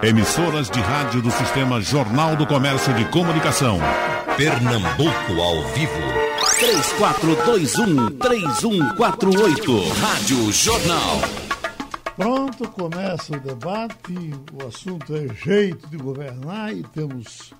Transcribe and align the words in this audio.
Emissoras 0.00 0.70
de 0.70 0.78
rádio 0.78 1.20
do 1.20 1.28
Sistema 1.32 1.80
Jornal 1.80 2.36
do 2.36 2.46
Comércio 2.46 2.94
de 2.94 3.04
Comunicação. 3.06 3.80
Pernambuco 4.36 5.40
ao 5.40 5.64
vivo. 5.72 5.92
3421-3148. 8.20 9.92
Rádio 10.00 10.52
Jornal. 10.52 11.20
Pronto, 12.16 12.68
começa 12.68 13.36
o 13.36 13.40
debate. 13.40 14.14
O 14.52 14.68
assunto 14.68 15.16
é 15.16 15.26
jeito 15.34 15.88
de 15.88 15.96
governar 15.96 16.72
e 16.72 16.84
temos 16.84 17.52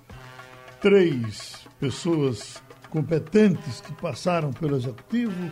três 0.79 1.67
pessoas 1.77 2.63
competentes 2.89 3.81
que 3.81 3.91
passaram 3.91 4.53
pelo 4.53 4.77
Executivo. 4.77 5.51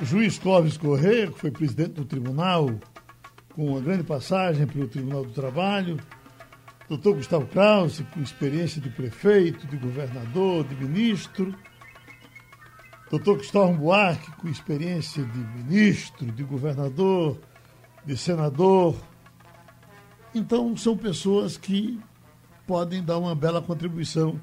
O 0.00 0.04
juiz 0.04 0.38
Clóvis 0.38 0.78
Corrêa, 0.78 1.26
que 1.26 1.38
foi 1.38 1.50
presidente 1.50 1.92
do 1.92 2.06
tribunal, 2.06 2.70
com 3.58 3.66
uma 3.72 3.80
grande 3.80 4.04
passagem 4.04 4.68
pelo 4.68 4.86
Tribunal 4.86 5.24
do 5.24 5.32
Trabalho. 5.32 5.98
Doutor 6.88 7.16
Gustavo 7.16 7.44
Krause, 7.48 8.04
com 8.04 8.20
experiência 8.20 8.80
de 8.80 8.88
prefeito, 8.88 9.66
de 9.66 9.76
governador, 9.76 10.62
de 10.62 10.76
ministro. 10.76 11.52
Doutor 13.10 13.38
Cristóvão 13.38 13.76
Buarque, 13.76 14.30
com 14.36 14.46
experiência 14.46 15.24
de 15.24 15.38
ministro, 15.38 16.30
de 16.30 16.44
governador, 16.44 17.36
de 18.06 18.16
senador. 18.16 18.94
Então, 20.32 20.76
são 20.76 20.96
pessoas 20.96 21.56
que 21.56 21.98
podem 22.64 23.02
dar 23.02 23.18
uma 23.18 23.34
bela 23.34 23.60
contribuição 23.60 24.40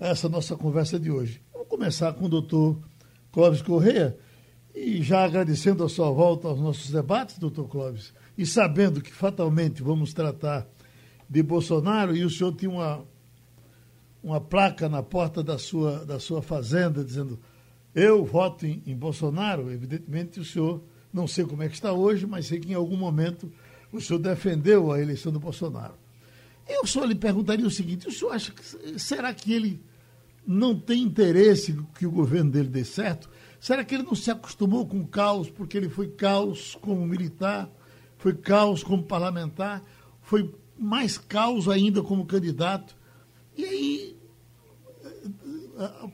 a 0.00 0.06
essa 0.06 0.30
nossa 0.30 0.56
conversa 0.56 0.98
de 0.98 1.10
hoje. 1.10 1.42
Vamos 1.52 1.68
começar 1.68 2.10
com 2.14 2.24
o 2.24 2.28
doutor 2.30 2.78
Clóvis 3.30 3.60
Correia 3.60 4.16
e 4.74 5.02
já 5.02 5.26
agradecendo 5.26 5.84
a 5.84 5.90
sua 5.90 6.10
volta 6.10 6.48
aos 6.48 6.58
nossos 6.58 6.90
debates, 6.90 7.38
doutor 7.38 7.68
Clóvis, 7.68 8.14
e 8.36 8.44
sabendo 8.44 9.00
que 9.00 9.12
fatalmente 9.12 9.82
vamos 9.82 10.12
tratar 10.12 10.66
de 11.28 11.42
Bolsonaro, 11.42 12.16
e 12.16 12.24
o 12.24 12.30
senhor 12.30 12.52
tinha 12.54 12.70
uma, 12.70 13.04
uma 14.22 14.40
placa 14.40 14.88
na 14.88 15.02
porta 15.02 15.42
da 15.42 15.58
sua, 15.58 16.04
da 16.04 16.20
sua 16.20 16.42
fazenda 16.42 17.04
dizendo 17.04 17.38
eu 17.94 18.24
voto 18.24 18.66
em, 18.66 18.82
em 18.86 18.94
Bolsonaro, 18.94 19.72
evidentemente 19.72 20.38
o 20.38 20.44
senhor, 20.44 20.82
não 21.10 21.26
sei 21.26 21.46
como 21.46 21.62
é 21.62 21.68
que 21.68 21.74
está 21.74 21.92
hoje, 21.92 22.26
mas 22.26 22.46
sei 22.46 22.60
que 22.60 22.70
em 22.70 22.74
algum 22.74 22.96
momento 22.96 23.50
o 23.90 24.00
senhor 24.00 24.18
defendeu 24.18 24.92
a 24.92 25.00
eleição 25.00 25.32
do 25.32 25.40
Bolsonaro. 25.40 25.94
Eu 26.68 26.86
só 26.86 27.04
lhe 27.04 27.14
perguntaria 27.14 27.66
o 27.66 27.70
seguinte: 27.70 28.06
o 28.06 28.12
senhor 28.12 28.32
acha 28.32 28.52
que 28.52 28.98
será 28.98 29.32
que 29.32 29.52
ele 29.52 29.80
não 30.46 30.78
tem 30.78 31.02
interesse 31.02 31.74
que 31.98 32.06
o 32.06 32.10
governo 32.10 32.50
dele 32.50 32.68
dê 32.68 32.84
certo? 32.84 33.30
Será 33.58 33.82
que 33.82 33.94
ele 33.94 34.04
não 34.04 34.14
se 34.14 34.30
acostumou 34.30 34.86
com 34.86 35.00
o 35.00 35.06
caos 35.06 35.48
porque 35.48 35.76
ele 35.76 35.88
foi 35.88 36.08
caos 36.08 36.76
como 36.80 37.06
militar, 37.06 37.70
foi 38.26 38.34
caos 38.34 38.82
como 38.82 39.04
parlamentar, 39.04 39.84
foi 40.20 40.52
mais 40.76 41.16
caos 41.16 41.68
ainda 41.68 42.02
como 42.02 42.26
candidato? 42.26 42.96
E 43.56 43.64
aí, 43.64 44.16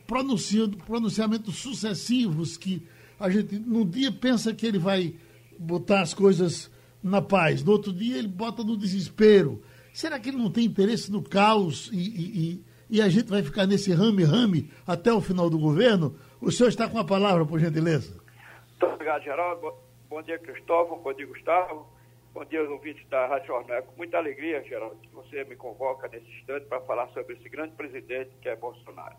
pronunciando, 0.06 0.76
pronunciamentos 0.76 1.56
sucessivos 1.56 2.58
que 2.58 2.86
a 3.18 3.30
gente 3.30 3.58
num 3.58 3.88
dia 3.88 4.12
pensa 4.12 4.52
que 4.52 4.66
ele 4.66 4.78
vai 4.78 5.14
botar 5.58 6.02
as 6.02 6.12
coisas 6.12 6.70
na 7.02 7.22
paz, 7.22 7.64
no 7.64 7.72
outro 7.72 7.90
dia 7.90 8.18
ele 8.18 8.28
bota 8.28 8.62
no 8.62 8.76
desespero. 8.76 9.62
Será 9.90 10.20
que 10.20 10.28
ele 10.28 10.36
não 10.36 10.50
tem 10.50 10.66
interesse 10.66 11.10
no 11.10 11.22
caos 11.22 11.88
e, 11.94 11.96
e, 11.96 12.64
e 12.90 13.00
a 13.00 13.08
gente 13.08 13.30
vai 13.30 13.42
ficar 13.42 13.64
nesse 13.64 13.90
rame-rame 13.90 14.70
até 14.86 15.10
o 15.10 15.22
final 15.22 15.48
do 15.48 15.58
governo? 15.58 16.14
O 16.42 16.52
senhor 16.52 16.68
está 16.68 16.86
com 16.86 16.98
a 16.98 17.04
palavra, 17.04 17.46
por 17.46 17.58
gentileza. 17.58 18.20
Muito 18.68 18.92
obrigado, 18.96 19.22
Geraldo. 19.22 19.72
Bom 20.10 20.20
dia, 20.20 20.38
Cristóvão. 20.38 20.98
Bom 20.98 21.14
dia, 21.14 21.26
Gustavo. 21.26 22.01
Bom 22.34 22.46
dia 22.46 22.62
ouvintes 22.62 23.06
da 23.10 23.26
Rádio 23.26 23.48
Jornal. 23.48 23.76
É 23.76 23.82
com 23.82 23.94
muita 23.94 24.16
alegria, 24.16 24.62
Geraldo, 24.62 24.96
que 24.96 25.08
você 25.10 25.44
me 25.44 25.54
convoca 25.54 26.08
nesse 26.08 26.26
instante 26.30 26.64
para 26.64 26.80
falar 26.80 27.06
sobre 27.08 27.34
esse 27.34 27.46
grande 27.46 27.74
presidente 27.74 28.34
que 28.40 28.48
é 28.48 28.56
Bolsonaro. 28.56 29.16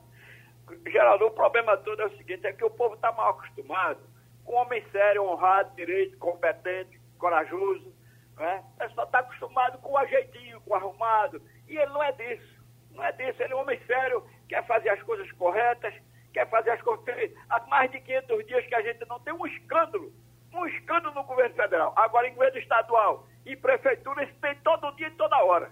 Geraldo, 0.87 1.27
o 1.27 1.31
problema 1.31 1.77
todo 1.77 2.01
é 2.01 2.07
o 2.07 2.17
seguinte, 2.17 2.47
é 2.47 2.53
que 2.53 2.65
o 2.65 2.71
povo 2.71 2.95
está 2.95 3.11
mal 3.11 3.29
acostumado 3.29 3.99
com 4.43 4.53
um 4.53 4.55
homem 4.55 4.83
sério, 4.91 5.25
honrado, 5.25 5.75
direito, 5.75 6.17
competente, 6.17 6.99
corajoso, 7.19 7.93
né? 8.35 8.63
Só 8.95 9.03
está 9.03 9.19
acostumado 9.19 9.77
com 9.77 9.91
o 9.91 9.97
ajeitinho, 9.99 10.59
com 10.61 10.71
o 10.71 10.75
arrumado. 10.75 11.39
E 11.67 11.77
ele 11.77 11.91
não 11.91 12.01
é 12.01 12.11
disso. 12.13 12.63
Não 12.95 13.03
é 13.03 13.11
disso. 13.11 13.43
Ele 13.43 13.53
é 13.53 13.55
um 13.55 13.59
homem 13.59 13.79
sério, 13.85 14.23
quer 14.49 14.65
fazer 14.65 14.89
as 14.89 15.03
coisas 15.03 15.31
corretas, 15.33 15.93
quer 16.33 16.49
fazer 16.49 16.71
as 16.71 16.81
coisas. 16.81 17.31
Há 17.47 17.59
mais 17.67 17.91
de 17.91 18.01
500 18.01 18.47
dias 18.47 18.65
que 18.65 18.73
a 18.73 18.81
gente 18.81 19.07
não 19.07 19.19
tem 19.19 19.35
um 19.35 19.45
escândalo. 19.45 20.11
Um 20.53 20.65
escândalo 20.67 21.15
no 21.15 21.23
governo 21.23 21.55
federal. 21.55 21.93
Agora, 21.95 22.27
em 22.27 22.33
governo 22.33 22.59
estadual 22.59 23.27
e 23.45 23.55
prefeitura, 23.55 24.23
isso 24.23 24.35
tem 24.41 24.55
todo 24.57 24.95
dia 24.95 25.07
e 25.07 25.11
toda 25.11 25.43
hora. 25.43 25.71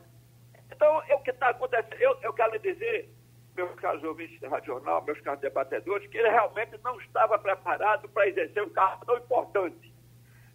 Então, 0.72 1.04
é 1.08 1.16
o 1.16 1.20
que 1.20 1.32
está 1.32 1.50
acontecendo. 1.50 2.02
Eu, 2.02 2.18
eu 2.22 2.34
quero 2.34 2.54
lhe 2.54 2.60
dizer, 2.60 3.10
meus 3.56 3.74
caros 3.76 4.04
ouvintes 4.04 4.40
da 4.40 4.50
Rádio 4.50 4.74
Jornal, 4.74 5.04
meus 5.04 5.20
caros 5.22 5.42
debatedores, 5.42 6.08
que 6.10 6.18
ele 6.18 6.30
realmente 6.30 6.78
não 6.84 7.00
estava 7.00 7.38
preparado 7.38 8.10
para 8.10 8.28
exercer 8.28 8.64
um 8.64 8.70
cargo 8.70 9.06
tão 9.06 9.18
importante. 9.18 9.94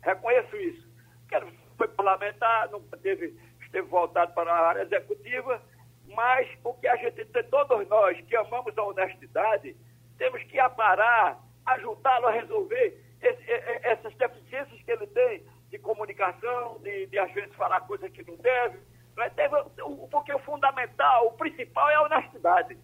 Reconheço 0.03 0.57
isso. 0.57 0.89
Quero 1.29 1.47
foi 1.77 1.89
parlamentar, 1.89 2.71
não 2.71 2.81
teve, 3.03 3.39
esteve 3.61 3.87
voltado 3.89 4.33
para 4.33 4.53
a 4.53 4.69
área 4.69 4.83
executiva, 4.83 5.61
mas 6.09 6.49
o 6.65 6.73
que 6.75 6.89
a 6.89 6.97
gente 6.97 7.25
tem, 7.27 7.45
todos 7.45 7.87
nós 7.89 8.19
que 8.23 8.37
amamos 8.37 8.77
a 8.77 8.83
honestidade, 8.83 9.77
temos 10.17 10.43
que 10.45 10.59
aparar, 10.59 11.39
ajudá-lo 11.67 12.29
a 12.29 12.31
resolver 12.31 13.06
essas 13.83 14.15
deficiências 14.15 14.83
que 14.83 14.91
ele 14.91 15.07
tem 15.09 15.47
de 15.71 15.79
comunicação, 15.79 16.79
de, 16.81 17.07
de 17.07 17.19
às 17.19 17.33
vezes 17.33 17.55
falar 17.55 17.81
coisas 17.83 18.11
que 18.13 18.23
não 18.29 18.37
deve. 18.37 18.79
Né? 19.17 19.31
Porque 20.11 20.33
o 20.33 20.39
fundamental, 20.41 21.27
o 21.27 21.33
principal 21.33 21.89
é 21.91 21.95
a 21.95 22.03
honestidade. 22.03 22.79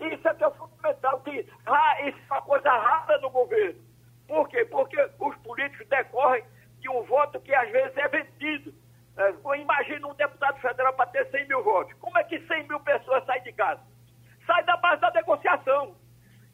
Isso 0.00 0.28
é 0.28 0.34
que 0.34 0.44
é 0.44 0.48
o 0.48 0.52
fundamental, 0.52 1.20
que 1.20 1.48
ah, 1.66 2.02
isso 2.02 2.18
é 2.18 2.32
uma 2.32 2.42
coisa 2.42 2.70
rara 2.70 3.18
no 3.18 3.30
governo. 3.30 3.80
Por 4.26 4.48
quê? 4.48 4.64
Porque 4.64 4.96
os 5.18 5.36
políticos 5.38 5.86
decorrem 5.88 6.44
de 6.80 6.88
um 6.88 7.02
voto 7.02 7.40
que 7.40 7.54
às 7.54 7.70
vezes 7.70 7.96
é 7.96 8.08
vendido. 8.08 8.74
É, 9.16 9.58
imagina 9.58 10.08
um 10.08 10.14
deputado 10.14 10.58
federal 10.60 10.92
para 10.94 11.10
ter 11.10 11.30
100 11.30 11.48
mil 11.48 11.62
votos. 11.62 11.92
Como 12.00 12.16
é 12.18 12.24
que 12.24 12.40
100 12.46 12.66
mil 12.66 12.80
pessoas 12.80 13.24
saem 13.26 13.42
de 13.42 13.52
casa? 13.52 13.80
Sai 14.46 14.64
da 14.64 14.76
base 14.78 15.00
da 15.00 15.10
negociação. 15.10 15.94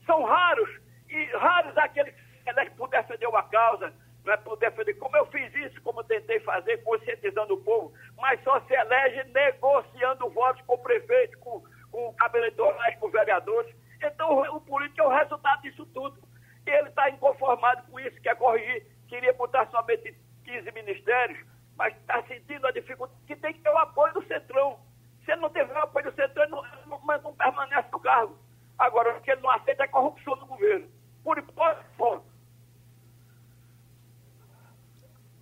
São 0.05 0.25
raros, 0.25 0.71
e 1.09 1.25
raros 1.37 1.77
aqueles 1.79 2.15
que 2.15 2.28
elegem 2.49 2.75
por 2.75 2.89
defender 2.89 3.27
uma 3.27 3.43
causa, 3.45 3.93
não 4.25 4.33
é 4.33 4.37
por 4.37 4.57
defender, 4.59 4.95
como 4.95 5.17
eu 5.17 5.27
fiz 5.27 5.55
isso, 5.55 5.81
como 5.83 6.05
tentei 6.05 6.41
fazer, 6.41 6.79
conscientizando 6.79 7.55
o 7.55 7.63
povo, 7.63 7.93
mas 8.17 8.43
só 8.43 8.61
se 8.63 8.75
elege 8.75 9.25
negociando 9.33 10.29
votos 10.31 10.63
com 10.67 10.75
o 10.75 10.79
prefeito, 10.79 11.39
com, 11.39 11.63
com 11.91 12.15
cabeleireiros, 12.15 12.97
com 13.01 13.11
vereadores. 13.11 13.75
Então 14.03 14.41
o 14.55 14.61
político 14.61 15.01
é 15.01 15.07
o 15.07 15.17
resultado 15.17 15.63
disso 15.63 15.87
tudo. 15.87 16.19
E 16.67 16.71
ele 16.71 16.89
está 16.89 17.09
inconformado 17.09 17.83
com 17.91 17.99
isso, 17.99 18.21
quer 18.21 18.37
corrigir 18.37 18.87
queria 19.09 19.33
botar 19.33 19.67
somente 19.71 20.15
15 20.45 20.71
ministérios, 20.73 21.45
mas 21.77 21.97
está 21.97 22.23
sentindo 22.25 22.67
a 22.67 22.71
dificuldade 22.71 23.19
que 23.27 23.35
tem 23.37 23.53
que 23.55 23.61
ter 23.61 23.71
o 23.71 23.79
apoio 23.79 24.13
do 24.15 24.27
Centrão. 24.27 24.79
Se 25.25 25.33
ele 25.33 25.41
não 25.41 25.51
tiver 25.51 25.75
o 25.75 25.83
apoio 25.83 26.11
do 26.11 26.15
Centrão, 26.15 26.45
ele 26.45 26.53
não, 26.53 26.63
não, 26.87 27.23
não 27.23 27.35
permanece 27.35 27.89
no 27.91 28.01
cargo. 28.01 28.39
Agora, 28.79 29.17
o 29.17 29.21
que 29.21 29.31
ele 29.33 29.41
não 29.41 29.51
aceita 29.51 29.83
é 29.83 29.87
a 29.87 29.91
corrupção 29.91 30.37
do 30.37 30.47
governo. 30.47 30.89
Por 31.25 31.39
hipótese, 31.39 31.89
ponto. 31.97 32.25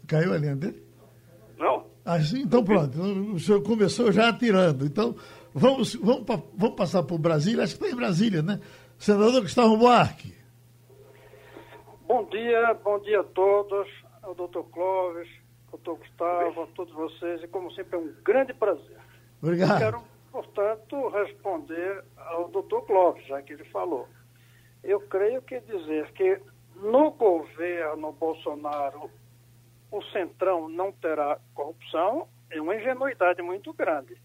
Caiu 0.07 0.33
a 0.33 0.39
linha 0.39 0.57
dele? 0.57 0.83
Não. 1.59 1.87
Assim, 2.05 2.43
então 2.43 2.63
pronto, 2.63 3.01
o 3.01 3.41
senhor 3.41 3.63
começou 3.63 4.13
já 4.13 4.29
atirando. 4.29 4.87
Então, 4.87 5.17
vamos, 5.53 5.95
vamos, 5.97 6.25
vamos 6.55 6.77
passar 6.77 7.03
por 7.03 7.19
Brasília, 7.19 7.65
acho 7.65 7.77
que 7.77 7.85
está 7.85 7.95
em 7.95 7.99
Brasília, 7.99 8.43
né? 8.43 8.61
Senador 8.99 9.43
Gustavo 9.43 9.77
Buarque. 9.77 10.33
Bom 12.07 12.25
dia, 12.27 12.75
bom 12.85 13.01
dia 13.01 13.21
a 13.21 13.25
todos, 13.25 13.89
ao 14.23 14.35
doutor 14.35 14.65
Clóvis, 14.71 15.29
doutor 15.71 15.97
Gustavo, 15.97 16.63
a 16.63 16.67
todos 16.69 16.95
vocês, 16.95 17.43
e 17.43 17.49
como 17.49 17.73
sempre 17.73 17.97
é 17.97 18.01
um 18.01 18.15
grande 18.25 18.55
prazer. 18.55 18.99
Obrigado. 19.43 19.79
Quero, 19.79 20.03
portanto, 20.31 21.09
responder 21.09 22.05
ao 22.17 22.49
doutor 22.49 22.83
Clóvis, 22.87 23.27
já 23.27 23.43
que 23.43 23.55
ele 23.55 23.65
falou. 23.65 24.07
Eu 24.85 25.01
creio 25.01 25.43
que 25.43 25.59
dizer 25.61 26.13
que 26.13 26.41
no 26.77 27.11
governo 27.11 28.13
Bolsonaro 28.13 29.11
o 29.97 30.05
Centrão 30.11 30.69
não 30.69 30.93
terá 30.93 31.39
corrupção 31.55 32.29
é 32.51 32.61
uma 32.61 32.77
ingenuidade 32.77 33.43
muito 33.43 33.73
grande. 33.73 34.17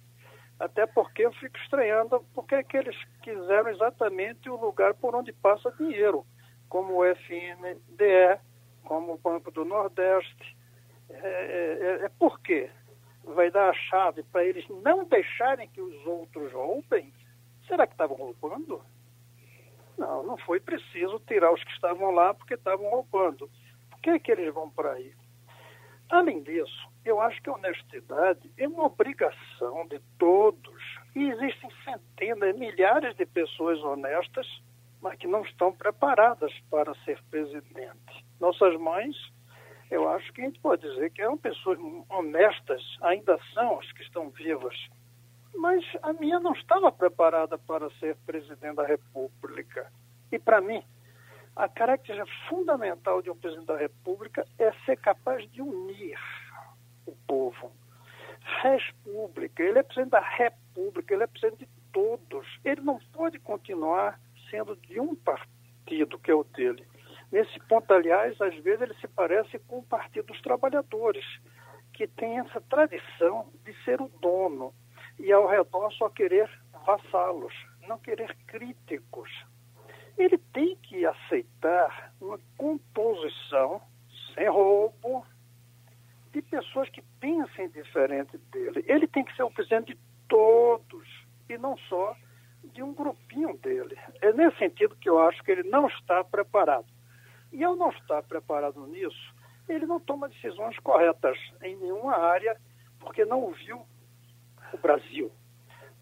Até 0.59 0.85
porque 0.85 1.25
eu 1.25 1.31
fico 1.33 1.57
estranhando 1.57 2.23
porque 2.35 2.55
é 2.55 2.63
que 2.63 2.77
eles 2.77 2.95
quiseram 3.23 3.69
exatamente 3.69 4.49
o 4.49 4.55
lugar 4.55 4.93
por 4.93 5.15
onde 5.15 5.33
passa 5.33 5.71
dinheiro 5.71 6.25
como 6.69 6.97
o 6.97 7.05
FNDE, 7.05 8.39
como 8.83 9.13
o 9.13 9.17
Banco 9.17 9.51
do 9.51 9.65
Nordeste. 9.65 10.55
É, 11.09 11.15
é, 11.15 11.77
é, 11.81 12.05
é 12.05 12.09
por 12.09 12.39
quê? 12.41 12.69
Vai 13.23 13.49
dar 13.49 13.69
a 13.69 13.73
chave 13.73 14.23
para 14.23 14.45
eles 14.45 14.65
não 14.69 15.03
deixarem 15.05 15.67
que 15.67 15.81
os 15.81 16.05
outros 16.05 16.51
roubem? 16.53 17.11
Será 17.67 17.87
que 17.87 17.93
estavam 17.93 18.17
roubando? 18.17 18.81
Não, 19.97 20.23
não 20.23 20.37
foi 20.37 20.59
preciso 20.59 21.19
tirar 21.27 21.51
os 21.51 21.63
que 21.63 21.71
estavam 21.71 22.11
lá 22.11 22.33
porque 22.33 22.53
estavam 22.53 22.89
roubando. 22.89 23.49
Por 23.89 23.99
que, 23.99 24.11
é 24.11 24.19
que 24.19 24.31
eles 24.31 24.53
vão 24.53 24.69
para 24.69 24.93
aí? 24.93 25.13
Além 26.11 26.43
disso, 26.43 26.89
eu 27.05 27.21
acho 27.21 27.41
que 27.41 27.49
a 27.49 27.53
honestidade 27.53 28.51
é 28.57 28.67
uma 28.67 28.85
obrigação 28.85 29.87
de 29.87 29.97
todos. 30.19 30.83
E 31.15 31.29
existem 31.29 31.69
centenas, 31.85 32.53
milhares 32.57 33.15
de 33.15 33.25
pessoas 33.25 33.79
honestas, 33.79 34.45
mas 35.01 35.17
que 35.17 35.25
não 35.25 35.41
estão 35.43 35.71
preparadas 35.71 36.51
para 36.69 36.93
ser 37.05 37.17
presidente. 37.31 38.25
Nossas 38.41 38.77
mães, 38.77 39.15
eu 39.89 40.09
acho 40.09 40.33
que 40.33 40.41
a 40.41 40.45
gente 40.45 40.59
pode 40.59 40.81
dizer 40.81 41.11
que 41.11 41.21
eram 41.21 41.37
pessoas 41.37 41.79
honestas, 42.09 42.81
ainda 43.01 43.39
são 43.53 43.79
as 43.79 43.89
que 43.93 44.03
estão 44.03 44.29
vivas. 44.31 44.75
Mas 45.55 45.81
a 46.03 46.11
minha 46.11 46.41
não 46.41 46.51
estava 46.51 46.91
preparada 46.91 47.57
para 47.57 47.89
ser 47.99 48.17
presidente 48.25 48.75
da 48.75 48.85
República. 48.85 49.89
E 50.29 50.37
para 50.37 50.59
mim, 50.59 50.83
a 51.55 51.67
característica 51.67 52.31
fundamental 52.47 53.21
de 53.21 53.29
um 53.29 53.35
presidente 53.35 53.67
da 53.67 53.77
República 53.77 54.45
é 54.57 54.71
ser 54.85 54.97
capaz 54.97 55.49
de 55.51 55.61
unir 55.61 56.19
o 57.05 57.15
povo. 57.27 57.71
República, 58.61 59.63
ele 59.63 59.79
é 59.79 59.83
presidente 59.83 60.11
da 60.11 60.19
República, 60.19 61.13
ele 61.13 61.23
é 61.23 61.27
presidente 61.27 61.65
de 61.65 61.69
todos. 61.91 62.47
Ele 62.63 62.81
não 62.81 62.99
pode 63.11 63.39
continuar 63.39 64.19
sendo 64.49 64.75
de 64.75 64.99
um 64.99 65.15
partido, 65.15 66.19
que 66.19 66.31
é 66.31 66.35
o 66.35 66.43
dele. 66.43 66.85
Nesse 67.31 67.59
ponto, 67.61 67.93
aliás, 67.93 68.39
às 68.41 68.55
vezes 68.57 68.81
ele 68.81 68.93
se 68.95 69.07
parece 69.07 69.57
com 69.59 69.79
o 69.79 69.83
Partido 69.83 70.27
dos 70.27 70.41
Trabalhadores, 70.41 71.25
que 71.93 72.07
tem 72.07 72.39
essa 72.39 72.59
tradição 72.61 73.49
de 73.63 73.73
ser 73.83 74.01
o 74.01 74.09
dono 74.19 74.73
e 75.17 75.31
ao 75.31 75.47
redor 75.47 75.91
só 75.93 76.09
querer 76.09 76.49
vassalos, 76.85 77.53
não 77.87 77.97
querer 77.99 78.35
críticos. 78.47 79.29
Ele 80.17 80.37
tem 80.53 80.75
que 80.77 81.05
aceitar 81.05 82.13
uma 82.19 82.39
composição 82.57 83.81
sem 84.33 84.47
roubo, 84.49 85.25
de 86.31 86.41
pessoas 86.41 86.89
que 86.89 87.01
pensem 87.19 87.69
diferente 87.69 88.37
dele. 88.51 88.83
Ele 88.87 89.07
tem 89.07 89.23
que 89.23 89.35
ser 89.35 89.43
o 89.43 89.51
presidente 89.51 89.93
de 89.93 89.99
todos 90.27 91.07
e 91.49 91.57
não 91.57 91.77
só 91.77 92.15
de 92.63 92.81
um 92.81 92.93
grupinho 92.93 93.57
dele. 93.57 93.97
É 94.21 94.31
nesse 94.31 94.57
sentido 94.57 94.95
que 94.95 95.09
eu 95.09 95.19
acho 95.19 95.43
que 95.43 95.51
ele 95.51 95.63
não 95.63 95.87
está 95.87 96.23
preparado. 96.23 96.87
E 97.51 97.63
ao 97.63 97.75
não 97.75 97.89
estar 97.89 98.23
preparado 98.23 98.85
nisso, 98.87 99.35
ele 99.67 99.85
não 99.85 99.99
toma 99.99 100.29
decisões 100.29 100.77
corretas 100.79 101.37
em 101.61 101.75
nenhuma 101.75 102.15
área, 102.15 102.55
porque 102.99 103.25
não 103.25 103.51
viu 103.51 103.85
o 104.71 104.77
Brasil. 104.77 105.31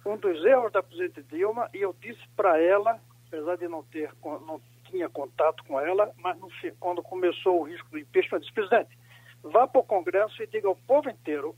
Um 0.06 0.16
dos 0.18 0.46
erros 0.46 0.72
da 0.72 0.84
presidente 0.84 1.24
Dilma, 1.24 1.70
e 1.74 1.80
eu 1.80 1.96
disse 2.00 2.22
para 2.36 2.62
ela, 2.62 3.00
apesar 3.30 3.58
de 3.58 3.68
não 3.68 3.84
ter 3.84 4.12
não 4.24 4.60
tinha 4.86 5.08
contato 5.08 5.64
com 5.64 5.80
ela, 5.80 6.12
mas 6.18 6.38
no, 6.40 6.50
quando 6.80 7.04
começou 7.04 7.62
o 7.62 7.64
risco 7.64 7.90
do 7.92 8.00
impeachment, 8.00 8.38
eu 8.38 8.40
disse, 8.42 8.54
presidente, 8.54 8.98
vá 9.44 9.68
para 9.68 9.82
o 9.82 9.84
Congresso 9.84 10.42
e 10.42 10.48
diga 10.48 10.68
ao 10.68 10.76
povo 10.76 11.10
inteiro: 11.10 11.56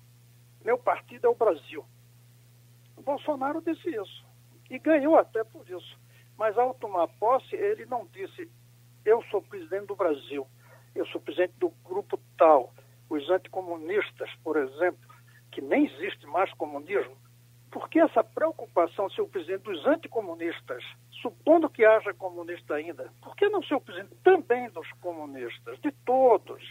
meu 0.64 0.78
partido 0.78 1.28
é 1.28 1.30
o 1.30 1.36
Brasil. 1.36 1.86
O 2.98 3.02
Bolsonaro 3.02 3.62
disse 3.62 3.90
isso 3.90 4.26
e 4.70 4.78
ganhou 4.78 5.16
até 5.18 5.44
por 5.44 5.68
isso. 5.68 6.00
Mas 6.38 6.58
ao 6.58 6.74
tomar 6.74 7.08
posse, 7.08 7.56
ele 7.56 7.86
não 7.86 8.06
disse: 8.08 8.52
eu 9.06 9.24
sou 9.32 9.42
presidente 9.42 9.88
do 9.88 9.96
Brasil, 9.96 10.46
eu 10.94 11.06
sou 11.08 11.22
presidente 11.22 11.54
do 11.58 11.70
grupo 11.84 12.20
tal. 12.38 12.74
Os 13.10 13.30
anticomunistas, 13.30 14.30
por 14.44 14.58
exemplo, 14.58 15.10
que 15.52 15.62
nem 15.62 15.86
existe 15.86 16.26
mais 16.28 16.54
comunismo, 16.54 17.16
por 17.72 17.90
que 17.90 18.00
essa 18.00 18.24
preocupação 18.24 19.10
ser 19.10 19.22
o 19.22 19.28
presidente 19.28 19.64
dos 19.64 19.86
anticomunistas, 19.86 20.84
supondo 21.22 21.70
que 21.70 21.86
haja 21.86 22.14
comunista 22.14 22.76
ainda, 22.76 23.12
por 23.22 23.36
que 23.36 23.48
não 23.50 23.64
ser 23.64 23.76
o 23.76 23.82
presidente 23.82 24.16
também 24.24 24.70
dos 24.72 24.90
comunistas, 25.00 25.80
de 25.80 25.92
todos? 26.06 26.62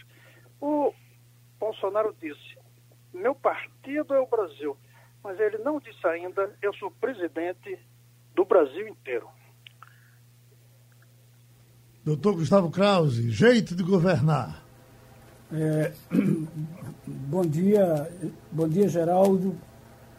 O 0.59 0.93
Bolsonaro 1.59 2.15
disse: 2.19 2.57
meu 3.13 3.35
partido 3.35 4.13
é 4.13 4.19
o 4.19 4.27
Brasil, 4.27 4.77
mas 5.23 5.39
ele 5.39 5.57
não 5.59 5.79
disse 5.79 6.05
ainda: 6.07 6.55
eu 6.61 6.73
sou 6.75 6.91
presidente 6.91 7.77
do 8.33 8.45
Brasil 8.45 8.87
inteiro. 8.87 9.27
Doutor 12.03 12.33
Gustavo 12.35 12.71
Krause, 12.71 13.29
jeito 13.29 13.75
de 13.75 13.83
governar. 13.83 14.63
É, 15.51 15.93
bom 17.05 17.41
dia, 17.41 18.09
bom 18.51 18.67
dia 18.67 18.87
Geraldo, 18.87 19.55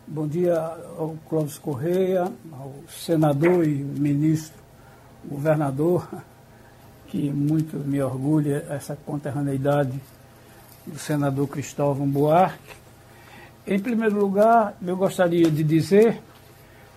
bom 0.07 0.27
dia 0.27 0.55
ao 0.99 1.17
Clóvis 1.29 1.59
Correia, 1.59 2.31
ao 2.53 2.75
senador 2.89 3.67
e 3.67 3.75
ministro, 3.75 4.61
governador, 5.25 6.09
que 7.07 7.31
muito 7.31 7.77
me 7.77 8.03
orgulha 8.03 8.65
essa 8.69 8.97
conterraneidade 9.07 9.99
do 10.87 10.99
senador 10.99 11.47
Cristóvão 11.49 12.07
Buarque. 12.07 12.77
Em 13.67 13.79
primeiro 13.79 14.19
lugar, 14.19 14.77
eu 14.85 14.97
gostaria 14.97 15.51
de 15.51 15.63
dizer, 15.63 16.21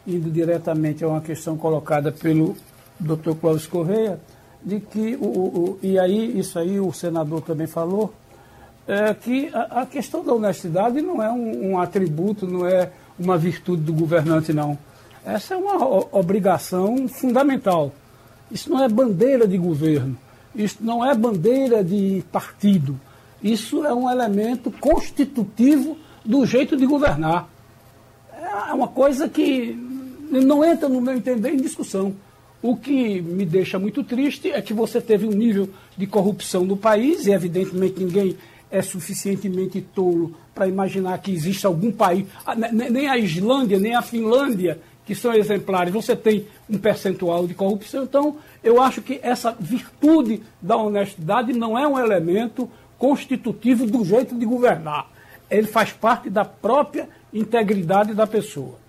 indo 0.07 0.31
diretamente 0.31 1.03
a 1.03 1.07
uma 1.07 1.21
questão 1.21 1.57
colocada 1.57 2.11
pelo 2.11 2.55
Dr. 2.99 3.35
Cláudio 3.39 3.69
Correia, 3.69 4.19
de 4.63 4.79
que, 4.79 5.15
o, 5.15 5.25
o, 5.25 5.79
e 5.83 5.99
aí 5.99 6.39
isso 6.39 6.57
aí 6.57 6.79
o 6.79 6.91
senador 6.91 7.41
também 7.41 7.67
falou, 7.67 8.11
é 8.87 9.13
que 9.13 9.49
a, 9.53 9.81
a 9.81 9.85
questão 9.85 10.23
da 10.23 10.33
honestidade 10.33 11.01
não 11.01 11.21
é 11.21 11.31
um, 11.31 11.71
um, 11.71 11.79
atributo, 11.79 12.47
não 12.47 12.65
é 12.65 12.91
uma 13.17 13.37
virtude 13.37 13.81
do 13.81 13.93
governante, 13.93 14.53
não. 14.53 14.77
Essa 15.25 15.55
é 15.55 15.57
uma 15.57 15.77
obrigação 16.15 17.07
fundamental. 17.07 17.91
Isso 18.51 18.69
não 18.69 18.83
é 18.83 18.87
bandeira 18.87 19.47
de 19.47 19.57
governo, 19.57 20.15
isso 20.55 20.77
não 20.81 21.03
é 21.03 21.15
bandeira 21.15 21.83
de 21.83 22.23
partido. 22.31 22.99
Isso 23.41 23.85
é 23.85 23.93
um 23.93 24.09
elemento 24.09 24.71
constitutivo 24.71 25.97
do 26.23 26.45
jeito 26.45 26.75
de 26.77 26.85
governar. 26.85 27.47
É 28.69 28.73
uma 28.73 28.87
coisa 28.87 29.27
que 29.27 29.77
não 30.29 30.63
entra, 30.63 30.89
no 30.89 31.01
meu 31.01 31.15
entender, 31.15 31.51
em 31.51 31.57
discussão. 31.57 32.15
O 32.61 32.75
que 32.75 33.21
me 33.21 33.45
deixa 33.45 33.77
muito 33.77 34.03
triste 34.03 34.51
é 34.51 34.61
que 34.61 34.73
você 34.73 34.99
teve 34.99 35.27
um 35.27 35.31
nível 35.31 35.69
de 35.95 36.07
corrupção 36.07 36.65
no 36.65 36.75
país, 36.75 37.27
e 37.27 37.31
evidentemente 37.31 37.99
ninguém 37.99 38.35
é 38.71 38.81
suficientemente 38.81 39.81
tolo 39.81 40.35
para 40.53 40.67
imaginar 40.67 41.17
que 41.19 41.31
existe 41.31 41.65
algum 41.65 41.91
país, 41.91 42.25
nem 42.71 43.07
a 43.07 43.17
Islândia, 43.17 43.79
nem 43.79 43.95
a 43.95 44.01
Finlândia, 44.01 44.79
que 45.05 45.13
são 45.13 45.33
exemplares, 45.33 45.93
você 45.93 46.15
tem 46.15 46.47
um 46.69 46.77
percentual 46.77 47.45
de 47.45 47.53
corrupção. 47.53 48.03
Então, 48.03 48.37
eu 48.63 48.81
acho 48.81 49.01
que 49.01 49.19
essa 49.21 49.55
virtude 49.59 50.41
da 50.61 50.75
honestidade 50.75 51.53
não 51.53 51.77
é 51.77 51.87
um 51.87 51.99
elemento 51.99 52.69
constitutivo 52.97 53.85
do 53.85 54.03
jeito 54.03 54.35
de 54.35 54.45
governar. 54.45 55.07
Ele 55.49 55.67
faz 55.67 55.91
parte 55.91 56.29
da 56.29 56.43
própria 56.43 57.07
integridade 57.31 58.13
da 58.15 58.25
pessoa. 58.25 58.79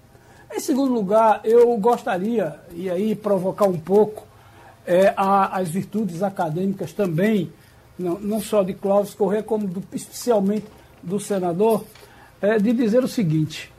Em 0.55 0.61
segundo 0.61 0.95
lugar, 0.95 1.41
eu 1.45 1.77
gostaria, 1.77 2.55
e 2.73 2.89
aí 2.89 3.15
provocar 3.15 3.67
um 3.67 3.79
pouco, 3.79 4.27
é, 4.87 5.13
a, 5.17 5.59
as 5.59 5.69
virtudes 5.69 6.23
acadêmicas 6.23 6.93
também, 6.93 7.53
não, 7.99 8.19
não 8.19 8.41
só 8.41 8.63
de 8.63 8.75
Cláudio 8.75 9.17
Corrêa, 9.17 9.43
como 9.43 9.67
do, 9.67 9.83
especialmente 9.93 10.67
do 11.03 11.19
senador, 11.19 11.85
é, 12.41 12.59
de 12.59 12.73
dizer 12.73 13.03
o 13.03 13.09
seguinte: 13.09 13.73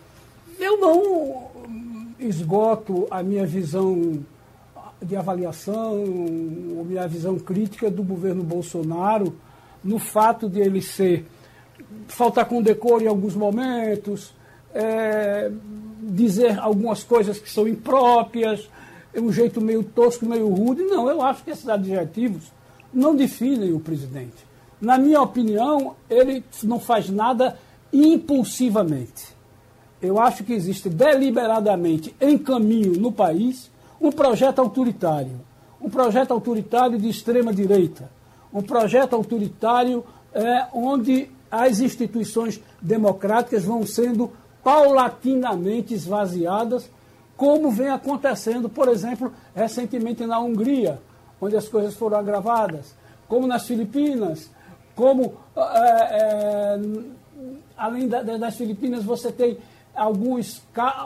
eu 0.59 0.79
não 0.79 1.47
esgoto 2.19 3.07
a 3.11 3.21
minha 3.21 3.45
visão 3.45 4.19
de 5.01 5.15
avaliação, 5.15 5.93
a 6.81 6.83
minha 6.83 7.07
visão 7.07 7.37
crítica 7.37 7.91
do 7.91 8.01
governo 8.01 8.43
Bolsonaro 8.43 9.35
no 9.83 9.99
fato 9.99 10.49
de 10.49 10.59
ele 10.59 10.81
ser 10.81 11.25
faltar 12.07 12.45
com 12.45 12.61
decoro 12.61 13.03
em 13.03 13.07
alguns 13.07 13.35
momentos, 13.35 14.33
é, 14.73 15.51
dizer 16.01 16.59
algumas 16.59 17.03
coisas 17.03 17.39
que 17.39 17.49
são 17.49 17.67
impróprias, 17.67 18.67
um 19.15 19.31
jeito 19.31 19.61
meio 19.61 19.83
tosco, 19.83 20.25
meio 20.25 20.47
rude. 20.47 20.83
Não, 20.83 21.09
eu 21.09 21.21
acho 21.21 21.43
que 21.43 21.51
esses 21.51 21.67
adjetivos 21.69 22.51
não 22.93 23.15
definem 23.15 23.73
o 23.73 23.79
presidente. 23.79 24.45
Na 24.79 24.97
minha 24.97 25.21
opinião, 25.21 25.95
ele 26.09 26.43
não 26.63 26.79
faz 26.79 27.09
nada 27.09 27.57
impulsivamente. 27.91 29.35
Eu 30.01 30.19
acho 30.19 30.43
que 30.43 30.53
existe 30.53 30.89
deliberadamente 30.89 32.15
em 32.21 32.37
caminho 32.37 32.99
no 32.99 33.11
país 33.11 33.71
um 33.99 34.11
projeto 34.11 34.59
autoritário, 34.59 35.41
um 35.81 35.89
projeto 35.89 36.31
autoritário 36.31 36.99
de 36.99 37.09
extrema 37.09 37.51
direita, 37.51 38.09
um 38.53 38.61
projeto 38.61 39.15
autoritário 39.15 40.03
é, 40.33 40.67
onde 40.71 41.29
as 41.49 41.79
instituições 41.79 42.61
democráticas 42.81 43.63
vão 43.63 43.85
sendo 43.85 44.31
paulatinamente 44.63 45.93
esvaziadas, 45.93 46.89
como 47.35 47.71
vem 47.71 47.89
acontecendo, 47.89 48.67
por 48.67 48.89
exemplo, 48.89 49.31
recentemente 49.55 50.25
na 50.25 50.39
Hungria, 50.39 50.99
onde 51.39 51.55
as 51.55 51.67
coisas 51.67 51.93
foram 51.93 52.17
agravadas, 52.17 52.95
como 53.27 53.47
nas 53.47 53.65
Filipinas, 53.65 54.49
como 54.95 55.35
é, 55.55 55.61
é, 55.61 56.79
além 57.77 58.07
da, 58.07 58.21
das 58.23 58.55
Filipinas 58.55 59.03
você 59.03 59.31
tem 59.31 59.57
alguns 59.95 60.61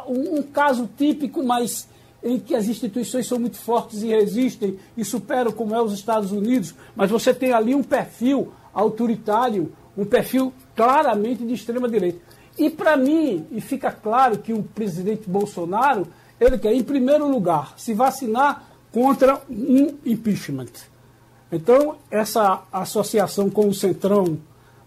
um 0.08 0.42
caso 0.44 0.90
típico, 0.98 1.44
mas 1.44 1.88
em 2.24 2.40
que 2.40 2.56
as 2.56 2.68
instituições 2.68 3.28
são 3.28 3.40
muito 3.40 3.58
fortes 3.58 4.04
e 4.04 4.08
resistem 4.08 4.78
e 4.96 5.04
superam, 5.04 5.52
como 5.52 5.76
é 5.76 5.82
os 5.82 5.94
Estados 5.94 6.32
Unidos, 6.32 6.76
mas 6.96 7.10
você 7.10 7.34
tem 7.34 7.52
ali 7.52 7.74
um 7.74 7.84
perfil 7.84 8.54
autoritário, 8.74 9.74
um 9.98 10.06
perfil 10.06 10.54
claramente 10.76 11.44
de 11.44 11.54
extrema-direita. 11.54 12.20
E 12.58 12.70
para 12.70 12.96
mim, 12.96 13.46
e 13.52 13.60
fica 13.60 13.92
claro 13.92 14.38
que 14.38 14.54
o 14.54 14.62
presidente 14.62 15.30
Bolsonaro, 15.30 16.08
ele 16.40 16.58
quer, 16.58 16.74
em 16.74 16.84
primeiro 16.84 17.28
lugar, 17.28 17.74
se 17.78 17.94
vacinar 17.94 18.71
contra 18.92 19.42
um 19.50 19.98
impeachment. 20.06 20.72
Então, 21.52 21.98
essa 22.10 22.64
associação 22.72 23.50
com 23.50 23.68
o 23.68 23.74
Centrão, 23.74 24.38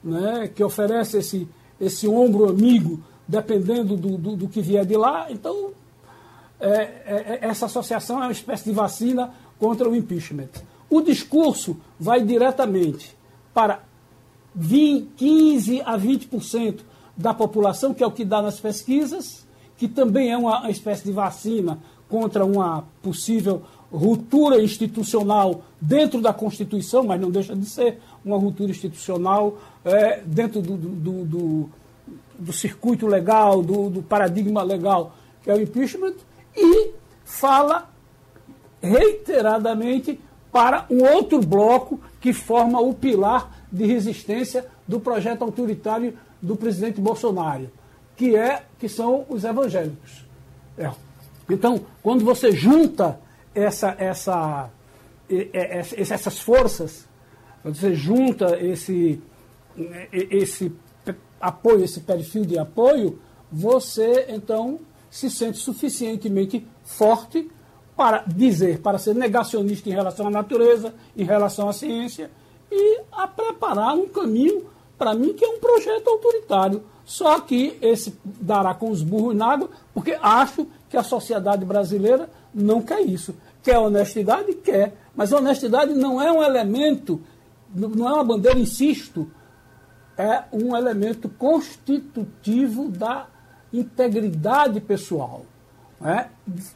né, 0.03 0.51
que 0.55 0.63
oferece 0.63 1.19
esse, 1.19 1.49
esse 1.81 2.09
ombro 2.09 2.49
amigo, 2.49 3.03
dependendo 3.27 3.97
do, 3.97 4.17
do, 4.17 4.37
do 4.37 4.49
que 4.49 4.61
vier 4.61 4.85
de 4.85 4.97
lá, 4.97 5.31
então, 5.31 5.73
é, 6.61 6.71
é, 6.71 7.39
é 7.43 7.47
essa 7.47 7.67
associação 7.67 8.23
é 8.23 8.27
uma 8.27 8.33
espécie 8.33 8.65
de 8.65 8.73
vacina 8.73 9.33
contra 9.59 9.89
o 9.89 9.95
impeachment. 9.95 10.51
O 10.89 11.01
discurso 11.01 11.77
vai 11.99 12.23
diretamente 12.23 13.17
para 13.53 13.81
20, 14.55 15.09
15 15.17 15.83
a 15.83 15.99
20% 15.99 16.81
da 17.17 17.35
população, 17.35 17.95
que 17.95 18.03
é 18.03 18.07
o 18.07 18.13
que 18.13 18.25
dá 18.25 18.41
nas 18.43 18.61
pesquisas, 18.61 19.47
que 19.77 19.89
também 19.89 20.31
é 20.31 20.37
uma 20.37 20.71
espécie 20.71 21.05
de 21.05 21.13
vacina 21.13 21.79
contra 22.09 22.45
uma 22.45 22.85
possível 23.03 23.63
ruptura 23.93 24.61
institucional 24.61 25.63
dentro 25.81 26.21
da 26.21 26.33
Constituição, 26.33 27.05
mas 27.05 27.21
não 27.21 27.31
deixa 27.31 27.55
de 27.55 27.65
ser 27.65 28.01
uma 28.25 28.37
ruptura 28.37 28.71
institucional 28.71 29.57
é, 29.85 30.21
dentro 30.25 30.61
do, 30.61 30.77
do, 30.77 31.25
do, 31.25 31.71
do, 32.39 32.53
circuito 32.53 33.07
legal, 33.07 33.63
do, 33.63 34.03
paradigma 34.03 34.63
legal, 34.63 35.15
que 35.43 35.51
é 35.51 35.55
o 35.55 35.61
impeachment, 35.61 36.15
e 36.57 36.91
fala 37.25 37.89
reiteradamente 38.83 40.21
para 40.51 40.87
um 40.91 41.03
outro 41.05 41.41
bloco 41.41 42.01
que 42.21 42.33
forma 42.33 42.81
o 42.81 42.95
pilar 42.95 43.65
de 43.71 43.87
resistência 43.87 44.67
do 44.87 45.01
projeto 45.01 45.43
autoritário 45.43 46.15
do 46.41 46.57
presidente 46.57 47.01
Bolsonaro, 47.01 47.71
que 48.17 48.37
é 48.37 48.65
que 48.79 48.89
são 48.89 49.25
os 49.29 49.45
evangélicos. 49.45 50.25
É. 50.77 50.91
Então, 51.49 51.81
quando 52.03 52.25
você 52.25 52.53
junta 52.53 53.21
essa, 53.55 53.95
essa, 53.99 54.71
essas 55.97 56.39
forças, 56.39 57.07
quando 57.63 57.77
você 57.77 57.95
junta 57.95 58.59
esse, 58.61 59.23
esse 60.13 60.73
apoio, 61.41 61.85
esse 61.85 62.01
perfil 62.01 62.45
de 62.45 62.59
apoio, 62.59 63.19
você 63.51 64.27
então 64.29 64.81
se 65.11 65.31
sente 65.31 65.59
suficientemente 65.59 66.67
forte 66.83 67.51
para 67.97 68.25
dizer, 68.27 68.81
para 68.81 68.99
ser 68.99 69.15
negacionista 69.15 69.89
em 69.89 69.93
relação 69.93 70.27
à 70.27 70.31
natureza, 70.31 70.95
em 71.17 71.25
relação 71.25 71.69
à 71.69 71.73
ciência, 71.73 72.31
e 72.71 73.01
a 73.13 73.29
preparar 73.29 73.95
um 73.95 74.09
caminho, 74.09 74.65
para 74.99 75.15
mim, 75.15 75.33
que 75.33 75.45
é 75.45 75.49
um 75.49 75.61
projeto 75.61 76.09
autoritário. 76.09 76.83
Só 77.05 77.39
que 77.41 77.77
esse 77.81 78.19
dará 78.25 78.75
com 78.75 78.91
os 78.91 79.03
burros 79.03 79.37
na 79.37 79.53
água, 79.53 79.71
porque 79.93 80.19
acho 80.21 80.67
que 80.95 80.99
a 80.99 81.03
sociedade 81.03 81.65
brasileira 81.65 82.31
não 82.55 82.81
quer 82.81 83.01
isso. 83.01 83.35
Quer 83.65 83.79
honestidade? 83.79 84.55
Quer. 84.55 84.95
Mas 85.17 85.33
honestidade 85.33 85.93
não 85.93 86.23
é 86.23 86.31
um 86.31 86.41
elemento, 86.41 87.21
não 87.75 88.09
é 88.09 88.13
uma 88.13 88.23
bandeira, 88.23 88.57
insisto, 88.57 89.29
é 90.17 90.45
um 90.53 90.77
elemento 90.77 91.29
constitutivo 91.29 92.89
da 92.89 93.27
integridade 93.73 94.81
pessoal. 94.81 95.45
É? 96.01 96.27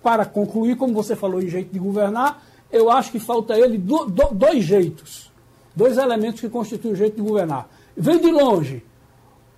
Para 0.03 0.25
concluir, 0.25 0.77
como 0.77 0.93
você 0.93 1.15
falou 1.15 1.41
em 1.41 1.49
jeito 1.49 1.73
de 1.73 1.79
governar, 1.79 2.43
eu 2.73 2.91
acho 2.91 3.13
que 3.13 3.21
falta 3.21 3.57
ele 3.57 3.79
do, 3.79 4.07
do, 4.07 4.35
dois 4.35 4.65
jeitos, 4.65 5.31
dois 5.77 5.97
elementos 5.97 6.41
que 6.41 6.49
constituem 6.49 6.93
o 6.93 6.97
jeito 6.97 7.15
de 7.15 7.23
governar. 7.23 7.69
Vem 7.97 8.21
de 8.21 8.33
longe, 8.33 8.85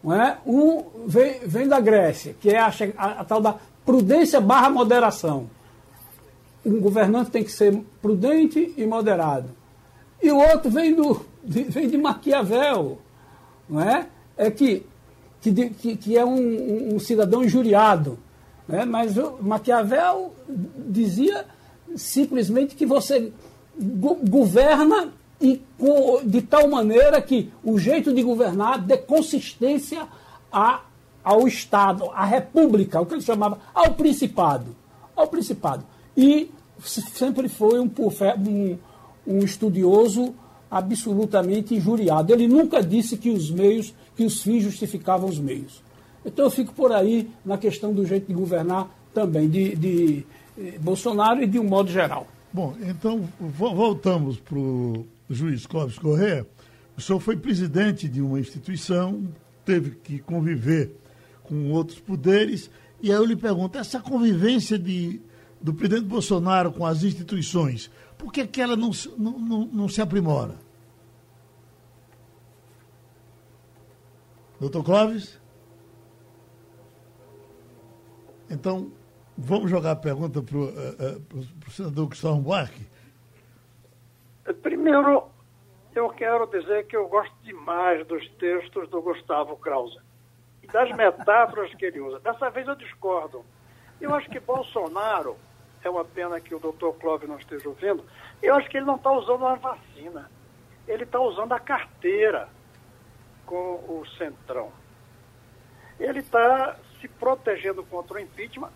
não 0.04 0.20
é? 0.20 0.36
um 0.44 0.84
vem, 1.06 1.40
vem 1.46 1.66
da 1.66 1.80
Grécia, 1.80 2.34
que 2.38 2.50
é 2.50 2.58
a, 2.58 2.70
a, 2.98 3.06
a 3.20 3.24
tal 3.24 3.40
da 3.40 3.56
prudência 3.84 4.40
barra 4.40 4.70
moderação. 4.70 5.48
Um 6.64 6.80
governante 6.80 7.30
tem 7.30 7.42
que 7.42 7.52
ser 7.52 7.78
prudente 8.02 8.74
e 8.76 8.84
moderado. 8.86 9.50
E 10.22 10.30
o 10.30 10.36
outro 10.36 10.70
vem, 10.70 10.94
do, 10.94 11.24
vem 11.42 11.88
de 11.88 11.96
Maquiavel, 11.96 12.98
não 13.68 13.80
é? 13.80 14.06
É 14.36 14.50
que, 14.50 14.86
que, 15.40 15.96
que 15.96 16.18
é 16.18 16.24
um, 16.24 16.94
um 16.94 16.98
cidadão 16.98 17.42
injuriado 17.42 18.18
né? 18.70 18.84
Mas 18.84 19.16
Maquiavel 19.40 20.32
dizia 20.48 21.44
simplesmente 21.96 22.76
que 22.76 22.86
você 22.86 23.32
go 23.76 24.14
governa 24.28 25.12
e 25.40 25.60
de 26.24 26.42
tal 26.42 26.68
maneira 26.68 27.20
que 27.20 27.50
o 27.64 27.78
jeito 27.78 28.14
de 28.14 28.22
governar 28.22 28.78
dê 28.78 28.96
consistência 28.96 30.06
a, 30.52 30.82
ao 31.22 31.46
Estado, 31.46 32.10
à 32.12 32.24
República, 32.24 33.00
o 33.00 33.06
que 33.06 33.14
ele 33.14 33.22
chamava, 33.22 33.58
ao 33.74 33.94
Principado. 33.94 34.74
Ao 35.14 35.26
Principado. 35.26 35.84
E 36.16 36.50
sempre 36.82 37.48
foi 37.48 37.78
um, 37.80 37.90
um, 38.48 38.78
um 39.26 39.38
estudioso 39.38 40.34
absolutamente 40.70 41.74
injuriado. 41.74 42.32
Ele 42.32 42.46
nunca 42.46 42.82
disse 42.82 43.16
que 43.16 43.30
os 43.30 43.50
meios, 43.50 43.92
que 44.16 44.24
os 44.24 44.42
fins 44.42 44.62
justificavam 44.62 45.28
os 45.28 45.38
meios. 45.38 45.82
Então 46.24 46.44
eu 46.44 46.50
fico 46.50 46.72
por 46.72 46.92
aí 46.92 47.30
na 47.44 47.58
questão 47.58 47.92
do 47.92 48.04
jeito 48.04 48.28
de 48.28 48.34
governar 48.34 48.88
também, 49.12 49.48
de, 49.48 49.74
de 49.74 50.26
eh, 50.58 50.78
Bolsonaro 50.78 51.42
e 51.42 51.46
de 51.46 51.58
um 51.58 51.64
modo 51.64 51.90
geral. 51.90 52.26
Bom, 52.52 52.74
então 52.80 53.28
voltamos 53.40 54.38
para 54.38 54.58
o 54.58 55.06
juiz 55.28 55.66
Clóvis 55.66 55.98
Corrêa. 55.98 56.46
O 56.96 57.00
senhor 57.00 57.20
foi 57.20 57.36
presidente 57.36 58.08
de 58.08 58.20
uma 58.20 58.38
instituição, 58.38 59.22
teve 59.64 59.92
que 59.92 60.18
conviver 60.18 60.94
com 61.50 61.72
outros 61.72 61.98
poderes, 61.98 62.70
e 63.02 63.10
aí 63.10 63.16
eu 63.16 63.24
lhe 63.24 63.34
pergunto, 63.34 63.76
essa 63.76 63.98
convivência 63.98 64.78
de, 64.78 65.20
do 65.60 65.74
presidente 65.74 66.06
Bolsonaro 66.06 66.72
com 66.72 66.86
as 66.86 67.02
instituições, 67.02 67.90
por 68.16 68.32
que, 68.32 68.46
que 68.46 68.62
ela 68.62 68.76
não, 68.76 68.92
não, 69.18 69.38
não, 69.38 69.66
não 69.66 69.88
se 69.88 70.00
aprimora? 70.00 70.54
Doutor 74.60 74.84
Clóvis? 74.84 75.40
Então, 78.48 78.92
vamos 79.36 79.70
jogar 79.70 79.92
a 79.92 79.96
pergunta 79.96 80.40
para 80.40 80.56
o 80.56 80.66
uh, 80.66 81.70
senador 81.70 82.08
Gustavo 82.08 82.40
Buarque. 82.40 82.86
Primeiro, 84.62 85.24
eu 85.96 86.10
quero 86.10 86.46
dizer 86.46 86.86
que 86.86 86.96
eu 86.96 87.08
gosto 87.08 87.34
demais 87.42 88.06
dos 88.06 88.28
textos 88.38 88.88
do 88.90 89.02
Gustavo 89.02 89.56
Krause 89.56 89.98
das 90.72 90.90
metáforas 90.92 91.74
que 91.74 91.84
ele 91.84 92.00
usa. 92.00 92.20
Dessa 92.20 92.50
vez 92.50 92.66
eu 92.66 92.74
discordo. 92.74 93.44
Eu 94.00 94.14
acho 94.14 94.28
que 94.30 94.40
Bolsonaro, 94.40 95.36
é 95.82 95.90
uma 95.90 96.04
pena 96.04 96.40
que 96.40 96.54
o 96.54 96.58
doutor 96.58 96.94
Clóvis 96.94 97.28
não 97.28 97.38
esteja 97.38 97.68
ouvindo, 97.68 98.04
eu 98.42 98.54
acho 98.54 98.68
que 98.68 98.76
ele 98.76 98.86
não 98.86 98.96
está 98.96 99.10
usando 99.12 99.46
a 99.46 99.54
vacina. 99.54 100.30
Ele 100.86 101.04
está 101.04 101.20
usando 101.20 101.52
a 101.52 101.60
carteira 101.60 102.48
com 103.46 103.74
o 103.86 104.04
Centrão. 104.16 104.72
Ele 105.98 106.20
está 106.20 106.76
se 107.00 107.08
protegendo 107.08 107.84
contra 107.84 108.16
o 108.16 108.20
impeachment, 108.20 108.72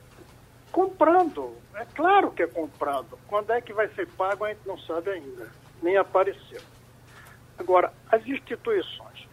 comprando. 0.71 1.57
É 1.75 1.85
claro 1.95 2.31
que 2.31 2.43
é 2.43 2.47
comprado. 2.47 3.19
Quando 3.27 3.51
é 3.53 3.61
que 3.61 3.73
vai 3.73 3.89
ser 3.89 4.07
pago, 4.09 4.45
a 4.45 4.49
gente 4.49 4.67
não 4.67 4.79
sabe 4.79 5.11
ainda. 5.11 5.51
Nem 5.83 5.97
apareceu. 5.97 6.61
Agora, 7.59 7.93
as 8.11 8.27
instituições. 8.27 9.24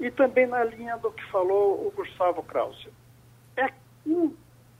E 0.00 0.10
também 0.10 0.46
na 0.46 0.62
linha 0.64 0.96
do 0.96 1.10
que 1.10 1.24
falou 1.30 1.86
o 1.86 1.90
Gustavo 1.90 2.42
Krause. 2.42 2.88
É 3.56 3.72
um 4.06 4.34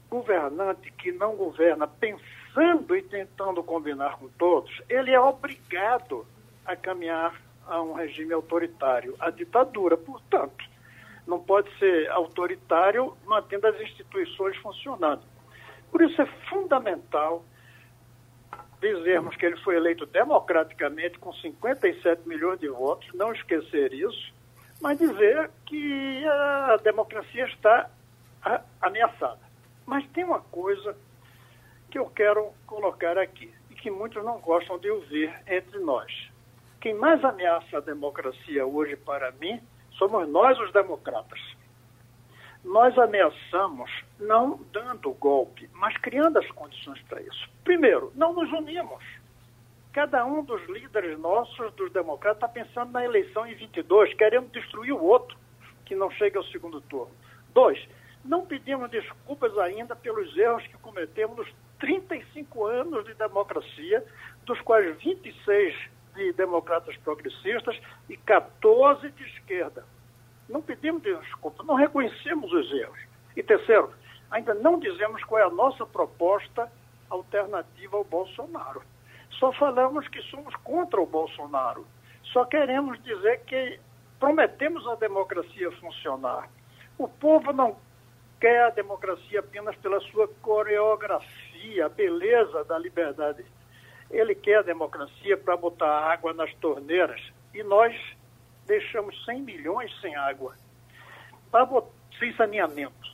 governante 0.09 0.91
que 0.93 1.11
não 1.11 1.35
governa 1.35 1.87
pensando 1.87 2.95
e 2.95 3.01
tentando 3.03 3.63
combinar 3.63 4.17
com 4.17 4.27
todos, 4.29 4.81
ele 4.89 5.11
é 5.11 5.19
obrigado 5.19 6.25
a 6.65 6.75
caminhar 6.75 7.39
a 7.67 7.81
um 7.81 7.93
regime 7.93 8.33
autoritário, 8.33 9.15
a 9.19 9.29
ditadura. 9.29 9.95
Portanto, 9.95 10.65
não 11.27 11.39
pode 11.39 11.69
ser 11.77 12.09
autoritário 12.09 13.15
mantendo 13.25 13.67
as 13.67 13.79
instituições 13.79 14.57
funcionando. 14.57 15.21
Por 15.91 16.01
isso 16.01 16.19
é 16.21 16.25
fundamental 16.49 17.43
dizermos 18.81 19.35
que 19.35 19.45
ele 19.45 19.57
foi 19.57 19.75
eleito 19.75 20.05
democraticamente 20.05 21.19
com 21.19 21.33
57 21.33 22.27
milhões 22.27 22.59
de 22.59 22.69
votos, 22.69 23.07
não 23.13 23.31
esquecer 23.33 23.93
isso, 23.93 24.33
mas 24.81 24.97
dizer 24.97 25.49
que 25.65 26.25
a 26.25 26.77
democracia 26.83 27.45
está 27.45 27.89
ameaçada. 28.81 29.39
Mas 29.85 30.07
tem 30.09 30.23
uma 30.23 30.39
coisa 30.39 30.95
que 31.89 31.97
eu 31.97 32.05
quero 32.07 32.51
colocar 32.65 33.17
aqui 33.17 33.53
e 33.69 33.75
que 33.75 33.89
muitos 33.89 34.23
não 34.23 34.39
gostam 34.39 34.77
de 34.77 34.89
ouvir 34.89 35.33
entre 35.47 35.79
nós. 35.79 36.11
Quem 36.79 36.93
mais 36.93 37.23
ameaça 37.23 37.77
a 37.77 37.81
democracia 37.81 38.65
hoje, 38.65 38.95
para 38.95 39.31
mim, 39.33 39.61
somos 39.97 40.27
nós 40.29 40.57
os 40.59 40.71
democratas. 40.71 41.39
Nós 42.63 42.97
ameaçamos 42.97 43.91
não 44.19 44.59
dando 44.71 45.09
o 45.09 45.13
golpe, 45.13 45.69
mas 45.73 45.97
criando 45.97 46.37
as 46.37 46.49
condições 46.51 47.01
para 47.03 47.21
isso. 47.21 47.49
Primeiro, 47.63 48.11
não 48.15 48.33
nos 48.33 48.51
unimos. 48.51 49.03
Cada 49.91 50.23
um 50.23 50.43
dos 50.43 50.61
líderes 50.69 51.17
nossos, 51.19 51.73
dos 51.73 51.91
democratas, 51.91 52.37
está 52.37 52.47
pensando 52.47 52.91
na 52.91 53.03
eleição 53.03 53.47
em 53.47 53.55
22, 53.55 54.13
querendo 54.13 54.47
destruir 54.51 54.93
o 54.93 55.03
outro, 55.03 55.35
que 55.83 55.95
não 55.95 56.11
chegue 56.11 56.37
ao 56.37 56.43
segundo 56.45 56.79
turno. 56.81 57.11
Dois, 57.53 57.83
não 58.23 58.45
pedimos 58.45 58.91
desculpas 58.91 59.57
ainda 59.57 59.95
pelos 59.95 60.37
erros 60.37 60.65
que 60.67 60.77
cometemos 60.77 61.37
nos 61.37 61.53
35 61.79 62.65
anos 62.65 63.05
de 63.05 63.15
democracia, 63.15 64.05
dos 64.45 64.61
quais 64.61 64.95
26 65.01 65.75
de 66.15 66.33
democratas 66.33 66.95
progressistas 66.97 67.79
e 68.07 68.15
14 68.17 69.09
de 69.09 69.23
esquerda. 69.23 69.83
Não 70.47 70.61
pedimos 70.61 71.01
desculpa, 71.01 71.63
não 71.63 71.75
reconhecemos 71.75 72.51
os 72.51 72.71
erros. 72.71 72.99
E 73.35 73.41
terceiro, 73.41 73.91
ainda 74.29 74.53
não 74.53 74.79
dizemos 74.79 75.23
qual 75.23 75.41
é 75.41 75.45
a 75.45 75.49
nossa 75.49 75.85
proposta 75.85 76.71
alternativa 77.09 77.97
ao 77.97 78.03
Bolsonaro. 78.03 78.83
Só 79.31 79.51
falamos 79.53 80.07
que 80.07 80.21
somos 80.23 80.55
contra 80.57 80.99
o 80.99 81.05
Bolsonaro. 81.05 81.85
Só 82.33 82.45
queremos 82.45 83.01
dizer 83.03 83.41
que 83.45 83.79
prometemos 84.19 84.85
a 84.87 84.95
democracia 84.95 85.71
funcionar. 85.73 86.49
O 86.97 87.07
povo 87.07 87.53
não 87.53 87.77
quer 88.39 88.63
a 88.65 88.69
democracia 88.69 89.39
apenas 89.39 89.75
pela 89.77 89.99
sua 90.01 90.27
coreografia, 90.41 91.85
a 91.85 91.89
beleza 91.89 92.63
da 92.65 92.77
liberdade. 92.77 93.45
Ele 94.09 94.33
quer 94.33 94.59
a 94.59 94.63
democracia 94.63 95.37
para 95.37 95.55
botar 95.55 96.11
água 96.11 96.33
nas 96.33 96.53
torneiras. 96.55 97.21
E 97.53 97.63
nós 97.63 97.95
deixamos 98.65 99.23
100 99.25 99.41
milhões 99.41 99.91
sem 100.01 100.15
água, 100.15 100.55
sem 102.17 102.33
saneamento. 102.35 103.09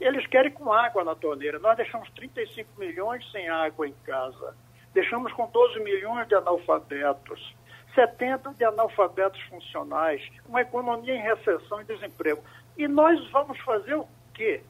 Eles 0.00 0.26
querem 0.26 0.50
com 0.50 0.72
água 0.72 1.04
na 1.04 1.14
torneira. 1.14 1.58
Nós 1.58 1.76
deixamos 1.76 2.08
35 2.12 2.68
milhões 2.78 3.30
sem 3.30 3.48
água 3.48 3.86
em 3.86 3.92
casa. 4.04 4.54
Deixamos 4.92 5.32
com 5.32 5.46
12 5.46 5.80
milhões 5.80 6.26
de 6.28 6.34
analfabetos. 6.34 7.54
70 7.94 8.54
de 8.54 8.64
analfabetos 8.64 9.40
funcionais, 9.42 10.22
uma 10.48 10.60
economia 10.60 11.14
em 11.14 11.22
recessão 11.22 11.80
e 11.80 11.84
desemprego. 11.84 12.42
E 12.76 12.86
nós 12.86 13.28
vamos 13.30 13.58
fazer 13.60 13.94
o 13.94 14.06
quê 14.32 14.62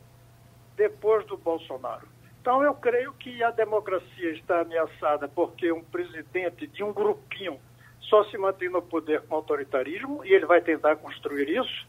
depois 0.76 1.26
do 1.26 1.36
Bolsonaro? 1.36 2.08
Então, 2.40 2.62
eu 2.62 2.74
creio 2.74 3.12
que 3.12 3.42
a 3.42 3.50
democracia 3.50 4.30
está 4.30 4.62
ameaçada 4.62 5.28
porque 5.28 5.70
um 5.70 5.84
presidente 5.84 6.66
de 6.66 6.82
um 6.82 6.92
grupinho 6.92 7.60
só 8.00 8.24
se 8.24 8.38
mantém 8.38 8.70
no 8.70 8.80
poder 8.80 9.20
com 9.22 9.34
autoritarismo 9.34 10.24
e 10.24 10.32
ele 10.32 10.46
vai 10.46 10.62
tentar 10.62 10.96
construir 10.96 11.48
isso. 11.48 11.86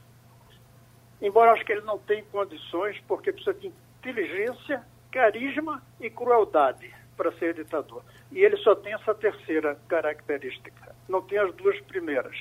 Embora 1.21 1.53
acho 1.53 1.63
que 1.63 1.71
ele 1.71 1.81
não 1.81 1.97
tenha 1.97 2.23
condições, 2.25 2.99
porque 3.07 3.31
precisa 3.31 3.53
de 3.53 3.67
inteligência, 3.67 4.83
carisma 5.09 5.81
e 5.99 6.09
crueldade 6.09 6.93
para 7.15 7.31
ser 7.33 7.53
ditador. 7.53 8.03
E 8.31 8.39
ele 8.39 8.57
só 8.57 8.73
tem 8.75 8.93
essa 8.93 9.13
terceira 9.13 9.77
característica, 9.87 10.95
não 11.07 11.21
tem 11.21 11.37
as 11.37 11.53
duas 11.55 11.79
primeiras. 11.81 12.35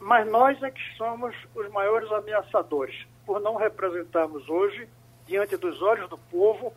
Mas 0.00 0.28
nós 0.28 0.60
é 0.62 0.70
que 0.70 0.80
somos 0.96 1.34
os 1.54 1.70
maiores 1.70 2.10
ameaçadores, 2.10 3.06
por 3.24 3.40
não 3.40 3.54
representarmos 3.56 4.48
hoje, 4.48 4.88
diante 5.26 5.56
dos 5.56 5.80
olhos 5.80 6.10
do 6.10 6.18
povo, 6.18 6.72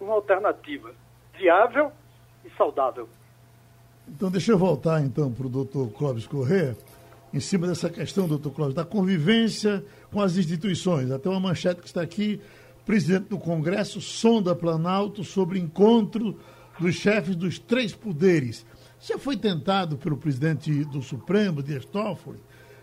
uma 0.00 0.14
alternativa 0.14 0.92
viável 1.36 1.92
e 2.44 2.50
saudável. 2.56 3.08
Então, 4.08 4.30
deixa 4.30 4.52
eu 4.52 4.58
voltar 4.58 5.00
então 5.00 5.32
para 5.32 5.46
o 5.46 5.48
doutor 5.48 5.88
Clóvis 5.92 6.26
Corrêa, 6.26 6.76
em 7.32 7.40
cima 7.40 7.66
dessa 7.66 7.88
questão, 7.88 8.28
doutor 8.28 8.50
Clóvis, 8.50 8.74
da 8.74 8.84
convivência 8.84 9.84
com 10.12 10.20
as 10.20 10.36
instituições. 10.36 11.10
Até 11.10 11.28
uma 11.28 11.40
manchete 11.40 11.80
que 11.80 11.86
está 11.86 12.02
aqui, 12.02 12.40
presidente 12.84 13.28
do 13.28 13.38
Congresso 13.38 14.00
sonda 14.00 14.54
Planalto 14.54 15.24
sobre 15.24 15.58
encontro 15.58 16.38
dos 16.78 16.94
chefes 16.94 17.36
dos 17.36 17.58
três 17.58 17.94
poderes. 17.94 18.66
Já 19.00 19.18
foi 19.18 19.36
tentado 19.36 19.96
pelo 19.96 20.16
presidente 20.16 20.84
do 20.84 21.02
Supremo, 21.02 21.62
Dias 21.62 21.84
Toffoli, 21.84 22.40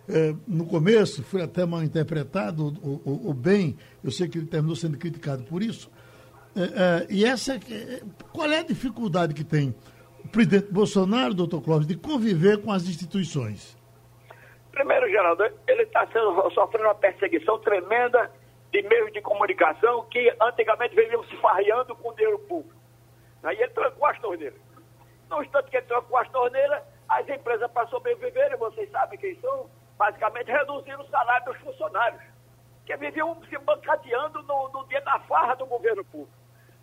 eh, 0.09 0.33
no 0.47 0.65
começo, 0.65 1.23
foi 1.23 1.41
até 1.41 1.65
mal 1.65 1.83
interpretado 1.83 2.73
o, 2.83 3.01
o, 3.05 3.29
o, 3.29 3.33
bem, 3.33 3.77
eu 4.03 4.11
sei 4.11 4.27
que 4.27 4.37
ele 4.37 4.47
terminou 4.47 4.75
sendo 4.75 4.97
criticado 4.97 5.43
por 5.43 5.61
isso. 5.61 5.89
Eh, 6.55 6.61
eh, 6.61 7.07
e 7.09 7.25
essa, 7.25 7.59
qual 8.33 8.51
é 8.51 8.59
a 8.59 8.63
dificuldade 8.63 9.33
que 9.33 9.43
tem 9.43 9.73
o 10.23 10.27
presidente 10.27 10.71
Bolsonaro, 10.71 11.33
doutor 11.33 11.61
Clóvis, 11.61 11.87
de 11.87 11.95
conviver 11.95 12.61
com 12.61 12.71
as 12.71 12.83
instituições? 12.83 13.77
Primeiro, 14.71 15.09
Geraldo, 15.09 15.43
ele 15.67 15.83
está 15.83 16.07
sofrendo 16.53 16.87
uma 16.87 16.95
perseguição 16.95 17.59
tremenda 17.59 18.31
de 18.71 18.81
meios 18.83 19.11
de 19.11 19.21
comunicação 19.21 20.05
que 20.09 20.33
antigamente 20.41 20.95
viviam 20.95 21.23
se 21.25 21.35
farreando 21.37 21.95
com 21.95 22.09
o 22.09 22.15
dinheiro 22.15 22.39
público. 22.39 22.80
Aí 23.43 23.57
ele 23.57 23.71
trancou 23.71 24.05
as 24.07 24.19
torneiras. 24.19 24.59
No 25.29 25.41
instante 25.41 25.69
que 25.69 25.77
ele 25.77 25.85
trancou 25.85 26.17
as 26.17 26.29
torneiras, 26.29 26.83
as 27.07 27.27
empresas, 27.27 27.69
para 27.71 27.87
sobreviverem, 27.87 28.57
vocês 28.57 28.89
sabem 28.91 29.19
quem 29.19 29.39
são, 29.39 29.69
basicamente 29.97 30.51
reduziram 30.51 31.01
o 31.01 31.09
salário 31.09 31.45
dos 31.45 31.57
funcionários, 31.61 32.21
que 32.85 32.95
viviam 32.97 33.35
se 33.45 33.57
bancadeando 33.59 34.41
no, 34.43 34.69
no 34.69 34.87
dia 34.87 35.01
da 35.01 35.19
farra 35.21 35.55
do 35.55 35.65
governo 35.65 36.03
público. 36.05 36.33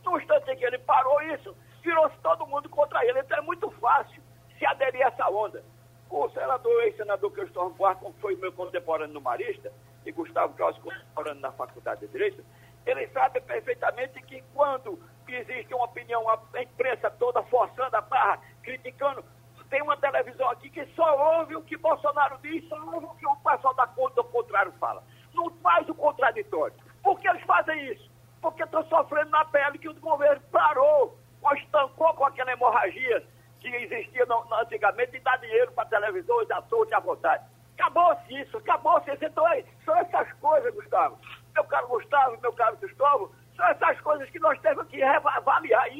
No 0.05 0.19
instante 0.19 0.57
que 0.57 0.65
ele 0.65 0.79
parou 0.79 1.21
isso, 1.23 1.57
virou-se 1.83 2.17
todo 2.19 2.47
mundo 2.47 2.69
contra 2.69 3.05
ele. 3.05 3.21
Então 3.21 3.39
é 3.39 3.41
muito 3.43 3.71
fácil 3.73 4.23
se 4.59 4.67
aderir 4.67 5.05
a 5.05 5.09
essa 5.09 5.29
onda. 5.29 5.63
O 6.11 6.29
senador, 6.31 6.83
ex-senador 6.85 7.31
Cristóvão 7.33 7.73
Buarque, 7.73 8.05
que 8.05 8.21
foi 8.21 8.35
meu 8.37 8.53
contemporâneo 8.53 9.13
no 9.13 9.21
Marista, 9.21 9.73
e 10.07 10.13
Gustavo 10.13 10.55
Claus, 10.55 10.79
contemporâneo 10.79 11.41
na 11.41 11.53
Faculdade 11.53 12.01
de 12.01 12.09
Direito, 12.09 12.43
ele 12.87 13.07
sabe 13.09 13.41
perfeitamente 13.43 14.23
que 14.23 14.43
quando 14.55 14.99
existe 15.35 15.75
uma 15.75 15.85
opinião, 15.85 16.29
a 16.29 16.63
imprensa 16.63 17.11
toda 17.11 17.43
forçando 17.45 17.97
a 17.97 18.01
barra, 18.01 18.41
criticando, 18.63 19.25
tem 19.71 19.83
uma 19.83 19.97
televisão 19.97 20.49
aqui 20.51 20.71
que 20.71 20.85
só 20.95 21.39
ouve 21.39 21.57
o 21.57 21.63
que 21.63 21.77
Bolsonaro 21.77 22.39
diz, 22.43 22.67
só 22.69 22.77
ouve 22.77 23.07
o 23.07 23.15
que 23.15 23.27
o 23.27 23.37
pessoal 23.37 23.75
da 23.75 23.87
conta 23.87 24.15
do 24.17 24.25
contrário 24.25 24.73
fala. 24.81 25.03
Não 25.35 25.51
faz 25.63 25.89
o 25.89 25.95
contraditório. 25.95 26.75
Por 27.03 27.19
que 27.21 27.29
eles 27.29 27.43
fazem 27.43 27.93
isso? 27.93 28.11
Porque 28.41 28.63
estão 28.63 28.85
sofrendo 28.89 29.31
na 29.31 29.45
pele 29.45 29.79
que 29.79 29.89
o 29.89 29.95
governo 29.95 30.41
parou, 30.51 31.19
ou 31.43 31.55
estancou 31.55 32.13
com 32.15 32.25
aquela 32.25 32.53
hemorragia 32.53 33.25
que 33.61 33.69
existia 33.69 34.25
no, 34.27 34.45
no, 34.45 34.55
antigamente 34.55 35.17
e 35.17 35.21
dá 35.21 35.37
dinheiro 35.37 35.73
para 35.73 35.89
televisores 35.89 36.49
toa 36.69 36.87
à 36.93 37.01
vontade. 37.01 37.45
Acabou-se 37.79 38.41
isso, 38.41 38.57
acabou-se 38.57 39.11
isso. 39.13 39.25
Então, 39.25 39.45
são 39.85 39.97
essas 39.97 40.33
coisas, 40.35 40.75
Gustavo. 40.75 41.19
Meu 41.55 41.65
caro 41.65 41.89
Gustavo, 41.89 42.41
meu 42.41 42.53
caro 42.53 42.77
Cristóvão, 42.77 43.31
são 43.59 43.67
essas 43.67 44.01
coisas 44.01 44.31
que 44.31 44.39
nós 44.39 44.59
temos 44.61 44.87
que 44.87 45.03
avaliar. 45.03 45.91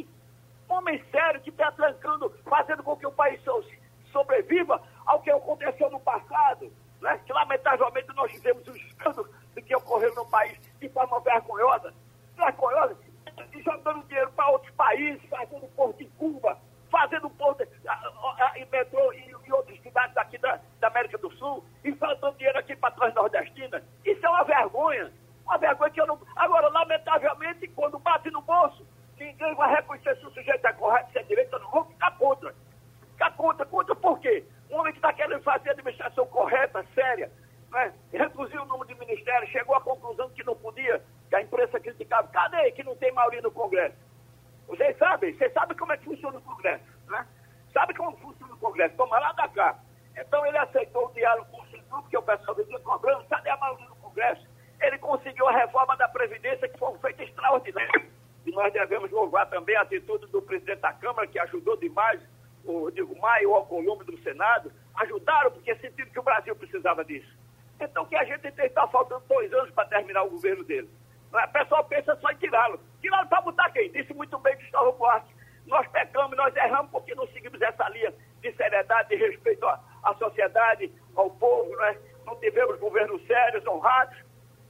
Um 0.71 0.75
homem 0.75 1.03
sério 1.11 1.41
que 1.41 1.51
está 1.51 1.73
trancando, 1.73 2.31
fazendo 2.49 2.85
com 2.85 2.97
que 2.97 3.07
o 3.07 3.13
país 3.13 3.41
sobreviva 4.13 4.81
ao 5.05 5.21
que 5.21 5.31
aconteceu 5.31 5.91
no 5.91 5.99
passado, 5.99 6.73
né? 7.01 7.21
que 7.27 7.33
lamentavelmente 7.33 8.09
nós 8.15 8.31
tivemos 8.31 8.67
um 8.69 8.77
escândalo 8.77 9.29
que 9.67 9.75
ocorreu 9.75 10.15
no 10.15 10.25
país 10.27 10.57
de 10.79 10.89
forma 10.91 11.19
vergonhosa, 11.21 11.93
vergonhosa, 12.37 12.97
jogando 13.65 14.07
dinheiro 14.07 14.31
para 14.33 14.51
outros 14.51 14.73
países, 14.77 15.21
fazendo 15.29 15.67
porto 15.75 16.01
em 16.01 16.09
Cuba, 16.11 16.57
fazendo 16.91 17.29
ponto 17.31 17.63
em 18.55 18.67
metrô 18.67 19.13
e, 19.13 19.53
outras 19.53 19.81
cidades 19.81 20.17
aqui 20.17 20.39
da, 20.39 20.61
da, 20.79 20.89
América 20.89 21.19
do 21.19 21.31
Sul, 21.33 21.65
e 21.83 21.93
faltando 21.95 22.37
dinheiro 22.37 22.59
aqui 22.59 22.77
para 22.77 22.95
trás 22.95 23.15
nordestina. 23.15 23.83
Isso 24.05 24.25
é 24.25 24.29
uma 24.29 24.45
vergonha. 24.45 25.11
Uma 25.49 25.57
vergonha 25.57 25.91
que 25.91 26.01
eu 26.01 26.07
não. 26.07 26.21
Agora, 26.37 26.69
lamentavelmente, 26.69 27.67
quando 27.69 27.99
bate 27.99 28.31
no 28.31 28.43
bolso, 28.43 28.87
ninguém 29.19 29.55
vai 29.55 29.77
reconhecer 29.77 30.15
se 30.19 30.27
o 30.27 30.31
sujeito 30.31 30.67
é 30.67 30.73
correto, 30.75 31.11
se 31.11 31.19
é 31.19 31.23
direito 31.23 31.55
ou 31.55 31.61
não. 31.61 31.71
Vou 31.71 31.85
ficar 31.87 32.11
contra. 32.19 32.55
Ficar 33.13 33.31
contra. 33.33 33.65
Contra 33.65 33.97
por 33.97 34.21
quê? 34.21 34.45
Um 34.71 34.79
homem 34.79 34.93
que 34.93 34.99
está 34.99 35.11
querendo 35.15 35.43
fazer 35.43 35.71
administração 35.71 36.27
correta, 36.27 36.85
séria, 36.95 37.33
né? 37.71 37.95
reduziu 38.13 38.61
o 38.61 38.67
número 38.67 38.89
de 38.89 38.95
ministérios, 38.97 39.51
chegou 39.51 39.75
à 39.75 39.81
conclusão 39.81 40.29
que 40.31 40.45
não 40.45 40.55
podia, 40.55 41.03
que 41.31 41.35
a 41.35 41.41
imprensa 41.41 41.81
criticava. 41.81 42.29
Cadê 42.29 42.71
que 42.73 42.83
não 42.83 42.95
tem 42.97 43.11
maioria 43.13 43.41
no 43.41 43.51
Congresso? 43.51 43.97
Vocês 44.67 44.99
sabem, 44.99 45.35
vocês 45.35 45.51
sabem 45.55 45.79
como 45.79 45.93
é 45.93 45.97
que 45.97 46.05
funciona 46.05 46.37
o 46.37 46.43
Congresso, 46.43 46.85
né? 47.07 47.27
Sabe 47.73 47.95
como 47.95 48.15
funciona 48.19 48.53
o 48.53 48.59
Congresso? 48.59 48.97
Toma 48.97 49.19
lá 49.19 49.33
da 49.33 49.49
cá. 49.49 49.79
Então 50.15 50.45
ele 50.45 50.59
aceitou 50.59 51.07
o 51.07 51.13
diálogo 51.15 51.51
com 51.51 51.63
o 51.63 51.67
Centrão, 51.69 52.03
porque 52.03 52.19
o 52.19 52.23
pessoal 52.23 52.55
vivia 52.55 52.79
cobrando, 52.81 53.25
cadê 53.29 53.49
a 53.49 53.57
maioria 53.57 53.89
no 53.89 53.97
Congresso? 53.97 54.48
Ele 54.81 54.99
conseguiu 54.99 55.49
a 55.49 55.53
reforma 55.53 55.97
da 55.97 56.09
Previdência, 56.09 56.69
que 56.69 56.79
foi 56.79 56.91
um 56.91 56.99
feito 56.99 57.23
extraordinário. 57.23 58.11
E 58.47 58.51
nós 58.53 58.73
devemos 58.73 59.11
louvar 59.11 59.49
também 59.51 59.77
a 59.77 59.83
atitude 59.83 60.27
do 60.27 60.41
presidente 60.41 60.81
da 60.81 60.93
Câmara, 60.93 61.27
que 61.27 61.39
ajudou 61.39 61.77
demais, 61.77 62.21
o 62.65 62.85
Rodrigo 62.85 63.19
Maia 63.19 63.43
e 63.43 63.47
o 63.47 63.55
Alcolumbre 63.55 64.07
do 64.07 64.19
Senado, 64.23 64.73
ajudaram 64.95 65.51
porque 65.51 65.75
sentiram 65.77 66.11
que 66.11 66.19
o 66.19 66.23
Brasil 66.23 66.55
precisava 66.57 67.05
disso. 67.05 67.29
Então 67.81 68.05
que 68.07 68.17
a 68.17 68.25
gente 68.25 68.51
tem, 68.53 68.67
está 68.67 68.87
faltando 68.89 69.25
dois 69.29 69.53
anos 69.53 69.71
para 69.71 69.89
terminar 69.89 70.23
o 70.25 70.31
governo 70.31 70.65
dele. 70.65 70.89
O 71.33 71.53
pessoal 71.53 71.85
pensa 71.85 72.17
só 72.17 72.31
em 72.31 72.37
tirá-lo. 72.37 72.81
Tirá-lo 73.01 73.29
para 73.29 73.43
botar 73.43 73.71
quem? 73.71 73.91
Disse 73.93 74.13
muito 74.15 74.39
bem 74.39 74.57
Gustavo 74.57 74.93
Buarque. 74.93 75.33
Nós 75.67 75.87
pecamos, 75.89 76.37
nós 76.37 76.57
erramos 76.57 76.91
porque 76.91 77.15
não 77.15 77.27
seguimos 77.29 77.61
essa 77.61 77.89
linha 77.91 78.13
de 78.41 78.53
seriedade, 78.55 79.11
de 79.11 79.17
respeito 79.17 79.67
à, 79.67 79.79
à 80.03 80.15
sociedade, 80.15 80.91
ao 81.15 81.31
povo, 81.31 81.77
né? 81.77 81.99
não 82.25 82.37
tivemos 82.37 82.79
governos 82.79 83.25
sérios, 83.27 83.67
honrados, 83.67 84.17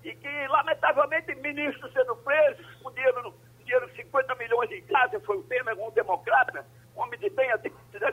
e 0.09 0.17
que, 0.17 0.47
lamentavelmente, 0.49 1.35
ministros 1.35 1.93
sendo 1.93 2.17
presos, 2.17 2.67
com 2.83 2.91
dinheiro, 2.93 3.35
dinheiro 3.59 3.87
de 3.89 3.97
50 3.97 4.35
milhões 4.37 4.71
em 4.71 4.83
casa, 4.87 5.21
foi 5.21 5.37
o 5.37 5.43
tema 5.43 5.73
um 5.75 5.91
democrata, 5.91 6.65
um 6.97 7.03
homem 7.03 7.21
de 7.21 7.29
bem, 7.29 7.51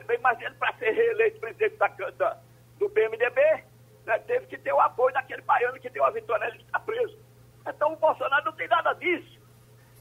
bem, 0.05 0.19
mas 0.19 0.39
ele, 0.41 0.53
para 0.55 0.73
ser 0.73 0.91
reeleito 0.91 1.39
presidente 1.39 1.77
da, 1.77 1.87
da, 1.87 2.37
do 2.77 2.89
PMDB, 2.89 3.41
né, 4.05 4.19
teve 4.27 4.45
que 4.47 4.57
ter 4.57 4.73
o 4.73 4.81
apoio 4.81 5.13
daquele 5.13 5.41
baiano 5.43 5.79
que 5.79 5.89
deu 5.89 6.03
a 6.03 6.11
vitória, 6.11 6.45
ele 6.47 6.57
está 6.57 6.79
preso. 6.81 7.17
Então 7.65 7.93
o 7.93 7.95
Bolsonaro 7.95 8.43
não 8.43 8.53
tem 8.53 8.67
nada 8.67 8.91
disso. 8.93 9.39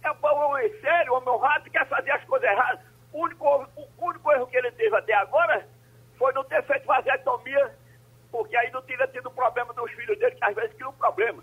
É 0.03 0.11
um 0.11 0.27
homem 0.27 0.81
sério, 0.81 1.13
um 1.13 1.17
homem 1.17 1.29
honrado, 1.29 1.71
quer 1.71 1.87
fazer 1.89 2.11
as 2.11 2.25
coisas 2.25 2.51
erradas. 2.51 2.85
O 3.13 3.23
único, 3.23 3.47
o 3.77 4.05
único 4.05 4.33
erro 4.33 4.49
que 4.49 4.57
ele 4.57 4.73
teve 4.73 4.95
até 4.97 5.15
agora 5.15 5.67
foi 6.19 6.33
não 6.33 6.45
ter 6.45 6.63
feito 6.65 6.87
vasectomia, 6.87 7.73
porque 8.33 8.57
aí 8.57 8.71
não 8.73 8.83
teria 8.83 9.07
tido 9.07 9.29
o 9.29 9.33
problema 9.33 9.73
dos 9.73 9.91
filhos 9.93 10.19
dele, 10.19 10.35
que 10.35 10.45
às 10.45 10.55
vezes 10.55 10.75
cria 10.75 10.89
um 10.89 10.93
problema. 10.95 11.43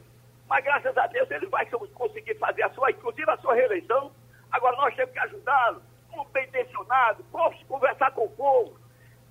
Mas 0.52 0.66
graças 0.66 0.98
a 0.98 1.08
Deus 1.08 1.32
ele 1.32 1.46
vai 1.46 1.66
conseguir 1.66 2.36
fazer 2.36 2.64
a 2.64 2.70
sua, 2.72 2.92
inclusive 2.92 3.32
a 3.32 3.38
sua 3.38 3.56
reeleição. 3.56 4.12
Agora 4.52 4.76
nós 4.76 4.94
temos 4.94 5.14
que 5.14 5.20
ajudá-lo, 5.20 5.82
como 6.10 6.28
bem 6.34 6.46
intencionado, 6.46 7.24
conversar 7.70 8.12
com 8.12 8.26
o 8.26 8.30
povo. 8.32 8.78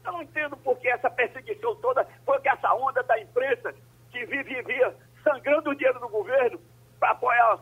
Eu 0.03 0.13
não 0.13 0.23
entendo 0.23 0.57
por 0.57 0.79
que 0.79 0.89
essa 0.89 1.11
perseguição 1.11 1.77
toda, 1.77 2.09
porque 2.25 2.49
essa 2.49 2.73
onda 2.73 3.03
da 3.03 3.21
imprensa 3.21 3.75
que 4.11 4.25
vivia 4.25 4.97
sangrando 5.23 5.69
o 5.69 5.75
dinheiro 5.75 6.01
do 6.01 6.09
governo 6.09 6.59
para 6.99 7.11
apoiar 7.11 7.59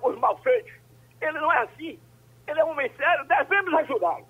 os 0.00 0.18
malfeitos. 0.20 0.72
Ele 1.20 1.40
não 1.40 1.52
é 1.52 1.58
assim. 1.64 1.98
Ele 2.46 2.60
é 2.60 2.64
um 2.64 2.70
homem 2.70 2.88
sério, 2.96 3.24
devemos 3.24 3.74
ajudá-lo. 3.80 4.28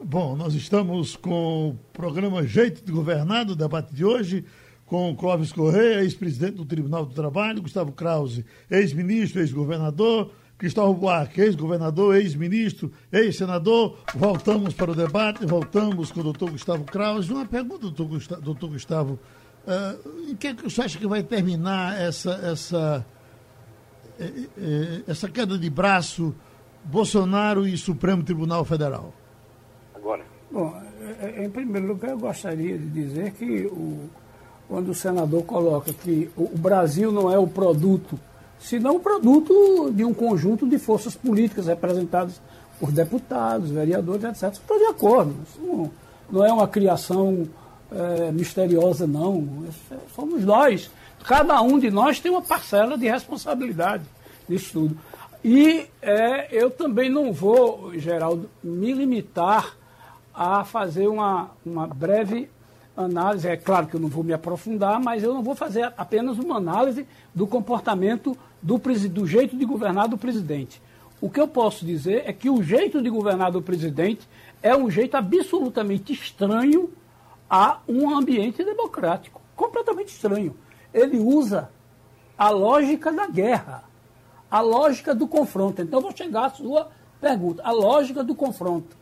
Bom, 0.00 0.36
nós 0.36 0.54
estamos 0.54 1.16
com 1.16 1.70
o 1.70 1.78
programa 1.92 2.44
Jeito 2.44 2.80
de 2.84 2.92
Governar, 2.92 3.44
do 3.44 3.56
debate 3.56 3.92
de 3.92 4.04
hoje, 4.04 4.46
com 4.88 5.14
Clóvis 5.14 5.52
Correia, 5.52 6.00
ex-presidente 6.00 6.56
do 6.56 6.64
Tribunal 6.64 7.04
do 7.04 7.14
Trabalho, 7.14 7.60
Gustavo 7.60 7.92
Krause, 7.92 8.44
ex-ministro, 8.70 9.40
ex-governador, 9.40 10.32
Cristóvão 10.56 10.94
Buarque, 10.94 11.42
ex-governador, 11.42 12.16
ex-ministro, 12.16 12.90
ex-senador. 13.12 13.98
Voltamos 14.14 14.72
para 14.72 14.90
o 14.90 14.94
debate, 14.94 15.44
voltamos 15.44 16.10
com 16.10 16.20
o 16.20 16.24
doutor 16.24 16.50
Gustavo 16.50 16.84
Krause. 16.84 17.32
Uma 17.32 17.44
pergunta, 17.44 17.82
doutor 17.82 18.08
Gustavo. 18.08 18.42
Doutor 18.42 18.70
Gustavo 18.70 19.18
uh, 19.66 20.30
em 20.30 20.34
que, 20.34 20.48
é 20.48 20.54
que 20.54 20.64
você 20.64 20.82
acha 20.82 20.98
que 20.98 21.06
vai 21.06 21.22
terminar 21.22 22.00
essa, 22.00 22.32
essa, 22.42 23.06
eh, 24.18 24.32
eh, 24.56 25.02
essa 25.06 25.28
queda 25.28 25.58
de 25.58 25.68
braço 25.68 26.34
Bolsonaro 26.82 27.66
e 27.68 27.76
Supremo 27.76 28.22
Tribunal 28.24 28.64
Federal? 28.64 29.12
Agora. 29.94 30.24
Bom, 30.50 30.74
em 31.36 31.50
primeiro 31.50 31.88
lugar, 31.88 32.12
eu 32.12 32.18
gostaria 32.18 32.78
de 32.78 32.88
dizer 32.88 33.32
que 33.32 33.66
o, 33.66 34.08
quando 34.68 34.90
o 34.90 34.94
senador 34.94 35.42
coloca 35.44 35.92
que 35.92 36.30
o 36.36 36.56
Brasil 36.56 37.10
não 37.10 37.32
é 37.32 37.38
o 37.38 37.46
produto 37.46 38.18
senão 38.58 38.96
o 38.96 39.00
produto 39.00 39.90
de 39.92 40.04
um 40.04 40.12
conjunto 40.12 40.66
de 40.66 40.78
forças 40.78 41.14
políticas 41.14 41.66
representadas 41.66 42.40
por 42.78 42.92
deputados, 42.92 43.70
vereadores, 43.70 44.24
etc. 44.24 44.52
Estou 44.52 44.78
de 44.78 44.84
acordo. 44.84 45.34
Isso 45.48 45.90
não, 46.30 46.44
é 46.44 46.52
uma 46.52 46.68
criação 46.68 47.48
é, 47.90 48.30
misteriosa, 48.30 49.06
não. 49.06 49.64
Somos 50.14 50.44
nós. 50.44 50.90
Cada 51.24 51.60
um 51.62 51.78
de 51.78 51.90
nós 51.90 52.20
tem 52.20 52.30
uma 52.30 52.42
parcela 52.42 52.96
de 52.96 53.08
responsabilidade 53.08 54.04
nisso 54.48 54.72
tudo. 54.72 54.98
E 55.44 55.86
é, 56.02 56.48
eu 56.50 56.70
também 56.70 57.10
não 57.10 57.32
vou, 57.32 57.92
Geraldo, 57.98 58.48
me 58.62 58.92
limitar 58.92 59.76
a 60.34 60.64
fazer 60.64 61.08
uma, 61.08 61.50
uma 61.64 61.86
breve 61.86 62.48
análise. 63.04 63.48
É 63.48 63.56
claro 63.56 63.86
que 63.86 63.94
eu 63.94 64.00
não 64.00 64.08
vou 64.08 64.24
me 64.24 64.32
aprofundar, 64.32 65.00
mas 65.00 65.22
eu 65.22 65.32
não 65.32 65.42
vou 65.42 65.54
fazer 65.54 65.92
apenas 65.96 66.38
uma 66.38 66.56
análise 66.56 67.06
do 67.34 67.46
comportamento 67.46 68.36
do, 68.62 68.78
do 69.10 69.26
jeito 69.26 69.56
de 69.56 69.64
governar 69.64 70.08
do 70.08 70.18
presidente. 70.18 70.82
O 71.20 71.28
que 71.28 71.40
eu 71.40 71.48
posso 71.48 71.84
dizer 71.84 72.22
é 72.26 72.32
que 72.32 72.48
o 72.48 72.62
jeito 72.62 73.02
de 73.02 73.10
governar 73.10 73.50
do 73.50 73.62
presidente 73.62 74.28
é 74.62 74.76
um 74.76 74.90
jeito 74.90 75.16
absolutamente 75.16 76.12
estranho 76.12 76.90
a 77.48 77.80
um 77.88 78.16
ambiente 78.16 78.64
democrático. 78.64 79.40
Completamente 79.56 80.08
estranho. 80.08 80.56
Ele 80.92 81.18
usa 81.18 81.70
a 82.36 82.50
lógica 82.50 83.12
da 83.12 83.26
guerra, 83.26 83.84
a 84.50 84.60
lógica 84.60 85.14
do 85.14 85.26
confronto. 85.26 85.82
Então, 85.82 86.00
vou 86.00 86.16
chegar 86.16 86.46
à 86.46 86.50
sua 86.50 86.88
pergunta. 87.20 87.62
A 87.64 87.72
lógica 87.72 88.22
do 88.22 88.34
confronto. 88.34 88.96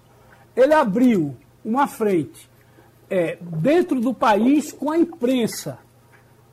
Ele 0.55 0.73
abriu 0.73 1.37
uma 1.63 1.87
frente 1.87 2.49
é, 3.11 3.39
dentro 3.41 4.01
do 4.01 4.13
país 4.13 4.73
com 4.73 4.91
a 4.91 4.99
imprensa 4.99 5.79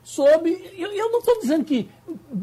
sob. 0.02 0.50
Eu, 0.76 0.92
eu 0.92 1.10
não 1.10 1.18
estou 1.20 1.40
dizendo 1.40 1.64
que 1.64 1.90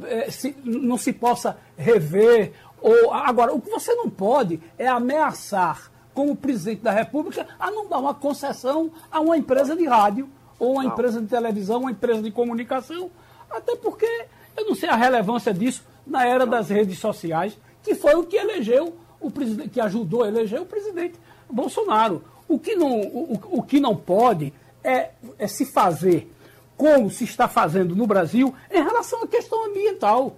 é, 0.03 0.29
se, 0.29 0.55
não 0.63 0.97
se 0.97 1.13
possa 1.13 1.57
rever. 1.77 2.53
Ou, 2.81 3.13
agora, 3.13 3.53
o 3.53 3.61
que 3.61 3.69
você 3.69 3.93
não 3.93 4.09
pode 4.09 4.59
é 4.77 4.87
ameaçar, 4.87 5.91
como 6.13 6.35
presidente 6.35 6.81
da 6.81 6.91
República, 6.91 7.47
a 7.59 7.71
não 7.71 7.87
dar 7.87 7.99
uma 7.99 8.13
concessão 8.13 8.91
a 9.09 9.19
uma 9.21 9.37
empresa 9.37 9.75
de 9.75 9.85
rádio, 9.85 10.27
ou 10.59 10.73
uma 10.73 10.83
não. 10.83 10.91
empresa 10.91 11.21
de 11.21 11.27
televisão, 11.27 11.81
uma 11.81 11.91
empresa 11.91 12.21
de 12.21 12.31
comunicação. 12.31 13.09
Até 13.49 13.75
porque 13.75 14.25
eu 14.57 14.65
não 14.65 14.75
sei 14.75 14.89
a 14.89 14.95
relevância 14.95 15.53
disso 15.53 15.83
na 16.05 16.25
era 16.25 16.45
das 16.45 16.69
redes 16.69 16.99
sociais, 16.99 17.57
que 17.83 17.95
foi 17.95 18.15
o 18.15 18.23
que 18.23 18.35
elegeu 18.35 18.95
o 19.19 19.29
presidente, 19.29 19.69
que 19.69 19.79
ajudou 19.79 20.23
a 20.23 20.27
eleger 20.27 20.59
o 20.59 20.65
presidente 20.65 21.19
Bolsonaro. 21.49 22.23
O 22.51 22.59
que 22.59 22.75
não, 22.75 22.99
o, 22.99 23.39
o 23.59 23.63
que 23.63 23.79
não 23.79 23.95
pode 23.95 24.53
é, 24.83 25.11
é 25.39 25.47
se 25.47 25.65
fazer 25.65 26.29
como 26.75 27.09
se 27.09 27.23
está 27.23 27.47
fazendo 27.47 27.95
no 27.95 28.07
Brasil 28.07 28.53
em 28.69 28.83
relação 28.83 29.23
à 29.23 29.27
questão 29.27 29.67
ambiental. 29.67 30.35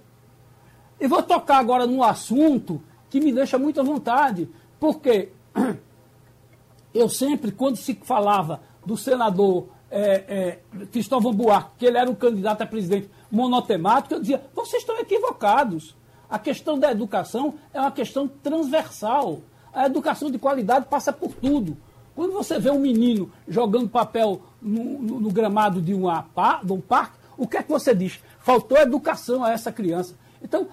E 1.00 1.06
vou 1.08 1.22
tocar 1.22 1.58
agora 1.58 1.86
num 1.86 2.02
assunto 2.02 2.82
que 3.10 3.20
me 3.20 3.32
deixa 3.32 3.58
muita 3.58 3.82
vontade, 3.82 4.48
porque 4.78 5.30
eu 6.94 7.08
sempre, 7.08 7.50
quando 7.50 7.76
se 7.76 7.94
falava 8.02 8.60
do 8.84 8.96
senador 8.96 9.68
é, 9.90 10.58
é, 10.80 10.86
Cristóvão 10.86 11.32
Buarque, 11.32 11.78
que 11.78 11.86
ele 11.86 11.98
era 11.98 12.10
um 12.10 12.14
candidato 12.14 12.62
a 12.62 12.66
presidente 12.66 13.10
monotemático, 13.30 14.14
eu 14.14 14.20
dizia, 14.20 14.44
vocês 14.54 14.82
estão 14.82 14.98
equivocados. 14.98 15.96
A 16.28 16.38
questão 16.38 16.78
da 16.78 16.92
educação 16.92 17.54
é 17.72 17.80
uma 17.80 17.92
questão 17.92 18.28
transversal. 18.28 19.40
A 19.72 19.86
educação 19.86 20.30
de 20.30 20.38
qualidade 20.38 20.86
passa 20.88 21.12
por 21.12 21.32
tudo. 21.32 21.76
Quando 22.14 22.32
você 22.32 22.58
vê 22.58 22.70
um 22.70 22.78
menino 22.78 23.30
jogando 23.48 23.88
papel 23.88 24.42
no, 24.62 24.84
no, 25.00 25.20
no 25.20 25.30
gramado 25.30 25.80
de, 25.80 25.92
uma, 25.92 26.26
de 26.62 26.72
um 26.72 26.80
parque, 26.80 27.16
o 27.36 27.46
que 27.46 27.56
é 27.56 27.62
que 27.62 27.70
você 27.70 27.94
diz? 27.94 28.20
Faltou 28.40 28.78
educação 28.78 29.42
a 29.42 29.50
essa 29.50 29.72
criança. 29.72 30.14
Então, 30.42 30.68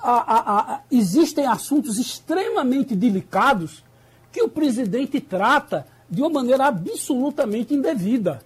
a, 0.00 0.10
a, 0.10 0.60
a, 0.74 0.80
existem 0.90 1.46
assuntos 1.46 1.98
extremamente 1.98 2.94
delicados 2.94 3.84
que 4.32 4.42
o 4.42 4.48
presidente 4.48 5.20
trata 5.20 5.86
de 6.08 6.20
uma 6.20 6.30
maneira 6.30 6.66
absolutamente 6.66 7.74
indevida. 7.74 8.42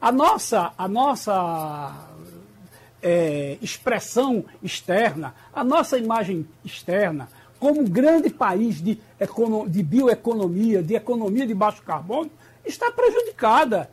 A 0.00 0.12
nossa, 0.12 0.72
a 0.76 0.86
nossa 0.86 2.08
é, 3.02 3.58
expressão 3.62 4.44
externa, 4.62 5.34
a 5.54 5.64
nossa 5.64 5.98
imagem 5.98 6.46
externa, 6.64 7.28
como 7.58 7.82
grande 7.84 8.30
país 8.30 8.82
de, 8.82 9.00
de 9.68 9.82
bioeconomia, 9.82 10.82
de 10.82 10.94
economia 10.94 11.46
de 11.46 11.54
baixo 11.54 11.82
carbono, 11.82 12.30
está 12.64 12.90
prejudicada 12.90 13.90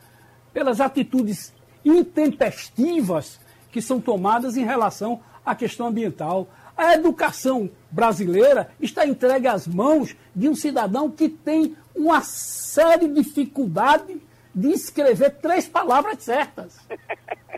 pelas 0.54 0.82
atitudes 0.82 1.54
intempestivas 1.84 3.39
que 3.71 3.82
são 3.82 3.99
tomadas 3.99 4.56
em 4.56 4.63
relação 4.63 5.21
à 5.45 5.56
questão 5.56 5.88
ambiental. 5.88 6.47
A 6.76 6.93
educação 6.93 7.69
brasileira 7.89 8.69
está 8.80 9.06
entregue 9.06 9.47
às 9.47 9.67
mãos 9.67 10.15
de 10.36 10.47
um 10.49 10.56
cidadão 10.56 11.10
que 11.10 11.30
tem 11.30 11.76
uma 11.95 12.21
séria 12.21 13.08
dificuldade 13.08 14.21
de 14.54 14.69
escrever 14.69 15.38
três 15.41 15.67
palavras 15.67 16.23
certas. 16.23 16.78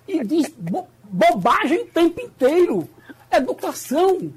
E 0.07 0.23
diz 0.23 0.53
bo 0.57 0.87
bobagem 1.03 1.83
o 1.83 1.87
tempo 1.87 2.19
inteiro. 2.19 2.89
Educação. 3.31 4.33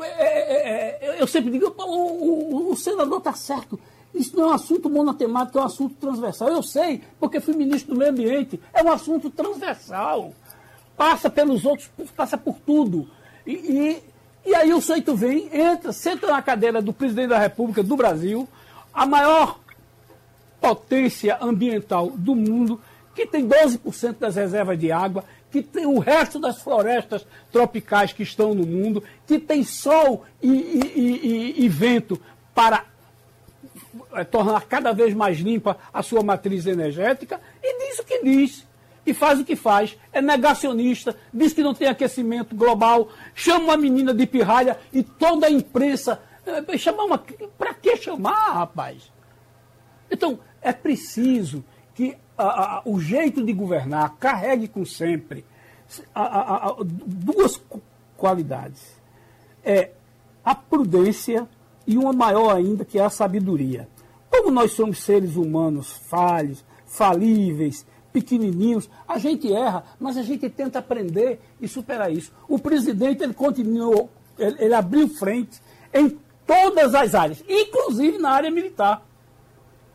É, 0.00 0.04
é, 0.04 0.98
é, 1.00 1.20
eu 1.20 1.26
sempre 1.26 1.50
digo, 1.50 1.74
o, 1.76 1.82
o, 1.82 2.72
o 2.72 2.76
senador 2.76 3.18
está 3.18 3.32
certo. 3.32 3.78
Isso 4.14 4.36
não 4.36 4.44
é 4.44 4.46
um 4.48 4.54
assunto 4.54 4.90
monotemático, 4.90 5.58
é 5.58 5.62
um 5.62 5.64
assunto 5.64 5.94
transversal. 5.94 6.48
Eu 6.48 6.62
sei, 6.62 7.02
porque 7.18 7.40
fui 7.40 7.54
ministro 7.54 7.94
do 7.94 7.98
meio 7.98 8.10
ambiente. 8.10 8.60
É 8.72 8.82
um 8.82 8.90
assunto 8.90 9.30
transversal. 9.30 10.32
Passa 10.96 11.30
pelos 11.30 11.64
outros, 11.64 11.90
passa 12.14 12.36
por 12.36 12.56
tudo. 12.66 13.08
E, 13.46 13.52
e, 13.52 14.02
e 14.50 14.54
aí 14.54 14.72
o 14.72 14.80
Seito 14.80 15.14
vem, 15.14 15.48
entra, 15.52 15.92
senta 15.92 16.26
na 16.26 16.42
cadeira 16.42 16.82
do 16.82 16.92
presidente 16.92 17.28
da 17.28 17.38
República 17.38 17.82
do 17.82 17.96
Brasil, 17.96 18.46
a 18.92 19.06
maior 19.06 19.58
potência 20.60 21.38
ambiental 21.40 22.10
do 22.10 22.34
mundo, 22.34 22.80
que 23.14 23.26
tem 23.26 23.48
12% 23.48 24.18
das 24.18 24.36
reservas 24.36 24.78
de 24.78 24.92
água, 24.92 25.24
que 25.52 25.62
tem 25.62 25.84
o 25.84 25.98
resto 25.98 26.40
das 26.40 26.62
florestas 26.62 27.26
tropicais 27.52 28.10
que 28.10 28.22
estão 28.22 28.54
no 28.54 28.66
mundo, 28.66 29.04
que 29.26 29.38
tem 29.38 29.62
sol 29.62 30.24
e, 30.42 30.48
e, 30.48 30.90
e, 30.94 31.64
e 31.64 31.68
vento 31.68 32.18
para 32.54 32.86
é, 34.14 34.24
tornar 34.24 34.62
cada 34.62 34.92
vez 34.92 35.12
mais 35.12 35.38
limpa 35.38 35.76
a 35.92 36.02
sua 36.02 36.22
matriz 36.22 36.66
energética 36.66 37.38
e 37.62 37.86
diz 37.86 37.98
o 37.98 38.04
que 38.04 38.24
diz. 38.24 38.66
E 39.04 39.12
faz 39.12 39.40
o 39.40 39.44
que 39.44 39.56
faz. 39.56 39.98
É 40.12 40.22
negacionista, 40.22 41.14
diz 41.34 41.52
que 41.52 41.62
não 41.62 41.74
tem 41.74 41.88
aquecimento 41.88 42.54
global, 42.54 43.10
chama 43.34 43.64
uma 43.64 43.76
menina 43.76 44.14
de 44.14 44.26
pirralha 44.26 44.78
e 44.92 45.02
toda 45.02 45.48
a 45.48 45.50
imprensa. 45.50 46.22
É, 46.46 46.78
chamar 46.78 47.04
uma. 47.04 47.18
Para 47.58 47.74
que 47.74 47.96
chamar, 47.96 48.54
rapaz? 48.54 49.12
Então, 50.10 50.38
é 50.62 50.72
preciso 50.72 51.64
que 51.94 52.16
a, 52.42 52.78
a, 52.78 52.82
o 52.84 53.00
jeito 53.00 53.44
de 53.44 53.52
governar 53.52 54.16
carregue 54.16 54.68
com 54.68 54.84
sempre 54.84 55.44
a, 56.14 56.76
duas 57.06 57.60
qualidades. 58.16 58.82
É 59.64 59.90
a 60.44 60.54
prudência 60.54 61.48
e 61.86 61.96
uma 61.96 62.12
maior 62.12 62.54
ainda, 62.54 62.84
que 62.84 62.98
é 62.98 63.04
a 63.04 63.10
sabedoria. 63.10 63.88
Como 64.30 64.50
nós 64.50 64.72
somos 64.72 65.02
seres 65.02 65.36
humanos 65.36 65.92
falhos, 66.08 66.64
falíveis, 66.86 67.86
pequenininhos, 68.12 68.88
a 69.08 69.18
gente 69.18 69.52
erra, 69.52 69.84
mas 69.98 70.16
a 70.16 70.22
gente 70.22 70.48
tenta 70.50 70.78
aprender 70.78 71.40
e 71.60 71.66
superar 71.66 72.12
isso. 72.12 72.32
O 72.48 72.58
presidente, 72.58 73.22
ele 73.22 73.34
continuou, 73.34 74.10
ele, 74.38 74.56
ele 74.58 74.74
abriu 74.74 75.08
frente 75.08 75.60
em 75.92 76.18
todas 76.46 76.94
as 76.94 77.14
áreas, 77.14 77.42
inclusive 77.48 78.18
na 78.18 78.30
área 78.30 78.50
militar. 78.50 79.06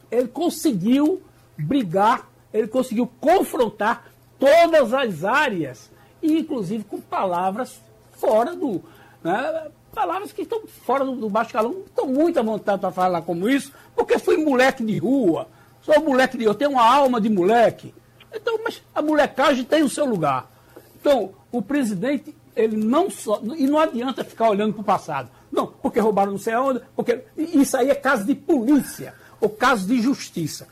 Ele 0.10 0.28
conseguiu 0.28 1.22
brigar, 1.58 2.30
ele 2.54 2.68
conseguiu 2.68 3.10
confrontar 3.20 4.06
todas 4.40 4.94
as 4.94 5.24
áreas, 5.24 5.90
inclusive 6.22 6.84
com 6.84 7.00
palavras 7.00 7.82
fora 8.12 8.56
do. 8.56 8.82
Né, 9.24 9.68
palavras 9.94 10.32
que 10.32 10.44
estão 10.44 10.62
fora 10.86 11.04
do, 11.04 11.16
do 11.16 11.30
baixo 11.30 11.54
calão, 11.54 11.84
estou 11.86 12.08
muito 12.08 12.40
à 12.40 12.44
vontade 12.44 12.80
para 12.80 12.92
falar 12.92 13.22
como 13.24 13.50
isso, 13.50 13.72
porque 13.96 14.20
fui 14.20 14.38
moleque 14.38 14.84
de 14.84 14.98
rua, 14.98 15.48
sou 15.82 16.00
moleque 16.02 16.38
de. 16.38 16.44
Eu 16.44 16.56
tenho 16.56 16.72
uma 16.72 16.84
alma 16.86 17.20
de 17.20 17.30
moleque. 17.30 17.94
Então, 18.34 18.60
mas 18.64 18.82
a 18.94 19.02
molecagem 19.02 19.64
tem 19.64 19.84
o 19.84 19.90
seu 19.90 20.06
lugar. 20.06 20.52
Então, 21.00 21.32
o 21.52 21.62
presidente, 21.62 22.36
ele 22.56 22.78
não 22.78 23.10
só. 23.10 23.42
E 23.58 23.66
não 23.66 23.80
adianta 23.80 24.24
ficar 24.24 24.50
olhando 24.50 24.74
para 24.74 24.82
o 24.82 24.86
passado. 24.86 25.30
Não, 25.52 25.68
porque 25.68 26.00
roubaram 26.00 26.32
não 26.32 26.40
sei 26.40 26.54
aonde, 26.54 26.82
porque. 26.96 27.24
Isso 27.36 27.76
aí 27.78 27.90
é 27.90 27.96
caso 27.96 28.26
de 28.26 28.36
polícia, 28.36 29.16
ou 29.42 29.50
caso 29.50 29.88
de 29.88 30.00
justiça. 30.02 30.68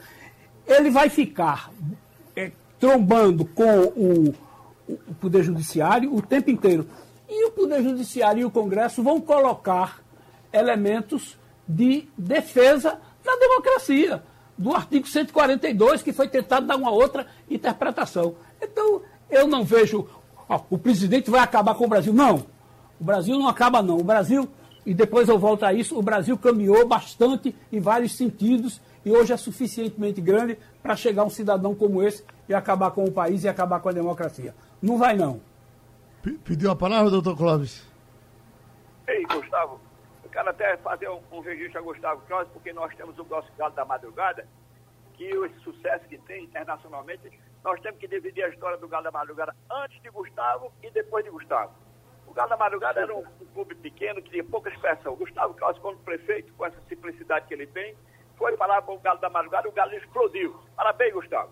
Ele 0.68 0.90
vai 0.90 1.10
ficar 1.10 1.72
é, 2.36 2.52
trombando 2.80 3.46
com 3.46 3.82
o, 3.82 4.36
o 4.88 5.14
Poder 5.20 5.44
Judiciário 5.44 6.14
o 6.14 6.22
tempo 6.22 6.50
inteiro. 6.50 6.88
E 7.28 7.46
o 7.48 7.52
Poder 7.52 7.82
Judiciário 7.84 8.42
e 8.42 8.46
o 8.46 8.52
Congresso 8.52 9.02
vão 9.02 9.20
colocar 9.20 10.04
elementos 10.54 11.38
de 11.68 12.08
defesa 12.18 13.00
da 13.24 13.36
democracia, 13.38 14.24
do 14.58 14.74
artigo 14.74 15.08
142, 15.08 16.02
que 16.02 16.14
foi 16.14 16.28
tentado 16.28 16.68
dar 16.68 16.78
uma 16.78 16.92
outra 16.92 17.28
interpretação. 17.50 18.36
Então, 18.62 19.02
eu 19.30 19.48
não 19.48 19.64
vejo, 19.64 20.08
ó, 20.48 20.62
o 20.70 20.78
presidente 20.78 21.30
vai 21.30 21.42
acabar 21.42 21.76
com 21.76 21.86
o 21.86 21.90
Brasil. 21.90 22.14
Não, 22.14 22.46
o 23.00 23.04
Brasil 23.04 23.38
não 23.38 23.48
acaba, 23.48 23.82
não. 23.82 23.98
O 23.98 24.04
Brasil, 24.04 24.48
e 24.86 24.94
depois 24.94 25.28
eu 25.28 25.38
volto 25.38 25.64
a 25.64 25.74
isso, 25.74 25.98
o 25.98 26.02
Brasil 26.02 26.38
caminhou 26.38 26.88
bastante 26.88 27.54
em 27.72 27.80
vários 27.80 28.16
sentidos 28.16 28.80
e 29.06 29.12
hoje 29.12 29.32
é 29.32 29.38
suficientemente 29.38 30.20
grande 30.20 30.58
para 30.82 30.96
chegar 30.96 31.24
um 31.24 31.30
cidadão 31.30 31.76
como 31.76 32.02
esse 32.02 32.26
e 32.50 32.54
acabar 32.54 32.90
com 32.90 33.06
o 33.06 33.12
país 33.12 33.44
e 33.44 33.48
acabar 33.48 33.80
com 33.80 33.90
a 33.90 33.94
democracia. 33.94 34.56
Não 34.82 34.98
vai, 34.98 35.16
não. 35.16 35.40
Pediu 36.44 36.72
a 36.72 36.76
palavra, 36.76 37.12
doutor 37.12 37.38
Clóvis? 37.38 37.88
Ei, 39.08 39.24
Gustavo, 39.26 39.80
eu 40.24 40.30
quero 40.32 40.50
até 40.50 40.76
fazer 40.78 41.08
um, 41.08 41.22
um 41.32 41.40
registro 41.40 41.80
a 41.80 41.82
Gustavo 41.84 42.22
Clóvis, 42.28 42.52
porque 42.52 42.74
nós 42.74 42.94
temos 42.96 43.18
o 43.20 43.24
nosso 43.26 43.48
galo 43.56 43.76
da 43.76 43.86
madrugada, 43.86 44.48
que 45.14 45.38
o 45.38 45.48
sucesso 45.62 46.06
que 46.08 46.18
tem 46.18 46.46
internacionalmente, 46.46 47.32
nós 47.64 47.80
temos 47.82 48.00
que 48.00 48.08
dividir 48.08 48.44
a 48.44 48.50
história 48.50 48.78
do 48.78 48.88
Galo 48.88 49.06
da 49.06 49.12
Madrugada 49.12 49.56
antes 49.72 50.02
de 50.02 50.10
Gustavo 50.10 50.72
e 50.84 50.90
depois 50.92 51.24
de 51.24 51.32
Gustavo. 51.32 51.72
O 52.28 52.34
Galo 52.34 52.50
da 52.50 52.58
Madrugada 52.58 53.02
era 53.02 53.16
um, 53.16 53.24
um 53.42 53.46
clube 53.54 53.76
pequeno 53.76 54.22
que 54.22 54.32
tinha 54.32 54.44
pouca 54.44 54.70
expressão. 54.70 55.14
O 55.14 55.16
Gustavo 55.16 55.54
Clóvis, 55.54 55.82
como 55.82 55.98
prefeito, 56.00 56.52
com 56.54 56.66
essa 56.66 56.80
simplicidade 56.90 57.48
que 57.48 57.54
ele 57.54 57.68
tem, 57.68 57.96
foi 58.38 58.56
falar 58.58 58.82
com 58.82 58.96
o 58.96 59.00
Galo 59.00 59.20
da 59.20 59.30
Madrugada 59.30 59.68
o 59.68 59.72
Galo 59.72 59.94
explodiu. 59.94 60.56
Parabéns, 60.76 61.14
Gustavo. 61.14 61.52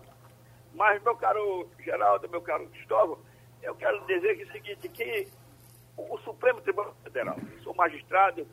Mas, 0.74 1.02
meu 1.02 1.16
caro 1.16 1.68
Geraldo, 1.80 2.28
meu 2.28 2.42
caro 2.42 2.68
Cristóvão, 2.68 3.18
eu 3.62 3.74
quero 3.76 4.04
dizer 4.06 4.36
que 4.36 4.42
é 4.42 4.44
o 4.44 4.52
seguinte, 4.52 4.88
que 4.88 5.28
o 5.96 6.18
Supremo 6.18 6.60
Tribunal 6.60 6.94
Federal, 7.02 7.36
sou 7.62 7.74
magistrado, 7.74 8.46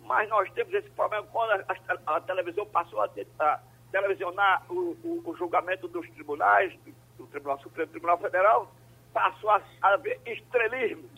mas 0.00 0.28
nós 0.28 0.50
temos 0.52 0.72
esse 0.72 0.88
problema 0.90 1.26
quando 1.32 1.50
a, 1.50 2.16
a 2.16 2.20
televisão 2.20 2.66
passou 2.66 3.00
a, 3.00 3.10
a 3.40 3.60
televisionar 3.90 4.64
o, 4.70 4.96
o, 5.02 5.22
o, 5.24 5.36
julgamento 5.36 5.88
dos 5.88 6.08
tribunais, 6.10 6.72
do 7.16 7.26
Tribunal 7.26 7.58
Supremo 7.60 7.90
Tribunal 7.90 8.18
Federal, 8.18 8.70
passou 9.12 9.50
a, 9.50 9.60
a 9.82 9.94
haver 9.94 10.20
estrelismo. 10.26 11.08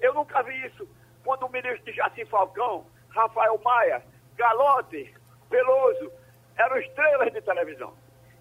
Eu 0.00 0.14
nunca 0.14 0.42
vi 0.42 0.66
isso 0.66 0.86
quando 1.24 1.46
o 1.46 1.50
ministro 1.50 1.84
de 1.84 1.92
Jaci 1.92 2.24
Falcão, 2.26 2.86
Rafael 3.10 3.58
Maia, 3.62 4.02
Galote, 4.36 5.14
Peloso, 5.52 6.10
eram 6.56 6.78
estrelas 6.78 7.30
de 7.30 7.42
televisão, 7.42 7.92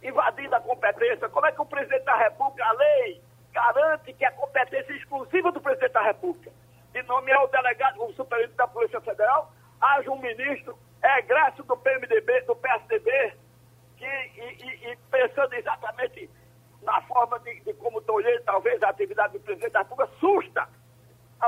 invadindo 0.01 0.55
a 0.55 0.61
competência. 0.61 1.27
Como 1.27 1.45
é 1.45 1.51
que 1.51 1.61
o 1.61 1.65
presidente 1.65 2.05
da 2.05 2.15
República, 2.15 2.65
a 2.65 2.71
lei, 2.71 3.21
garante 3.51 4.13
que 4.13 4.23
a 4.23 4.31
competência 4.31 4.93
exclusiva 4.93 5.51
do 5.51 5.59
presidente 5.59 5.91
da 5.91 6.03
República 6.03 6.49
de 6.93 7.03
nomear 7.03 7.43
o 7.43 7.47
delegado, 7.47 8.01
o 8.01 8.13
superintendente 8.13 8.55
da 8.55 8.67
Polícia 8.67 9.01
Federal, 9.01 9.51
haja 9.81 10.09
um 10.09 10.21
ministro 10.21 10.77
egresso 11.03 11.63
do 11.63 11.75
PMDB, 11.75 12.41
do 12.41 12.55
PSDB, 12.55 13.33
que, 13.97 14.05
e, 14.05 14.57
e, 14.63 14.91
e 14.91 14.97
pensando 15.09 15.53
exatamente 15.53 16.29
na 16.81 17.01
forma 17.01 17.39
de, 17.39 17.59
de 17.59 17.73
como 17.73 18.01
tolher 18.01 18.41
talvez 18.43 18.81
a 18.83 18.89
atividade 18.89 19.33
do 19.33 19.39
presidente 19.41 19.73
da 19.73 19.79
República, 19.79 20.11
susta 20.17 20.67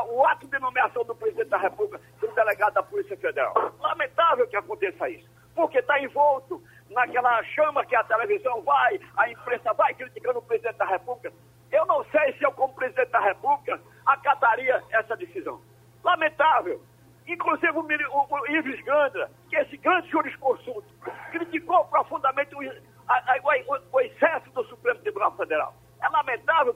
o 0.10 0.26
ato 0.26 0.46
de 0.48 0.60
nomeação 0.60 1.06
do 1.06 1.16
presidente 1.16 1.50
da 1.50 1.58
República 1.58 2.02
do 2.20 2.28
delegado 2.28 2.74
da 2.74 2.84
Polícia 2.84 3.16
Federal. 3.16 3.54
Lamentável 3.80 4.48
que 4.48 4.58
aconteça 4.58 5.10
isso, 5.10 5.30
porque 5.56 5.80
está 5.80 6.00
envolto 6.00 6.62
naquela 6.90 7.44
chama 7.44 7.86
que 7.86 7.96
a 7.96 8.04
televisão 8.04 8.62
vai, 8.62 9.00
a 9.18 9.30
imprensa 9.30 9.74
vai 9.74 9.94
criticando 9.94 10.40
o 10.40 10.42
presidente 10.42 10.78
da 10.78 10.86
República. 10.86 11.34
Eu 11.72 11.86
não 11.86 12.04
sei 12.06 12.34
se 12.34 12.44
eu, 12.44 12.52
como 12.52 12.74
presidente 12.74 13.10
da 13.10 13.20
República, 13.20 13.80
acataria 14.06 14.84
essa 14.92 15.16
decisão. 15.16 15.60
Lamentável. 16.04 16.82
Inclusive 17.26 17.72
o, 17.72 17.80
o, 17.80 18.28
o 18.30 18.48
Ives 18.52 18.84
Gandra, 18.84 19.32
que 19.50 19.56
é 19.56 19.64
esse 19.64 19.78
grande 19.78 20.10
jurisconsulto, 20.10 20.88
criticou 21.32 21.86
profundamente 21.86 22.54
o, 22.54 22.60
a, 23.08 23.16
a, 23.16 23.38
o, 23.42 23.96
o 23.96 24.02
excesso 24.02 24.50
do 24.52 24.64
Supremo 24.66 25.00
Tribunal 25.00 25.36
Federal. 25.36 25.74
É 26.02 26.10
lamentável, 26.10 26.76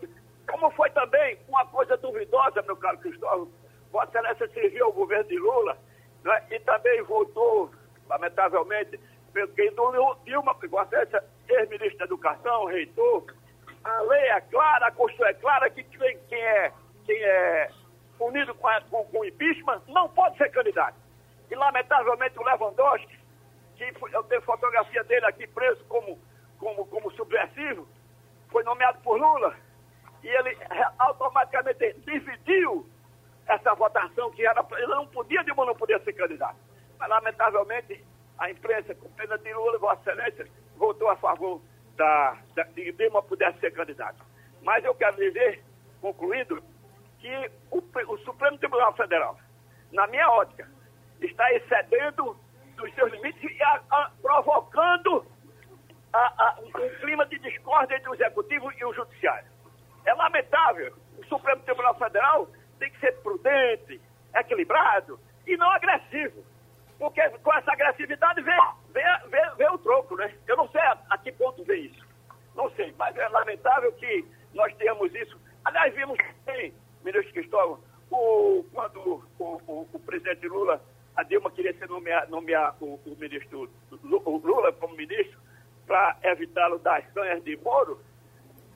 como 0.49 0.71
foi 0.71 0.89
também 0.91 1.37
uma 1.47 1.65
coisa 1.65 1.97
duvidosa, 1.97 2.61
meu 2.63 2.77
caro 2.77 2.97
Cristóvão. 2.99 3.49
Vossa 3.91 4.17
Excelência 4.19 4.47
serviu 4.49 4.85
ao 4.85 4.93
governo 4.93 5.27
de 5.29 5.37
Lula 5.37 5.77
né, 6.23 6.43
e 6.51 6.59
também 6.61 7.01
votou, 7.03 7.71
lamentavelmente, 8.09 8.99
pelo 9.33 9.47
que 9.49 9.71
Dilma, 10.25 10.55
Vossa 10.69 10.95
Excelência, 10.95 11.23
ex-ministro 11.47 11.97
da 11.99 12.05
Educação, 12.05 12.65
reitor, 12.65 13.25
a 13.83 14.01
lei 14.01 14.29
é 14.29 14.41
clara, 14.41 14.87
a 14.87 14.91
Constituição 14.91 15.29
é 15.29 15.33
clara 15.35 15.69
que 15.69 15.83
quem, 15.83 16.17
quem 16.27 16.41
é, 16.41 16.73
quem 17.05 17.23
é 17.23 17.69
punido 18.17 18.53
com, 18.55 18.67
a, 18.67 18.81
com, 18.81 19.05
com 19.05 19.25
impeachment 19.25 19.81
não 19.87 20.09
pode 20.09 20.37
ser 20.37 20.49
candidato. 20.49 20.95
E, 21.49 21.55
lamentavelmente, 21.55 22.37
o 22.37 22.43
Lewandowski, 22.43 23.17
que 23.75 23.93
eu 24.11 24.23
tenho 24.23 24.41
fotografia 24.41 25.03
dele 25.03 25.25
aqui 25.27 25.47
preso 25.47 25.83
como, 25.85 26.19
como, 26.59 26.85
como 26.87 27.11
subversivo, 27.11 27.87
foi 28.49 28.63
nomeado 28.63 28.99
por 28.99 29.19
Lula 29.19 29.55
e 30.23 30.27
ele 30.27 30.57
automaticamente 30.97 31.93
dividiu 32.05 32.85
essa 33.45 33.73
votação 33.75 34.31
que 34.31 34.45
era 34.45 34.65
ele 34.77 34.87
não 34.87 35.07
podia, 35.07 35.43
Dilma 35.43 35.65
não 35.65 35.75
podia 35.75 35.99
ser 35.99 36.13
candidato. 36.13 36.57
Mas, 36.99 37.09
lamentavelmente, 37.09 38.03
a 38.37 38.49
imprensa, 38.49 38.95
com 38.95 39.09
pena 39.11 39.37
de 39.37 39.53
Lula, 39.53 39.77
Vossa 39.79 40.11
Excelência, 40.11 40.47
votou 40.75 41.09
a 41.09 41.15
favor 41.15 41.61
da, 41.95 42.37
da, 42.55 42.63
de 42.63 42.91
Dilma 42.91 43.21
pudesse 43.23 43.59
ser 43.59 43.71
candidato. 43.73 44.23
Mas 44.61 44.83
eu 44.83 44.93
quero 44.95 45.17
dizer, 45.17 45.63
concluindo, 46.01 46.61
que 47.19 47.51
o, 47.71 47.83
o 48.13 48.17
Supremo 48.19 48.57
Tribunal 48.57 48.93
Federal, 48.93 49.37
na 49.91 50.05
minha 50.07 50.29
ótica, 50.29 50.69
está 51.21 51.51
excedendo 51.53 52.37
dos 52.75 52.93
seus 52.93 53.11
limites 53.11 53.41
e 53.43 53.63
a, 53.63 53.81
a, 53.89 54.11
provocando 54.21 55.25
a, 56.13 56.59
um 56.61 56.89
clima 56.99 57.25
de 57.25 57.39
discórdia 57.39 57.95
entre 57.95 58.09
o 58.09 58.13
Executivo 58.13 58.71
e 58.71 58.85
o 58.85 58.93
Judiciário. 58.93 59.49
É 60.05 60.13
lamentável. 60.13 60.95
O 61.17 61.25
Supremo 61.25 61.61
Tribunal 61.63 61.95
Federal 61.95 62.47
tem 62.79 62.91
que 62.91 62.99
ser 62.99 63.13
prudente, 63.21 63.99
equilibrado 64.33 65.19
e 65.45 65.57
não 65.57 65.69
agressivo. 65.71 66.43
Porque 66.97 67.21
com 67.29 67.53
essa 67.53 67.71
agressividade 67.71 68.41
vem, 68.41 68.59
vem, 68.91 69.03
vem, 69.29 69.55
vem 69.57 69.69
o 69.69 69.77
troco, 69.77 70.15
né? 70.15 70.33
Eu 70.47 70.57
não 70.57 70.67
sei 70.69 70.81
a, 70.81 70.97
a, 71.09 71.17
que 71.17 71.31
ponto 71.31 71.63
vem 71.63 71.85
isso. 71.85 72.05
Não 72.55 72.69
sei, 72.71 72.93
mas 72.97 73.15
é 73.15 73.27
lamentável 73.29 73.91
que 73.93 74.25
nós 74.53 74.73
tenhamos 74.75 75.13
isso. 75.13 75.39
Aliás, 75.63 75.93
vimos 75.93 76.17
bem, 76.45 76.73
ministro 77.03 77.33
Cristóvão, 77.33 77.79
o, 78.09 78.65
quando 78.73 78.99
o, 78.99 79.23
o, 79.39 79.87
o, 79.93 79.99
presidente 79.99 80.47
Lula, 80.47 80.81
a 81.15 81.23
Dilma 81.23 81.51
queria 81.51 81.77
ser 81.77 81.87
nomear, 81.87 82.27
nomear 82.29 82.75
o, 82.81 82.99
o 83.05 83.15
ministro 83.19 83.69
Lula 84.01 84.73
como 84.73 84.95
ministro 84.95 85.37
para 85.85 86.17
evitá-lo 86.23 86.79
das 86.79 87.05
canhas 87.13 87.43
de 87.43 87.55
Moro, 87.57 88.01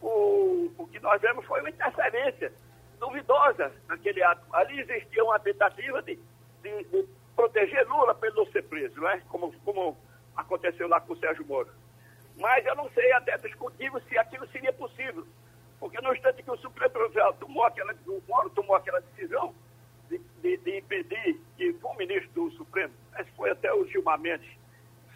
o, 0.01 0.71
o 0.77 0.88
que 0.88 0.99
nós 0.99 1.19
vemos 1.21 1.45
foi 1.45 1.60
uma 1.62 1.69
interferência 1.69 2.51
duvidosa 2.99 3.71
naquele 3.88 4.23
ato. 4.23 4.43
Ali 4.53 4.79
existia 4.79 5.23
uma 5.23 5.39
tentativa 5.39 6.01
de, 6.03 6.19
de, 6.62 6.84
de 6.84 7.07
proteger 7.41 7.88
Lula 7.88 8.13
para 8.13 8.27
ele 8.27 8.38
não 8.38 8.45
ser 8.51 8.63
preso, 8.63 9.01
não 9.01 9.10
é? 9.10 9.19
Como, 9.21 9.51
como 9.62 9.97
aconteceu 10.36 10.88
lá 10.88 11.01
com 11.01 11.13
o 11.13 11.17
Sérgio 11.17 11.45
Moro. 11.47 11.69
Mas 12.38 12.63
eu 12.65 12.75
não 12.75 12.89
sei 12.91 13.12
até 13.13 13.36
discutível 13.39 13.99
se 14.01 14.17
aquilo 14.17 14.47
seria 14.49 14.71
possível. 14.71 15.25
Porque 15.80 15.99
no 16.01 16.13
instante 16.13 16.43
que 16.43 16.51
o 16.51 16.58
Supremo 16.58 16.93
Tribunal 16.93 17.34
tomou 17.34 17.63
aquela, 17.63 17.93
o 18.06 18.21
Moro 18.27 18.49
tomou 18.51 18.75
aquela 18.75 19.01
decisão 19.01 19.56
de, 20.08 20.19
de, 20.19 20.58
de 20.58 20.77
impedir 20.77 21.39
que, 21.58 21.75
ministro 21.97 22.32
do 22.34 22.51
Supremo, 22.51 22.93
esse 23.17 23.32
foi 23.32 23.49
até 23.49 23.73
o 23.73 23.88
Gilmar 23.88 24.19
Mendes, 24.19 24.49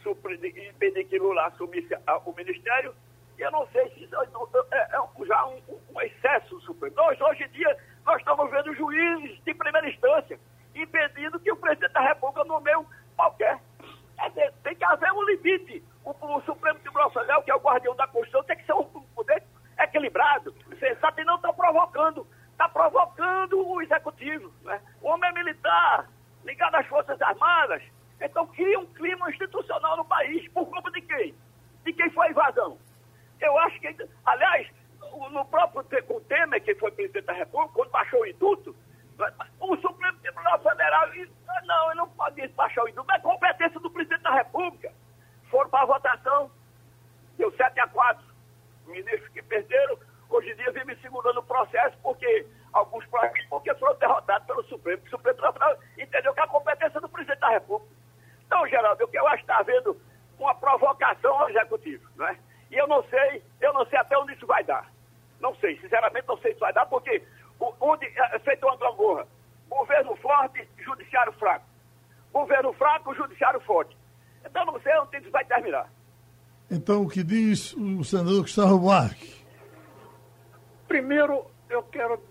impedir 0.04 1.06
que 1.06 1.20
Lula 1.20 1.46
assumisse 1.48 1.96
o 2.26 2.34
ministério, 2.34 2.96
eu 3.38 3.52
não 3.52 3.68
sei 3.68 3.88
se 3.92 4.04
isso 4.04 4.16
é, 4.16 4.28
é, 4.72 4.96
é 4.96 5.26
já 5.26 5.46
um, 5.46 5.62
um, 5.94 6.02
excesso 6.02 6.56
do 6.56 6.62
Supremo. 6.62 6.96
Nós, 6.96 7.20
hoje 7.22 7.44
em 7.44 7.50
dia, 7.50 7.78
nós 8.06 8.18
estamos 8.18 8.50
vendo 8.50 8.74
juízes 8.74 9.44
de 9.44 9.54
primeira 9.54 9.88
instância 9.90 10.40
impedindo 10.96 11.40
que 11.40 11.52
o 11.52 11.56
presidente 11.56 11.92
da 11.92 12.02
República 12.02 12.44
nomeie 12.46 12.86
qualquer. 13.16 13.60
É, 14.18 14.52
tem 14.64 14.76
que 14.76 14.86
haver 14.86 15.12
um 15.12 15.24
limite. 15.24 15.84
O, 16.04 16.12
o 16.12 16.42
Supremo 16.42 16.80
Tribunal 16.80 17.12
Federal, 17.12 17.44
que 17.44 17.52
é 17.52 17.56
o 17.56 17.60
guardião 17.60 17.96
da 17.96 18.08
Constituição, 18.08 18.44
tem 18.44 18.58
que 18.58 18.66
ser 18.66 18.74
um 18.74 18.84
poder 19.16 19.44
equilibrado, 19.80 20.56
sensato 20.80 21.20
e 21.20 21.26
não 21.26 21.36
está 21.36 21.52
provocando. 21.52 22.26
Está 22.52 22.70
provocando 22.70 23.68
o 23.68 23.82
executivo. 23.82 24.52
Né? 24.64 24.80
O 25.02 25.10
homem 25.10 25.30
é 25.30 25.34
militar, 25.34 26.08
ligado 26.46 26.76
às 26.76 26.88
Forças 26.88 27.22
Armadas. 27.22 27.84
Então 28.22 28.48
cria 28.48 28.80
um 28.80 28.86
clima 28.86 29.30
institucional 29.30 29.98
no 29.98 30.06
país. 30.06 30.48
Por 30.54 30.66
culpa 30.70 30.90
de 30.92 31.02
quem? 31.02 31.36
De 31.84 31.92
quem 31.92 32.10
foi 32.12 32.28
a 32.28 32.32
invasão? 32.32 32.78
Eu 33.42 33.58
acho 33.60 33.78
que, 33.82 33.94
aliás, 34.26 34.68
no 35.32 35.44
próprio 35.46 35.86
o 36.10 36.22
Temer, 36.22 36.64
que 36.64 36.74
foi 36.76 36.92
presidente 36.92 37.26
da 37.26 37.34
República, 37.34 37.74
quando 37.74 37.92
baixou 37.92 38.22
o 38.22 38.26
induto, 38.26 38.74
o 39.60 39.78
Supremo 39.78 40.20
Tribunal 40.20 40.60
Federal, 40.60 41.08
não, 41.64 41.88
ele 41.88 41.96
não 41.96 42.10
pode 42.10 42.48
baixar 42.50 42.84
o 42.84 42.90
induto, 42.90 43.12
é 43.12 43.20
competência 43.20 43.80
do 43.80 43.90
presidente 43.90 44.24
da 44.24 44.36
República. 44.36 44.92
Foram 45.50 45.70
para 45.70 45.84
a 45.84 45.86
votação, 45.86 46.52
deu 47.38 47.52
7 47.56 47.80
a 47.80 47.88
4. 47.88 48.26
Ministros 48.88 49.30
que 49.30 49.42
perderam, 49.42 49.98
hoje 50.30 50.52
em 50.52 50.56
dia 50.56 50.72
vem 50.72 50.86
me 50.86 50.96
segurando 50.98 51.40
o 51.40 51.44
processo, 51.44 51.98
porque 52.04 52.46
alguns 52.74 53.06
porque 53.50 53.74
foram 53.76 53.96
derrotados 53.96 54.46
pelo 54.46 54.64
Supremo. 54.66 55.02
O 55.06 55.10
Supremo 55.10 55.38
Tribunal 55.38 55.78
entendeu 55.98 56.34
que 56.34 56.40
é 56.40 56.44
a 56.44 56.48
competência 56.48 57.00
do 57.00 57.10
presidente 57.10 57.40
da 57.40 57.50
República. 57.50 57.92
Então, 58.46 58.68
Geraldo, 58.68 59.04
o 59.04 59.08
que 59.08 59.18
eu 59.18 59.28
acho 59.28 59.38
que 59.38 59.52
está 59.52 59.58
havendo 59.58 60.00
uma 60.38 60.54
provocação 60.54 61.40
ao 61.40 61.50
executivo, 61.50 62.08
não 62.16 62.28
é? 62.28 62.38
E 62.70 62.76
eu 62.76 62.88
não 62.88 63.04
sei, 63.06 63.42
eu 63.62 63.74
não 63.74 63.86
sei 63.86 63.98
até 63.98 64.18
onde 64.18 64.34
isso 64.34 64.46
vai 64.46 64.64
dar. 64.64 64.92
Não 65.40 65.56
sei, 65.56 65.80
sinceramente 65.80 66.28
não 66.28 66.38
sei 66.38 66.54
se 66.54 66.60
vai 66.60 66.74
dar, 66.74 66.86
porque 66.86 67.24
onde 67.60 68.06
é 68.06 68.40
feito 68.40 68.66
uma 68.66 68.78
gangorra. 68.78 69.28
Governo 69.70 70.16
forte, 70.18 70.68
judiciário 70.78 71.34
fraco. 71.34 71.66
Governo 72.32 72.74
fraco, 72.74 73.16
judiciário 73.16 73.60
forte. 73.62 73.96
Então 74.46 74.66
não 74.66 74.80
sei 74.82 74.98
onde 75.00 75.18
isso 75.18 75.32
vai 75.32 75.46
terminar. 75.46 75.90
Então 76.70 77.04
o 77.04 77.05
que 77.16 77.24
diz 77.24 77.72
o 77.76 78.04
senador 78.04 78.42
Gustavo 78.42 78.78
Buarque? 78.78 79.34
Primeiro, 80.86 81.46
eu 81.70 81.82
quero 81.84 82.22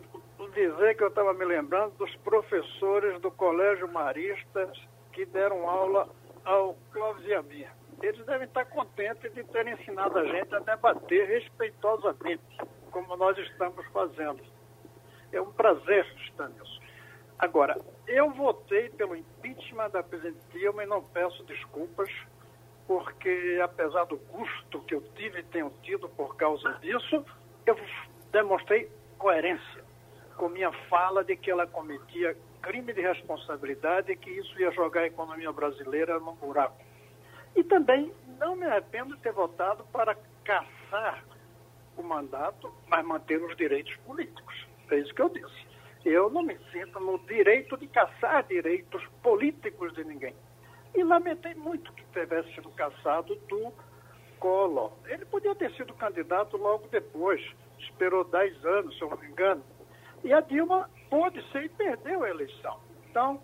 dizer 0.53 0.95
que 0.95 1.03
eu 1.03 1.09
estava 1.09 1.33
me 1.33 1.43
lembrando 1.47 1.95
dos 1.97 2.15
professores 2.17 3.19
do 3.23 3.31
Colégio 3.31 3.91
Maristas 3.91 4.79
que 5.11 5.25
deram 5.25 5.67
aula 5.67 6.07
ao 6.45 6.77
Clóvis 6.93 7.27
e 7.27 7.33
a 7.33 7.43
mim 7.43 7.65
eles 8.03 8.27
devem 8.27 8.47
estar 8.47 8.67
contentes 8.67 9.33
de 9.33 9.43
terem 9.45 9.73
ensinado 9.73 10.19
a 10.19 10.27
gente 10.27 10.55
a 10.55 10.59
debater 10.59 11.29
respeitosamente, 11.29 12.43
como 12.91 13.17
nós 13.17 13.39
estamos 13.39 13.87
fazendo. 13.87 14.43
É 15.33 15.41
um 15.41 15.51
prazer 15.51 16.05
estar 16.27 16.51
nisso. 16.51 16.79
Agora, 17.39 17.81
eu 18.07 18.31
votei 18.33 18.91
pelo 18.91 19.17
impeachment 19.17 19.89
da 19.93 20.03
presidente 20.03 20.41
Dilma 20.53 20.85
e 20.85 20.87
não 20.87 21.03
peço 21.03 21.43
desculpas, 21.45 22.11
porque 22.87 23.61
apesar 23.63 24.05
do 24.05 24.19
custo 24.19 24.81
que 24.83 24.95
eu 24.95 25.01
tive 25.15 25.41
e 25.41 25.45
tenho 25.45 25.73
tido 25.83 26.09
por 26.09 26.37
causa 26.37 26.73
disso, 26.81 27.25
eu 27.67 27.77
demonstrei 28.31 28.91
coerência 29.19 29.85
com 30.37 30.49
minha 30.49 30.73
fala 30.89 31.25
de 31.25 31.37
que 31.37 31.51
ela 31.51 31.67
cometia 31.67 32.37
crime 32.61 32.93
de 32.93 33.01
responsabilidade 33.01 34.13
e 34.13 34.17
que 34.17 34.31
isso 34.31 34.61
ia 34.61 34.71
jogar 34.73 35.03
a 35.03 35.07
economia 35.07 35.53
brasileira 35.53 36.19
num 36.19 36.35
buraco. 36.35 36.83
E 37.55 37.63
também 37.63 38.13
não 38.39 38.57
me 38.57 38.65
arrependo 38.65 39.15
de 39.15 39.23
ter 39.23 39.33
votado 39.33 39.85
para 39.93 40.17
caçar 40.43 41.25
o 41.97 42.03
mandato, 42.03 42.73
mas 42.89 43.05
manter 43.05 43.41
os 43.41 43.57
direitos 43.57 43.95
políticos. 43.99 44.67
É 44.91 44.97
isso 44.97 45.15
que 45.15 45.23
eu 45.23 45.29
disse. 45.29 45.67
Eu 46.05 46.29
não 46.29 46.43
me 46.43 46.59
sinto 46.73 46.99
no 47.01 47.19
direito 47.21 47.77
de 47.77 47.87
caçar 47.87 48.45
direitos 48.45 49.03
políticos 49.23 49.93
de 49.95 50.05
ninguém. 50.05 50.35
E 50.95 51.03
lamentei 51.03 51.55
muito 51.55 51.93
que 51.93 52.05
tivesse 52.13 52.55
sido 52.55 52.71
caçado 52.71 53.35
do 53.49 53.73
Collor. 54.39 54.93
Ele 55.07 55.25
podia 55.25 55.55
ter 55.55 55.73
sido 55.73 55.93
candidato 55.95 56.57
logo 56.57 56.87
depois, 56.89 57.41
esperou 57.79 58.25
10 58.25 58.65
anos, 58.65 58.97
se 58.97 59.03
eu 59.03 59.11
não 59.11 59.19
me 59.19 59.27
engano. 59.27 59.65
E 60.23 60.33
a 60.33 60.41
Dilma 60.41 60.89
pôde 61.11 61.43
ser 61.51 61.65
e 61.65 61.69
perdeu 61.69 62.23
a 62.23 62.31
eleição. 62.31 62.79
Então, 63.11 63.43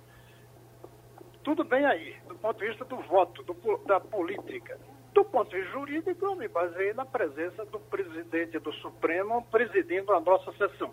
tudo 1.42 1.64
bem 1.64 1.84
aí, 1.84 2.16
do 2.28 2.34
ponto 2.36 2.58
de 2.58 2.68
vista 2.68 2.84
do 2.84 2.96
voto, 2.98 3.42
do, 3.42 3.78
da 3.86 3.98
política. 3.98 4.78
Do 5.12 5.24
ponto 5.24 5.50
de 5.50 5.56
vista 5.56 5.72
jurídico, 5.72 6.24
eu 6.24 6.36
me 6.36 6.48
baseei 6.48 6.92
na 6.92 7.04
presença 7.04 7.64
do 7.66 7.80
presidente 7.80 8.58
do 8.58 8.72
Supremo 8.74 9.44
presidindo 9.50 10.12
a 10.12 10.20
nossa 10.20 10.52
sessão. 10.52 10.92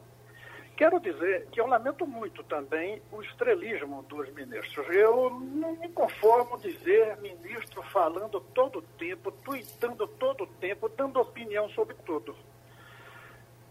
Quero 0.78 1.00
dizer 1.00 1.48
que 1.48 1.60
eu 1.60 1.66
lamento 1.66 2.06
muito 2.06 2.44
também 2.44 3.02
o 3.12 3.20
estrelismo 3.24 4.04
dos 4.04 4.32
ministros. 4.36 4.88
Eu 4.90 5.32
não 5.32 5.76
me 5.76 5.90
conformo 5.90 6.56
de 6.60 6.70
ver 6.70 7.18
ministro 7.18 7.82
falando 7.82 8.40
todo 8.54 8.78
o 8.78 8.82
tempo, 8.84 9.32
tuitando 9.32 10.08
todo 10.08 10.44
o 10.44 10.48
tempo, 10.48 10.88
dando 10.88 11.20
opinião 11.20 11.68
sobre 11.72 11.96
tudo. 12.06 12.36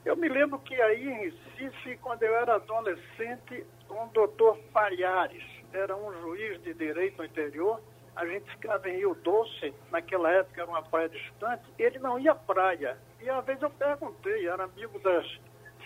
Eu 0.04 0.16
me 0.16 0.28
lembro 0.28 0.58
que 0.58 0.74
aí 0.82 1.08
em 1.08 1.30
Recife, 1.30 1.96
quando 1.98 2.24
eu 2.24 2.34
era 2.34 2.56
adolescente, 2.56 3.64
um 3.88 4.08
doutor 4.08 4.58
Palhares, 4.72 5.44
era 5.72 5.96
um 5.96 6.12
juiz 6.20 6.60
de 6.62 6.74
direito 6.74 7.18
no 7.18 7.24
interior, 7.24 7.80
a 8.16 8.26
gente 8.26 8.50
ficava 8.50 8.90
em 8.90 8.96
Rio 8.96 9.14
Doce, 9.14 9.72
naquela 9.92 10.32
época 10.32 10.60
era 10.60 10.70
uma 10.70 10.82
praia 10.82 11.08
distante, 11.08 11.62
ele 11.78 12.00
não 12.00 12.18
ia 12.18 12.32
à 12.32 12.34
praia. 12.34 12.98
E 13.20 13.30
às 13.30 13.44
vezes 13.44 13.62
eu 13.62 13.70
perguntei, 13.70 14.48
era 14.48 14.64
amigo 14.64 14.98
das 14.98 15.24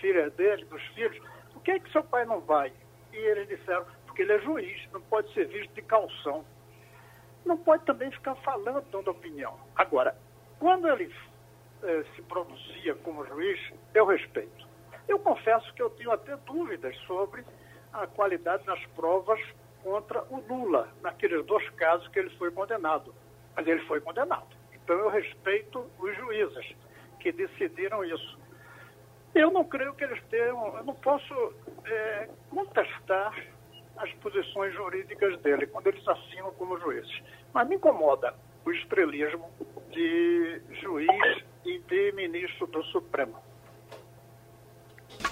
filhas 0.00 0.32
dele, 0.34 0.64
dos 0.66 0.82
filhos, 0.88 1.18
por 1.52 1.62
que, 1.62 1.72
é 1.72 1.78
que 1.78 1.90
seu 1.92 2.02
pai 2.02 2.24
não 2.24 2.40
vai? 2.40 2.72
E 3.12 3.16
eles 3.16 3.48
disseram, 3.48 3.84
porque 4.06 4.22
ele 4.22 4.32
é 4.32 4.38
juiz, 4.40 4.88
não 4.92 5.00
pode 5.02 5.32
ser 5.34 5.46
visto 5.48 5.72
de 5.74 5.82
calção. 5.82 6.44
Não 7.44 7.56
pode 7.56 7.84
também 7.84 8.10
ficar 8.10 8.34
falando, 8.36 8.84
dando 8.90 9.10
opinião. 9.10 9.58
Agora, 9.76 10.16
quando 10.58 10.88
ele 10.88 11.12
eh, 11.82 12.04
se 12.14 12.22
pronuncia 12.22 12.94
como 12.96 13.26
juiz, 13.26 13.58
eu 13.94 14.04
respeito. 14.04 14.68
Eu 15.08 15.18
confesso 15.18 15.72
que 15.74 15.82
eu 15.82 15.90
tenho 15.90 16.12
até 16.12 16.36
dúvidas 16.36 16.96
sobre 17.06 17.44
a 17.92 18.06
qualidade 18.06 18.64
das 18.64 18.84
provas 18.88 19.40
contra 19.82 20.22
o 20.30 20.40
Lula, 20.40 20.88
naqueles 21.02 21.44
dois 21.46 21.68
casos 21.70 22.06
que 22.08 22.18
ele 22.18 22.30
foi 22.36 22.50
condenado. 22.50 23.14
Mas 23.56 23.66
ele 23.66 23.80
foi 23.86 24.00
condenado. 24.00 24.48
Então 24.72 24.96
eu 24.96 25.08
respeito 25.08 25.90
os 25.98 26.16
juízes 26.16 26.76
que 27.18 27.32
decidiram 27.32 28.04
isso. 28.04 28.38
Eu 29.34 29.50
não 29.50 29.64
creio 29.64 29.94
que 29.94 30.04
eles 30.04 30.22
tenham, 30.28 30.76
eu 30.76 30.84
não 30.84 30.94
posso 30.94 31.54
é, 31.84 32.28
contestar 32.50 33.34
as 33.96 34.12
posições 34.14 34.74
jurídicas 34.74 35.38
dele 35.40 35.66
quando 35.66 35.86
eles 35.88 36.06
assinam 36.08 36.50
como 36.52 36.78
juízes. 36.80 37.22
Mas 37.52 37.68
me 37.68 37.76
incomoda 37.76 38.34
o 38.64 38.70
estrelismo 38.72 39.50
de 39.90 40.60
juiz 40.80 41.44
e 41.64 41.78
de 41.78 42.12
ministro 42.12 42.66
do 42.66 42.82
Supremo. 42.84 43.36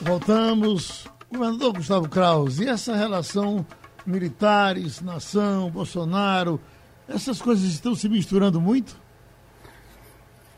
Voltamos. 0.01 1.09
Governador 1.31 1.75
Gustavo 1.75 2.09
Kraus, 2.09 2.59
e 2.59 2.69
essa 2.69 2.97
relação 2.97 3.67
militares, 4.07 5.03
nação, 5.03 5.71
Bolsonaro, 5.71 6.59
essas 7.07 7.41
coisas 7.43 7.65
estão 7.65 7.95
se 7.95 8.09
misturando 8.09 8.59
muito? 8.59 8.99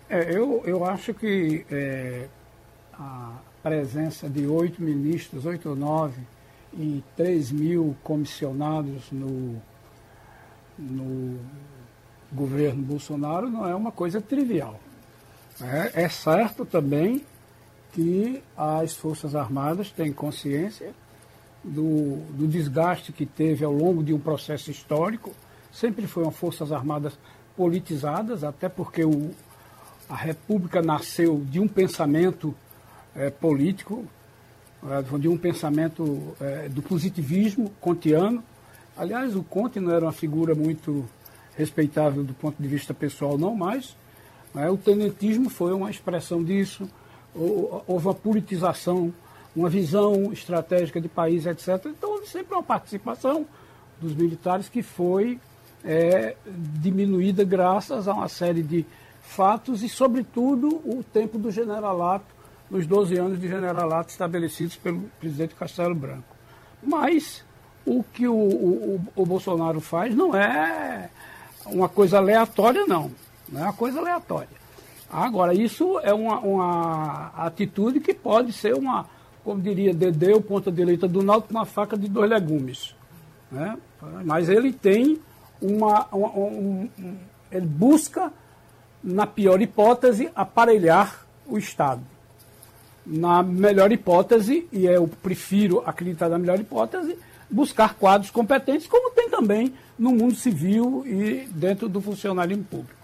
É, 0.09 0.37
eu, 0.37 0.63
eu 0.65 0.85
acho 0.85 1.13
que 1.13 1.67
é, 1.69 2.29
a 3.01 3.33
presença 3.63 4.29
de 4.29 4.47
oito 4.47 4.83
ministros, 4.83 5.47
oito 5.47 5.71
ou 5.71 5.77
nove, 5.77 6.21
e 6.75 7.03
três 7.17 7.51
mil 7.51 7.97
comissionados 8.05 9.11
no, 9.11 9.61
no 10.79 11.41
governo 12.31 12.83
Bolsonaro 12.83 13.49
não 13.49 13.67
é 13.67 13.75
uma 13.75 13.91
coisa 13.91 14.21
trivial. 14.21 14.79
É, 15.61 16.03
é 16.05 16.09
certo 16.09 16.65
também 16.65 17.25
que 17.93 18.43
as 18.57 18.95
Forças 18.95 19.35
Armadas 19.35 19.91
têm 19.91 20.13
consciência 20.13 20.93
do, 21.65 22.17
do 22.35 22.47
desgaste 22.47 23.13
que 23.13 23.27
teve 23.27 23.65
ao 23.65 23.73
longo 23.73 24.03
de 24.03 24.13
um 24.13 24.19
processo 24.19 24.71
histórico. 24.71 25.33
Sempre 25.73 26.07
foram 26.07 26.31
Forças 26.31 26.71
Armadas 26.71 27.19
politizadas, 27.57 28.45
até 28.45 28.69
porque 28.69 29.05
o, 29.05 29.31
a 30.09 30.15
República 30.15 30.81
nasceu 30.81 31.43
de 31.45 31.59
um 31.59 31.67
pensamento 31.67 32.55
é, 33.15 33.31
político, 33.31 34.05
é, 34.89 35.19
de 35.19 35.29
um 35.29 35.37
pensamento 35.37 36.35
é, 36.41 36.69
do 36.69 36.83
positivismo 36.83 37.71
kantiano. 37.83 38.43
Aliás, 38.97 39.35
o 39.37 39.43
Conte 39.43 39.81
não 39.81 39.93
era 39.93 40.05
uma 40.05 40.13
figura 40.13 40.55
muito 40.55 41.09
respeitável 41.57 42.23
do 42.23 42.35
ponto 42.35 42.61
de 42.61 42.69
vista 42.69 42.95
pessoal, 42.95 43.37
não, 43.37 43.55
mas 43.55 43.97
o 44.73 44.77
tenentismo 44.77 45.49
foi 45.49 45.73
uma 45.73 45.91
expressão 45.91 46.43
disso. 46.43 46.89
Houve 47.87 48.07
uma 48.07 48.15
politização 48.15 49.13
uma 49.55 49.69
visão 49.69 50.33
estratégica 50.33 51.01
de 51.01 51.09
país, 51.09 51.47
etc. 51.47 51.87
Então, 51.87 52.13
houve 52.13 52.29
sempre 52.29 52.55
uma 52.55 52.63
participação 52.63 53.47
dos 54.01 54.15
militares 54.15 54.69
que 54.69 54.83
foi 54.83 55.41
é, 55.85 56.37
diminuída 56.47 57.45
graças 57.45 58.07
a 58.07 58.15
uma 58.15 58.29
série 58.29 58.63
de 58.63 58.87
fatos 59.23 59.83
e, 59.83 59.89
sobretudo, 59.89 60.69
o 60.85 61.03
tempo 61.03 61.39
do 61.39 61.51
generalato, 61.51 62.27
nos 62.71 62.87
12 62.87 63.17
anos 63.19 63.41
de 63.41 63.49
generalato 63.49 64.11
estabelecidos 64.11 64.77
pelo 64.77 65.01
presidente 65.19 65.55
Castelo 65.55 65.95
Branco. 65.95 66.37
Mas 66.83 67.45
o 67.85 68.03
que 68.03 68.29
o, 68.29 68.35
o, 68.35 69.01
o 69.17 69.27
Bolsonaro 69.27 69.81
faz 69.81 70.15
não 70.15 70.35
é 70.35 71.11
uma 71.67 71.89
coisa 71.89 72.19
aleatória, 72.19 72.87
não. 72.87 73.11
Não 73.49 73.61
é 73.61 73.65
uma 73.65 73.73
coisa 73.73 73.99
aleatória. 73.99 74.61
Agora, 75.11 75.53
isso 75.53 75.99
é 76.01 76.15
uma, 76.15 76.39
uma 76.39 77.33
atitude 77.37 77.99
que 77.99 78.15
pode 78.15 78.53
ser 78.53 78.75
uma, 78.75 79.07
como 79.43 79.61
diria 79.61 79.93
Dedê, 79.93 80.33
o 80.33 80.41
ponta 80.41 80.71
direita 80.71 81.09
do 81.09 81.23
Náutico, 81.23 81.53
uma 81.53 81.67
faca 81.67 81.97
de 81.97 82.09
dois 82.09 82.31
legumes. 82.31 82.95
Né? 83.51 83.77
Mas 84.25 84.49
ele 84.49 84.73
tem 84.73 85.21
uma. 85.61 86.07
uma 86.13 86.29
um, 86.29 86.89
um, 86.99 87.17
ele 87.51 87.67
busca, 87.67 88.33
na 89.03 89.27
pior 89.27 89.61
hipótese, 89.61 90.31
aparelhar 90.37 91.27
o 91.45 91.59
Estado. 91.59 92.03
Na 93.13 93.43
melhor 93.43 93.91
hipótese, 93.91 94.69
e 94.71 94.87
eu 94.87 95.09
prefiro 95.21 95.83
acreditar 95.85 96.29
na 96.29 96.39
melhor 96.39 96.61
hipótese, 96.61 97.19
buscar 97.51 97.95
quadros 97.95 98.31
competentes, 98.31 98.87
como 98.87 99.11
tem 99.11 99.29
também 99.29 99.75
no 99.99 100.13
mundo 100.13 100.37
civil 100.37 101.03
e 101.05 101.49
dentro 101.51 101.89
do 101.89 102.01
funcionalismo 102.01 102.63
público. 102.63 102.95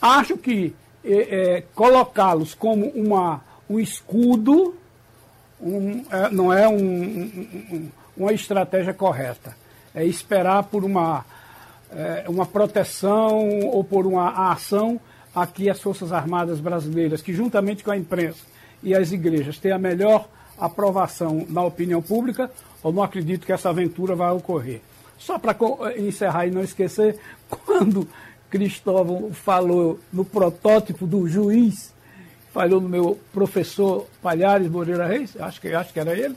Acho 0.00 0.36
que 0.36 0.74
é, 1.02 1.14
é, 1.56 1.64
colocá-los 1.74 2.54
como 2.54 2.86
uma, 2.88 3.40
um 3.68 3.80
escudo 3.80 4.74
um, 5.58 6.04
é, 6.10 6.30
não 6.30 6.52
é 6.52 6.68
um, 6.68 6.74
um, 6.74 7.88
uma 8.14 8.32
estratégia 8.32 8.92
correta. 8.92 9.56
É 9.94 10.04
esperar 10.04 10.64
por 10.64 10.84
uma, 10.84 11.24
é, 11.90 12.24
uma 12.28 12.44
proteção 12.44 13.60
ou 13.64 13.82
por 13.82 14.06
uma 14.06 14.50
ação 14.52 15.00
a 15.34 15.46
que 15.46 15.70
as 15.70 15.80
Forças 15.80 16.12
Armadas 16.12 16.60
brasileiras, 16.60 17.22
que 17.22 17.32
juntamente 17.32 17.82
com 17.82 17.90
a 17.90 17.96
imprensa 17.96 18.44
e 18.86 18.94
as 18.94 19.10
igrejas, 19.10 19.58
têm 19.58 19.72
a 19.72 19.78
melhor 19.78 20.28
aprovação 20.56 21.44
na 21.48 21.60
opinião 21.64 22.00
pública, 22.00 22.48
eu 22.84 22.92
não 22.92 23.02
acredito 23.02 23.44
que 23.44 23.52
essa 23.52 23.68
aventura 23.68 24.14
vai 24.14 24.30
ocorrer. 24.30 24.80
Só 25.18 25.40
para 25.40 25.56
encerrar 25.98 26.46
e 26.46 26.52
não 26.52 26.62
esquecer, 26.62 27.18
quando 27.50 28.08
Cristóvão 28.48 29.32
falou 29.32 29.98
no 30.12 30.24
protótipo 30.24 31.04
do 31.04 31.26
juiz, 31.26 31.92
falou 32.54 32.80
no 32.80 32.88
meu 32.88 33.18
professor 33.32 34.06
Palhares 34.22 34.70
Moreira 34.70 35.04
Reis, 35.04 35.36
acho 35.36 35.60
que, 35.60 35.74
acho 35.74 35.92
que 35.92 35.98
era 35.98 36.16
ele, 36.16 36.36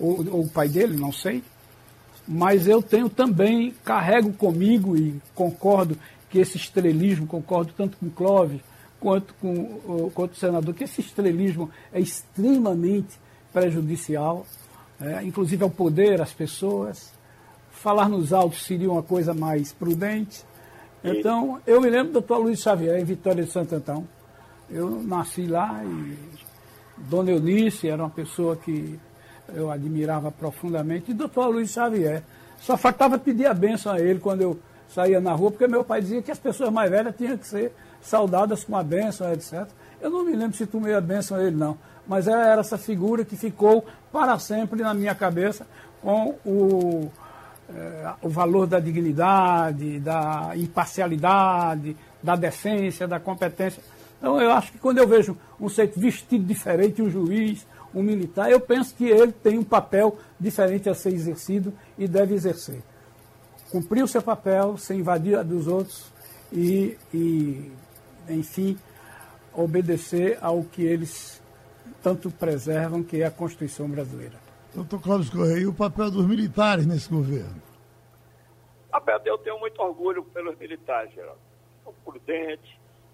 ou, 0.00 0.26
ou 0.30 0.40
o 0.40 0.48
pai 0.48 0.70
dele, 0.70 0.96
não 0.96 1.12
sei. 1.12 1.44
Mas 2.26 2.66
eu 2.66 2.80
tenho 2.80 3.10
também, 3.10 3.74
carrego 3.84 4.32
comigo 4.32 4.96
e 4.96 5.20
concordo 5.34 5.98
que 6.30 6.38
esse 6.38 6.56
estrelismo, 6.56 7.26
concordo 7.26 7.74
tanto 7.76 7.98
com 7.98 8.08
Clóvis 8.08 8.62
quanto 9.04 9.34
com, 9.34 10.10
quanto 10.14 10.32
o 10.32 10.36
senador, 10.36 10.74
que 10.74 10.84
esse 10.84 11.02
estrelismo 11.02 11.70
é 11.92 12.00
extremamente 12.00 13.20
prejudicial, 13.52 14.46
é, 14.98 15.22
inclusive 15.22 15.62
ao 15.62 15.68
poder, 15.68 16.22
às 16.22 16.32
pessoas. 16.32 17.12
Falar 17.70 18.08
nos 18.08 18.32
autos 18.32 18.64
seria 18.64 18.90
uma 18.90 19.02
coisa 19.02 19.34
mais 19.34 19.74
prudente. 19.74 20.42
Então, 21.04 21.60
eu 21.66 21.82
me 21.82 21.90
lembro 21.90 22.06
do 22.06 22.12
doutor 22.14 22.38
Luiz 22.38 22.60
Xavier, 22.60 22.98
em 22.98 23.04
Vitória 23.04 23.44
de 23.44 23.52
Santo 23.52 23.74
Antão. 23.74 24.08
Eu 24.70 25.02
nasci 25.02 25.46
lá 25.46 25.84
e 25.84 26.16
Dona 26.96 27.30
Eunice 27.30 27.86
era 27.86 28.02
uma 28.02 28.08
pessoa 28.08 28.56
que 28.56 28.98
eu 29.54 29.70
admirava 29.70 30.30
profundamente. 30.32 31.10
E 31.10 31.14
doutor 31.14 31.48
Luiz 31.48 31.72
Xavier. 31.72 32.22
Só 32.58 32.78
faltava 32.78 33.18
pedir 33.18 33.44
a 33.44 33.52
benção 33.52 33.92
a 33.92 34.00
ele 34.00 34.18
quando 34.18 34.40
eu 34.40 34.58
saía 34.88 35.20
na 35.20 35.34
rua, 35.34 35.50
porque 35.50 35.66
meu 35.66 35.84
pai 35.84 36.00
dizia 36.00 36.22
que 36.22 36.30
as 36.30 36.38
pessoas 36.38 36.72
mais 36.72 36.90
velhas 36.90 37.14
tinham 37.14 37.36
que 37.36 37.46
ser 37.46 37.70
saudadas 38.04 38.62
com 38.62 38.76
a 38.76 38.82
benção, 38.82 39.32
etc. 39.32 39.66
Eu 40.00 40.10
não 40.10 40.24
me 40.24 40.36
lembro 40.36 40.56
se 40.56 40.66
tomei 40.66 40.94
a 40.94 41.00
benção 41.00 41.36
a 41.36 41.42
ele, 41.42 41.56
não. 41.56 41.76
Mas 42.06 42.28
era 42.28 42.60
essa 42.60 42.78
figura 42.78 43.24
que 43.24 43.36
ficou 43.36 43.84
para 44.12 44.38
sempre 44.38 44.82
na 44.82 44.92
minha 44.94 45.14
cabeça 45.14 45.66
com 46.02 46.36
o 46.44 47.10
é, 47.68 48.12
o 48.20 48.28
valor 48.28 48.66
da 48.66 48.78
dignidade, 48.78 49.98
da 49.98 50.52
imparcialidade, 50.54 51.96
da 52.22 52.36
decência, 52.36 53.08
da 53.08 53.18
competência. 53.18 53.82
Então, 54.18 54.40
eu 54.40 54.50
acho 54.52 54.72
que 54.72 54.78
quando 54.78 54.98
eu 54.98 55.08
vejo 55.08 55.36
um 55.58 55.68
sujeito 55.68 55.98
vestido 55.98 56.44
diferente, 56.44 57.00
um 57.00 57.08
juiz, 57.10 57.66
um 57.94 58.02
militar, 58.02 58.50
eu 58.50 58.60
penso 58.60 58.94
que 58.94 59.04
ele 59.04 59.32
tem 59.32 59.58
um 59.58 59.64
papel 59.64 60.18
diferente 60.38 60.88
a 60.88 60.94
ser 60.94 61.14
exercido 61.14 61.72
e 61.96 62.06
deve 62.06 62.34
exercer. 62.34 62.82
Cumprir 63.70 64.04
o 64.04 64.08
seu 64.08 64.20
papel, 64.20 64.76
sem 64.76 65.00
invadir 65.00 65.38
a 65.38 65.42
dos 65.42 65.66
outros 65.66 66.12
e, 66.52 66.96
e 67.12 67.72
enfim, 68.28 68.78
obedecer 69.52 70.38
ao 70.40 70.62
que 70.64 70.82
eles 70.82 71.42
tanto 72.02 72.30
preservam, 72.30 73.02
que 73.02 73.22
é 73.22 73.26
a 73.26 73.30
Constituição 73.30 73.88
brasileira. 73.88 74.38
Doutor 74.74 75.00
Cláudio 75.00 75.32
Correia, 75.32 75.68
o 75.68 75.74
papel 75.74 76.10
dos 76.10 76.26
militares 76.26 76.86
nesse 76.86 77.08
governo? 77.08 77.62
Papel, 78.90 79.20
eu 79.24 79.38
tenho 79.38 79.58
muito 79.58 79.80
orgulho 79.80 80.24
pelos 80.24 80.58
militares, 80.58 81.12
Geraldo. 81.14 81.40
São 81.84 81.92
prudentes, 82.04 82.70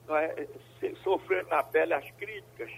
não 0.06 0.16
é? 0.16 0.46
sofreram 1.02 1.48
na 1.48 1.62
pele 1.62 1.94
as 1.94 2.10
críticas 2.12 2.70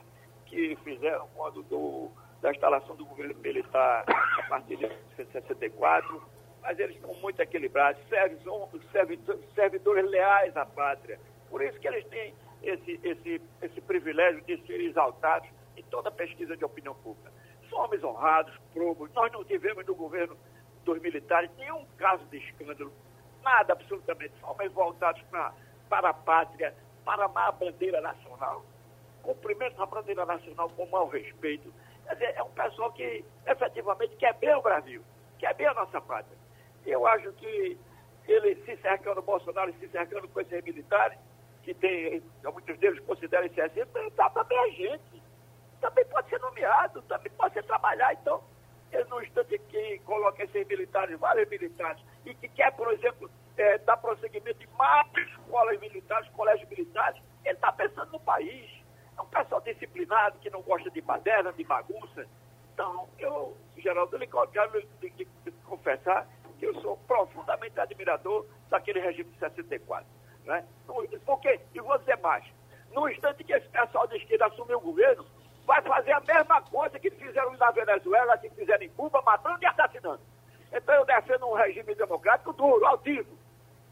que 0.47 0.77
fizeram 0.85 1.27
quando 1.35 1.63
do, 1.63 2.11
da 2.41 2.51
instalação 2.51 2.95
do 2.97 3.07
governo 3.07 3.35
militar 3.41 4.05
a 4.09 4.43
partir 4.49 4.77
de 4.77 4.87
1964, 4.87 6.23
mas 6.61 6.79
eles 6.79 6.97
estão 6.97 7.15
muito 7.15 7.41
equilibrados, 7.41 8.01
servidores, 8.09 8.83
servidores 9.55 10.11
leais 10.11 10.57
à 10.57 10.67
pátria. 10.67 11.19
Por 11.53 11.63
isso 11.63 11.79
que 11.79 11.87
eles 11.87 12.05
têm 12.09 12.35
esse, 12.65 12.99
esse, 13.05 13.41
esse 13.63 13.81
privilégio 13.83 14.43
de 14.43 14.57
ser 14.67 14.81
exaltados 14.81 15.49
em 15.77 15.85
toda 15.85 16.11
pesquisa 16.11 16.57
de 16.57 16.65
opinião 16.65 16.95
pública 16.97 17.31
homens 17.73 18.05
honrados, 18.05 18.57
probos. 18.73 19.11
Nós 19.13 19.33
não 19.33 19.45
tivemos 19.45 19.85
no 19.87 19.95
governo 19.95 20.37
dos 20.85 21.01
militares 21.01 21.51
nenhum 21.57 21.85
caso 21.97 22.25
de 22.27 22.39
escândalo, 22.39 22.93
nada 23.43 23.73
absolutamente. 23.73 24.35
Homens 24.43 24.73
voltados 24.73 25.23
pra, 25.31 25.53
para 25.89 26.11
a 26.11 26.15
pátria, 26.15 26.75
para 27.05 27.25
amar 27.25 27.49
a 27.49 27.53
bandeira 27.53 28.01
nacional, 28.01 28.65
cumprimento 29.23 29.81
a 29.83 29.87
bandeira 29.87 30.25
nacional 30.27 30.69
com 30.71 30.87
mau 30.87 31.09
respeito. 31.09 31.73
Quer 32.07 32.15
dizer, 32.15 32.35
é 32.37 32.43
um 32.43 32.51
pessoal 32.51 32.93
que 32.93 33.25
efetivamente 33.47 34.17
quer 34.17 34.35
bem 34.35 34.55
o 34.55 34.63
Brasil, 34.63 35.03
quer 35.39 35.55
bem 35.55 35.67
a 35.67 35.75
nossa 35.75 36.01
pátria. 36.01 36.37
Eu 36.85 37.07
acho 37.07 37.33
que 37.35 37.79
ele 38.27 38.57
se 38.65 38.77
cercando 38.79 39.23
Bolsonaro 39.23 39.73
se 39.75 39.89
cercando 39.89 40.29
com 40.29 40.41
esses 40.41 40.65
militares, 40.65 41.19
que 41.63 41.75
tem, 41.75 42.23
muitos 42.45 42.79
deles 42.79 43.01
consideram 43.01 43.47
esse 43.47 43.61
assim, 43.61 43.81
está 43.81 44.29
também 44.31 44.59
a 44.59 44.69
gente 44.69 45.23
também 45.81 46.05
pode 46.07 46.29
ser 46.29 46.39
nomeado, 46.41 47.03
também 47.03 47.33
pode 47.33 47.55
ser 47.55 47.65
trabalhar. 47.65 48.13
Então, 48.15 48.43
ele 48.93 49.05
no 49.05 49.23
instante 49.23 49.59
que 49.59 49.99
coloca 50.01 50.43
esses 50.45 50.67
militares, 50.67 51.19
vários 51.19 51.49
militares, 51.49 52.01
e 52.25 52.35
que 52.35 52.49
quer, 52.49 52.71
por 52.73 52.93
exemplo, 52.93 53.29
é, 53.57 53.79
dar 53.79 53.97
prosseguimento 53.97 54.63
em 54.63 54.77
mais 54.77 55.07
escolas 55.17 55.81
militares, 55.81 56.29
colégios 56.31 56.69
militares, 56.69 57.21
ele 57.45 57.55
está 57.55 57.73
pensando 57.73 58.13
no 58.13 58.21
país. 58.21 58.71
É 59.19 59.21
um 59.21 59.27
pessoal 59.27 59.61
disciplinado, 59.61 60.39
que 60.39 60.51
não 60.51 60.63
gosta 60.63 60.91
de 60.91 61.01
baderna, 61.01 61.53
de 61.53 61.65
bagunça. 61.65 62.27
Então, 62.73 63.09
eu, 63.19 63.57
Geraldo, 63.77 64.19
quero 64.53 64.79
lhe, 64.79 64.89
lhe 65.03 65.53
confessar 65.67 66.27
que 66.59 66.67
eu 66.67 66.81
sou 66.81 66.97
profundamente 67.09 67.79
admirador 67.81 68.47
daquele 68.71 69.01
regime 69.01 69.31
de 69.33 69.39
64. 69.39 70.07
Né? 70.45 70.65
Porque, 71.25 71.61
e 71.75 71.99
dizer 71.99 72.19
mais, 72.19 72.45
no 72.93 73.09
instante 73.09 73.45
que 73.45 73.53
esse 73.53 73.69
pessoal 73.69 74.07
de 74.07 74.17
esquerda 74.17 74.47
assumiu 74.47 74.79
o 74.79 74.81
governo, 74.81 75.25
vai 75.67 75.81
fazer 75.83 76.13
a 76.13 76.21
mesma 76.21 76.61
coisa 76.63 76.99
que 76.99 77.11
fizeram 77.11 77.57
na 77.57 77.71
Venezuela, 77.71 78.39
que 78.39 78.51
fizeram 78.51 78.83
em 78.83 78.91
Cuba, 78.91 79.23
matando 79.23 79.63
e 79.63 79.67
assassinando. 79.67 80.21
Então 80.73 80.95
eu 80.95 81.05
defendo 81.05 81.47
um 81.47 81.55
regime 81.55 81.95
democrático 81.95 82.53
duro, 82.53 82.85
altivo, 82.87 83.39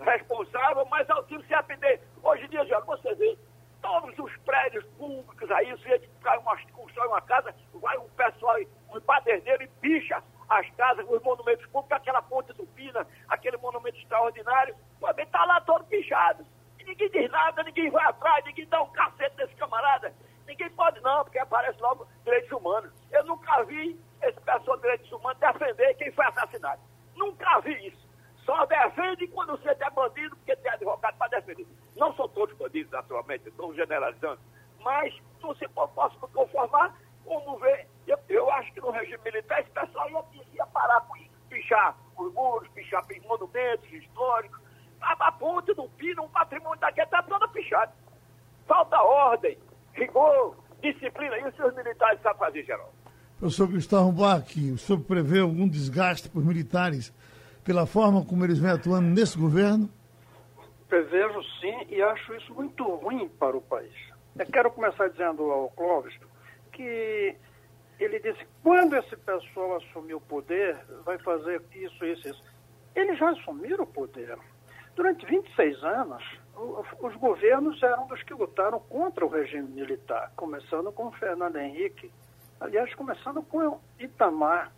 responsável, 0.00 0.84
mas 0.86 1.08
altivo 1.10 1.44
se 1.44 1.54
atender. 1.54 2.00
Hoje 2.22 2.44
em 2.44 2.48
dia, 2.48 2.64
você 2.80 3.14
vê 3.14 3.38
todos 3.82 4.18
os 4.18 4.36
prédios 4.38 4.84
públicos 4.98 5.50
aí, 5.50 5.76
se 5.78 6.08
cai 6.22 6.38
uma, 6.38 6.56
constrói 6.72 7.08
uma 7.08 7.20
casa, 7.20 7.54
vai 7.74 7.96
um 7.98 8.08
pessoal, 8.10 8.56
um 8.94 9.00
baderneiro 9.00 9.62
e 9.62 9.68
picha 9.80 10.22
as 10.48 10.68
casas, 10.70 11.06
os 11.08 11.22
monumentos 11.22 11.64
públicos, 11.66 11.92
aquela 11.92 12.22
ponte 12.22 12.52
do 12.54 12.66
Pina, 12.66 13.06
aquele 13.28 13.56
monumento 13.58 13.96
extraordinário, 13.98 14.74
também 15.00 15.24
está 15.24 15.44
lá 15.44 15.60
todo 15.60 15.84
pichado. 15.84 16.44
E 16.78 16.84
ninguém 16.84 17.10
diz 17.10 17.30
nada, 17.30 17.62
ninguém 17.62 17.90
vai 17.90 18.04
atrás, 18.04 18.44
ninguém 18.44 18.66
dá 18.66 18.82
um 18.82 18.90
cacete 18.90 19.36
desse 19.36 19.54
camarada. 19.54 20.12
Ninguém 20.46 20.68
pode 20.70 21.00
não, 21.00 21.22
porque 21.22 21.38
aparece 21.38 21.80
logo 21.80 22.06
direitos 22.24 22.50
humanos. 22.50 22.92
Eu 23.12 23.24
nunca 23.24 23.62
vi 23.62 23.98
esse 24.22 24.40
pessoal 24.40 24.76
de 24.76 24.82
direitos 24.82 25.12
humanos 25.12 25.38
defender 25.38 25.94
quem 25.94 26.10
foi 26.10 26.26
assassinado. 26.26 26.82
Nunca 27.14 27.60
vi 27.60 27.86
isso. 27.86 28.10
Só 28.44 28.66
defende 28.66 29.28
quando 29.28 29.52
você 29.52 29.68
é 29.68 29.90
bandido, 29.90 30.34
porque 30.36 30.56
tem 30.56 30.72
advogado 30.72 31.16
para 31.16 31.38
defender. 31.38 31.66
Não 31.94 32.12
são 32.14 32.28
todos 32.28 32.56
bandidos, 32.56 32.90
naturalmente, 32.90 33.48
estou 33.48 33.72
generalizando. 33.74 34.40
Mas 34.80 35.14
não 35.40 35.54
se 35.54 35.68
posso 35.68 36.18
me 36.20 36.32
conformar 36.32 36.96
como 37.24 37.58
ver. 37.58 37.86
Eu, 38.06 38.18
eu, 38.28 38.50
acho 38.50 38.72
que 38.72 38.80
no 38.80 38.90
regime 38.90 39.18
militar 39.24 39.60
esse 39.60 39.70
pessoal 39.70 40.10
ia, 40.10 40.44
ia 40.54 40.66
parar 40.66 41.00
com 41.02 41.16
isso, 41.18 41.30
pichar 41.48 41.96
os 42.18 42.32
muros, 42.32 42.68
pichar 42.70 43.04
monumentos 43.26 43.92
históricos. 43.92 44.58
A, 45.00 45.12
a 45.28 45.32
ponte 45.32 45.72
do 45.74 45.88
Pino, 45.90 46.24
um 46.24 46.28
patrimônio 46.28 46.80
daqui 46.80 47.00
está 47.00 47.22
toda 47.22 47.46
pichada. 47.48 47.92
Falta 48.66 49.00
ordem, 49.00 49.58
rigor, 49.94 50.56
disciplina. 50.80 51.38
E 51.38 51.46
os 51.46 51.54
seus 51.56 51.74
militares 51.74 52.20
sabem 52.22 52.38
fazer, 52.38 52.64
Geraldo? 52.64 53.00
Professor 53.60 53.74
Gustavo 53.74 54.10
Buarque, 54.12 54.72
o 54.72 54.78
senhor 54.78 55.00
prevê 55.00 55.40
algum 55.40 55.68
desgaste 55.68 56.30
por 56.30 56.42
militares 56.42 57.12
pela 57.62 57.84
forma 57.84 58.24
como 58.24 58.42
eles 58.42 58.58
vêm 58.58 58.70
atuando 58.70 59.10
nesse 59.10 59.36
governo? 59.36 59.86
Prevejo 60.88 61.42
sim 61.60 61.86
e 61.90 62.00
acho 62.00 62.34
isso 62.36 62.54
muito 62.54 62.82
ruim 62.84 63.28
para 63.28 63.54
o 63.54 63.60
país. 63.60 63.92
Eu 64.38 64.46
quero 64.46 64.70
começar 64.70 65.08
dizendo 65.08 65.42
ao 65.42 65.68
Clóvis 65.72 66.14
que 66.72 67.36
ele 67.98 68.18
disse, 68.20 68.46
quando 68.62 68.96
esse 68.96 69.14
pessoal 69.14 69.76
assumir 69.76 70.14
o 70.14 70.20
poder, 70.22 70.78
vai 71.04 71.18
fazer 71.18 71.60
isso, 71.74 72.02
isso, 72.02 72.28
isso. 72.28 72.42
Eles 72.96 73.18
já 73.18 73.28
assumiram 73.28 73.84
o 73.84 73.86
poder. 73.86 74.38
Durante 74.96 75.26
26 75.26 75.84
anos, 75.84 76.24
os 77.02 77.14
governos 77.16 77.82
eram 77.82 78.06
dos 78.06 78.22
que 78.22 78.32
lutaram 78.32 78.80
contra 78.80 79.22
o 79.22 79.28
regime 79.28 79.68
militar, 79.68 80.32
começando 80.34 80.90
com 80.90 81.12
Fernando 81.12 81.56
Henrique, 81.56 82.10
aliás, 82.60 82.94
começando 82.94 83.42
com 83.42 83.80
Itamar. 83.98 84.72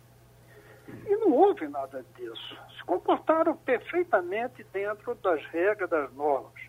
E 1.05 1.15
não 1.15 1.31
houve 1.31 1.67
nada 1.67 2.03
disso. 2.15 2.57
Se 2.77 2.83
comportaram 2.83 3.55
perfeitamente 3.55 4.65
dentro 4.71 5.15
das 5.15 5.45
regras, 5.47 5.89
das 5.89 6.11
normas. 6.13 6.61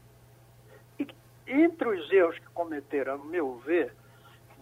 E 0.99 1.07
entre 1.47 1.89
os 1.89 2.13
erros 2.13 2.39
que 2.39 2.47
cometeram, 2.51 3.15
a 3.15 3.19
meu 3.19 3.57
ver, 3.59 3.95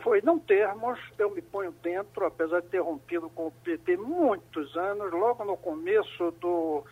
foi 0.00 0.20
não 0.22 0.38
termos, 0.38 0.98
eu 1.18 1.30
me 1.30 1.42
ponho 1.42 1.72
dentro, 1.82 2.26
apesar 2.26 2.60
de 2.60 2.68
ter 2.68 2.80
rompido 2.80 3.28
com 3.30 3.48
o 3.48 3.52
PT 3.52 3.96
muitos 3.96 4.76
anos, 4.76 5.12
logo 5.12 5.44
no 5.44 5.56
começo 5.56 6.30
do 6.32 6.84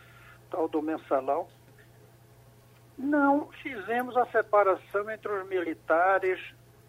tal 0.50 0.68
do 0.68 0.82
mensalão, 0.82 1.48
não 2.98 3.48
fizemos 3.62 4.16
a 4.16 4.26
separação 4.26 5.08
entre 5.10 5.32
os 5.32 5.48
militares 5.48 6.38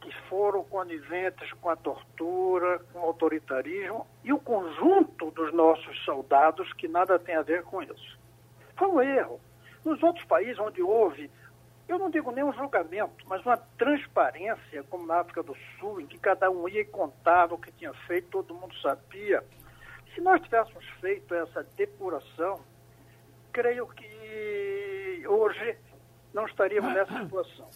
que 0.01 0.11
foram 0.27 0.63
coniventes 0.63 1.53
com 1.53 1.69
a 1.69 1.75
tortura, 1.75 2.79
com 2.91 2.99
o 2.99 3.03
autoritarismo, 3.03 4.05
e 4.23 4.33
o 4.33 4.39
conjunto 4.39 5.31
dos 5.31 5.53
nossos 5.53 6.03
soldados 6.03 6.73
que 6.73 6.87
nada 6.87 7.17
tem 7.17 7.35
a 7.35 7.41
ver 7.41 7.63
com 7.63 7.81
isso. 7.81 8.19
Foi 8.75 8.87
um 8.87 9.01
erro. 9.01 9.39
Nos 9.85 10.01
outros 10.03 10.25
países 10.25 10.59
onde 10.59 10.81
houve 10.81 11.29
eu 11.91 11.99
não 11.99 12.09
digo 12.09 12.31
nem 12.31 12.41
um 12.41 12.53
julgamento, 12.53 13.25
mas 13.27 13.45
uma 13.45 13.57
transparência, 13.57 14.81
como 14.89 15.05
na 15.05 15.19
África 15.19 15.43
do 15.43 15.53
Sul, 15.77 15.99
em 15.99 16.07
que 16.07 16.17
cada 16.17 16.49
um 16.49 16.67
ia 16.69 16.81
e 16.81 16.85
contava 16.85 17.55
o 17.55 17.57
que 17.57 17.69
tinha 17.73 17.93
feito, 17.93 18.29
todo 18.29 18.55
mundo 18.55 18.73
sabia. 18.79 19.43
Se 20.15 20.21
nós 20.21 20.41
tivéssemos 20.41 20.85
feito 21.01 21.35
essa 21.35 21.63
depuração, 21.75 22.61
creio 23.51 23.85
que 23.87 25.23
hoje 25.27 25.77
não 26.33 26.45
estaríamos 26.45 26.93
nessa 26.93 27.23
situação. 27.23 27.69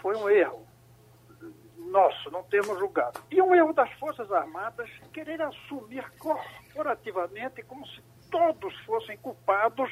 Foi 0.00 0.16
um 0.16 0.30
erro 0.30 0.66
nosso, 1.78 2.30
não 2.30 2.42
temos 2.44 2.78
julgado. 2.78 3.20
E 3.30 3.40
um 3.40 3.54
erro 3.54 3.72
das 3.72 3.90
Forças 3.94 4.30
Armadas 4.32 4.90
querer 5.12 5.40
assumir 5.40 6.04
corporativamente 6.18 7.62
como 7.62 7.86
se 7.86 8.02
todos 8.30 8.76
fossem 8.80 9.16
culpados 9.18 9.90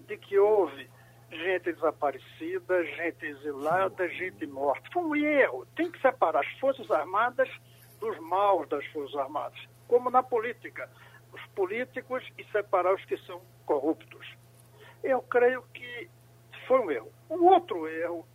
de 0.00 0.16
que 0.16 0.38
houve 0.38 0.90
gente 1.30 1.72
desaparecida, 1.72 2.84
gente 2.84 3.26
exilada, 3.26 4.08
gente 4.08 4.46
morta. 4.46 4.88
Foi 4.92 5.02
um 5.02 5.14
erro. 5.14 5.66
Tem 5.76 5.90
que 5.90 6.00
separar 6.00 6.40
as 6.40 6.58
Forças 6.58 6.90
Armadas 6.90 7.48
dos 8.00 8.18
maus 8.18 8.68
das 8.68 8.84
Forças 8.86 9.16
Armadas, 9.16 9.58
como 9.86 10.10
na 10.10 10.22
política. 10.22 10.90
Os 11.32 11.44
políticos 11.54 12.26
e 12.38 12.44
separar 12.44 12.94
os 12.94 13.04
que 13.04 13.18
são 13.18 13.42
corruptos. 13.66 14.26
Eu 15.04 15.20
creio 15.22 15.62
que 15.74 16.08
foi 16.66 16.80
um 16.80 16.90
erro. 16.90 17.12
Um 17.28 17.44
outro 17.44 17.86
erro 17.86 18.26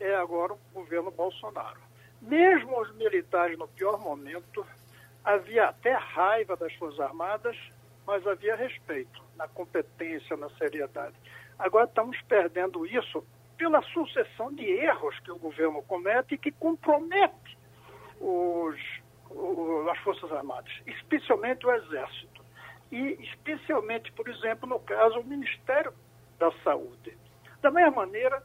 é 0.00 0.14
agora 0.16 0.52
o 0.52 0.58
governo 0.74 1.10
Bolsonaro. 1.10 1.85
Mesmo 2.20 2.80
os 2.80 2.94
militares, 2.96 3.58
no 3.58 3.68
pior 3.68 3.98
momento, 4.00 4.66
havia 5.24 5.68
até 5.68 5.92
raiva 5.92 6.56
das 6.56 6.72
Forças 6.74 7.00
Armadas, 7.00 7.56
mas 8.06 8.26
havia 8.26 8.54
respeito 8.54 9.22
na 9.36 9.48
competência, 9.48 10.36
na 10.36 10.48
seriedade. 10.50 11.14
Agora 11.58 11.86
estamos 11.86 12.20
perdendo 12.22 12.86
isso 12.86 13.24
pela 13.56 13.82
sucessão 13.82 14.52
de 14.54 14.64
erros 14.64 15.18
que 15.20 15.30
o 15.30 15.38
governo 15.38 15.82
comete 15.82 16.34
e 16.34 16.38
que 16.38 16.52
compromete 16.52 17.58
os, 18.20 18.78
os, 19.30 19.88
as 19.88 19.98
Forças 19.98 20.30
Armadas, 20.32 20.72
especialmente 20.86 21.66
o 21.66 21.72
Exército. 21.72 22.44
E 22.92 23.18
especialmente, 23.24 24.12
por 24.12 24.28
exemplo, 24.28 24.68
no 24.68 24.78
caso, 24.78 25.18
o 25.18 25.24
Ministério 25.24 25.92
da 26.38 26.52
Saúde. 26.62 27.16
Da 27.60 27.70
mesma 27.70 27.90
maneira 27.90 28.42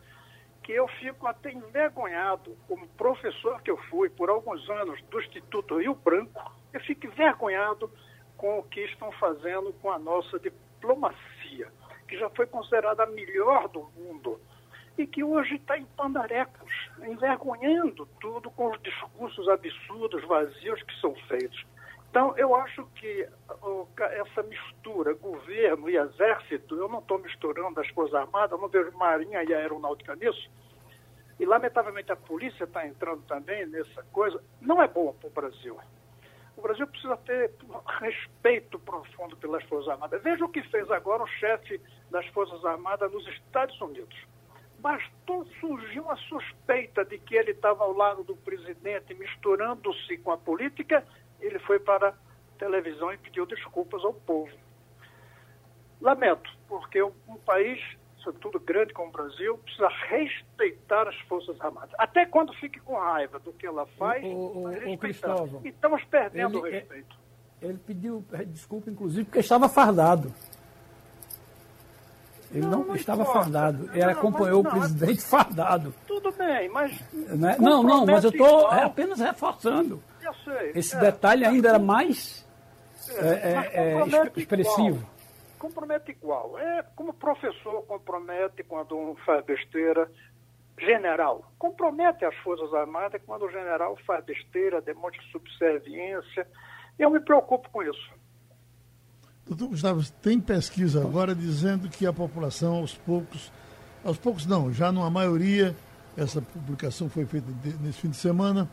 que 0.64 0.72
eu 0.72 0.88
fico 0.88 1.28
até 1.28 1.52
envergonhado, 1.52 2.56
como 2.68 2.88
professor 2.90 3.62
que 3.62 3.72
eu 3.72 3.78
fui 3.90 4.10
por 4.10 4.30
alguns 4.30 4.70
anos 4.70 5.02
do 5.04 5.20
Instituto 5.20 5.80
Rio 5.80 5.96
Branco, 5.96 6.52
eu 6.72 6.80
fico 6.82 7.08
envergonhado 7.08 7.92
com 8.38 8.60
o 8.60 8.64
que 8.64 8.82
estão 8.82 9.12
fazendo 9.14 9.74
com 9.82 9.92
a 9.92 10.00
nossa 10.00 10.40
diplomacia 10.40 11.72
que 12.12 12.20
já 12.20 12.30
foi 12.32 12.46
considerada 12.46 13.04
a 13.04 13.08
melhor 13.08 13.70
do 13.70 13.90
mundo 13.96 14.38
e 14.98 15.08
que 15.08 15.24
hoje 15.24 15.56
está 15.56 15.78
em 15.78 15.86
pandarecos, 15.86 16.70
envergonhando 17.08 18.06
tudo 18.20 18.52
com 18.52 18.70
os 18.70 18.82
discursos 18.82 19.48
absurdos, 19.48 20.22
vazios 20.28 20.84
que 20.84 21.00
são 21.00 21.16
feitos. 21.30 21.66
Então, 22.12 22.38
eu 22.38 22.54
acho 22.54 22.86
que 22.96 23.26
essa 23.98 24.44
mistura, 24.44 25.14
governo 25.14 25.90
e 25.90 25.96
exército, 25.96 26.76
eu 26.76 26.90
não 26.90 27.00
estou 27.00 27.18
misturando 27.18 27.80
as 27.80 27.88
Forças 27.88 28.14
Armadas, 28.14 28.52
eu 28.52 28.58
não 28.58 28.68
vejo 28.68 28.92
Marinha 28.98 29.42
e 29.42 29.54
Aeronáutica 29.54 30.14
nisso, 30.18 30.52
e 31.40 31.46
lamentavelmente 31.46 32.12
a 32.12 32.18
polícia 32.18 32.66
está 32.66 32.86
entrando 32.86 33.22
também 33.24 33.66
nessa 33.66 34.04
coisa, 34.12 34.44
não 34.60 34.84
é 34.84 34.90
bom 34.90 35.14
para 35.14 35.28
o 35.28 35.32
Brasil. 35.32 35.80
O 36.58 36.62
Brasil 36.62 36.86
precisa 36.86 37.16
ter 37.16 37.54
respeito 38.02 38.78
profundo 38.78 39.38
pelas 39.38 39.64
Forças 39.64 39.88
Armadas. 39.94 40.22
Veja 40.22 40.44
o 40.44 40.50
que 40.50 40.62
fez 40.64 40.92
agora 40.92 41.24
o 41.24 41.28
chefe 41.28 41.80
das 42.10 42.28
Forças 42.28 42.64
Armadas 42.66 43.10
nos 43.10 43.26
Estados 43.26 43.80
Unidos. 43.80 44.20
Bastou 44.80 45.46
surgir 45.62 46.02
uma 46.02 46.18
suspeita 46.18 47.06
de 47.06 47.18
que 47.20 47.36
ele 47.36 47.52
estava 47.52 47.86
ao 47.86 47.94
lado 47.94 48.24
do 48.26 48.36
presidente, 48.36 49.14
misturando-se 49.14 50.18
com 50.18 50.32
a 50.32 50.38
política, 50.38 51.06
ele 51.42 51.60
foi 51.60 51.80
para 51.80 52.10
a 52.10 52.14
televisão 52.58 53.12
e 53.12 53.18
pediu 53.18 53.46
desculpas 53.46 54.04
ao 54.04 54.14
povo. 54.14 54.52
Lamento, 56.00 56.50
porque 56.68 57.02
um 57.02 57.38
país 57.46 57.80
sobretudo 58.24 58.60
grande 58.60 58.94
como 58.94 59.10
o 59.10 59.12
Brasil, 59.12 59.58
precisa 59.58 59.90
respeitar 60.08 61.08
as 61.08 61.20
Forças 61.22 61.60
Armadas. 61.60 61.92
Até 61.98 62.26
quando 62.26 62.54
fique 62.54 62.80
com 62.80 62.96
raiva 62.96 63.40
do 63.40 63.52
que 63.54 63.66
ela 63.66 63.86
faz, 63.98 64.24
o, 64.24 64.28
o, 64.28 64.94
o 64.94 64.98
Cristóvão, 64.98 65.62
e 65.64 65.70
estamos 65.70 66.04
perdendo 66.06 66.66
ele, 66.66 66.78
o 66.78 66.80
respeito. 66.80 67.16
Ele 67.62 67.78
pediu 67.78 68.26
desculpa, 68.48 68.90
inclusive, 68.90 69.26
porque 69.26 69.40
estava 69.40 69.70
fardado. 69.70 70.34
Ele 72.54 72.66
não, 72.66 72.84
não 72.84 72.96
estava 72.96 73.22
importa. 73.22 73.44
fardado. 73.44 73.90
Ele 73.94 74.06
não, 74.06 74.12
acompanhou 74.12 74.64
não, 74.64 74.72
o 74.72 74.74
presidente 74.74 75.22
fardado. 75.24 75.94
Tudo 76.06 76.32
bem, 76.34 76.70
mas. 76.70 77.14
Né? 77.14 77.56
Não, 77.60 77.82
não, 77.82 78.06
mas 78.06 78.24
eu 78.24 78.30
estou 78.30 78.68
apenas 78.68 79.20
reforçando. 79.20 80.04
Eu 80.32 80.54
sei. 80.54 80.72
Esse 80.76 80.96
é, 80.96 81.00
detalhe 81.00 81.46
ainda 81.46 81.70
era 81.70 81.80
mais 81.80 82.48
é, 83.10 83.28
é, 83.28 83.94
é 84.00 84.32
expressivo. 84.36 84.98
Igual 84.98 85.12
compromete 85.62 86.12
igual. 86.12 86.58
É 86.58 86.84
como 86.96 87.14
professor 87.14 87.84
compromete 87.84 88.64
quando 88.64 88.98
um 88.98 89.16
faz 89.18 89.46
besteira. 89.46 90.10
General, 90.80 91.52
compromete 91.60 92.26
as 92.26 92.36
Forças 92.38 92.74
Armadas 92.74 93.22
quando 93.28 93.46
o 93.46 93.52
general 93.52 93.96
faz 94.08 94.26
besteira, 94.26 94.82
demonstra 94.82 95.22
subserviência. 95.32 96.48
Eu 96.98 97.12
me 97.12 97.20
preocupo 97.20 97.70
com 97.70 97.84
isso. 97.84 98.12
Doutor 99.46 99.68
Gustavo, 99.68 100.02
tem 100.24 100.40
pesquisa 100.40 101.02
agora 101.02 101.36
dizendo 101.36 101.88
que 101.88 102.08
a 102.08 102.14
população, 102.14 102.78
aos 102.78 102.96
poucos, 102.96 103.52
aos 104.04 104.18
poucos 104.18 104.48
não, 104.48 104.74
já 104.74 104.92
numa 104.92 105.10
maioria, 105.12 105.76
essa 106.18 106.42
publicação 106.42 107.08
foi 107.08 107.26
feita 107.26 107.48
nesse 107.80 108.00
fim 108.00 108.10
de 108.10 108.18
semana, 108.18 108.68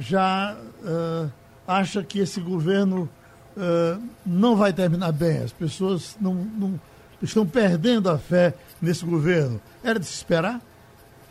já 0.00 0.56
eh, 0.84 1.28
acha 1.66 2.02
que 2.02 2.18
esse 2.18 2.40
governo 2.40 3.08
uh, 3.56 4.02
não 4.24 4.56
vai 4.56 4.72
terminar 4.72 5.12
bem. 5.12 5.38
As 5.38 5.52
pessoas 5.52 6.16
não, 6.20 6.34
não, 6.34 6.80
estão 7.22 7.46
perdendo 7.46 8.10
a 8.10 8.18
fé 8.18 8.54
nesse 8.80 9.04
governo. 9.04 9.60
Era 9.82 9.98
de 9.98 10.06
se 10.06 10.14
esperar? 10.14 10.60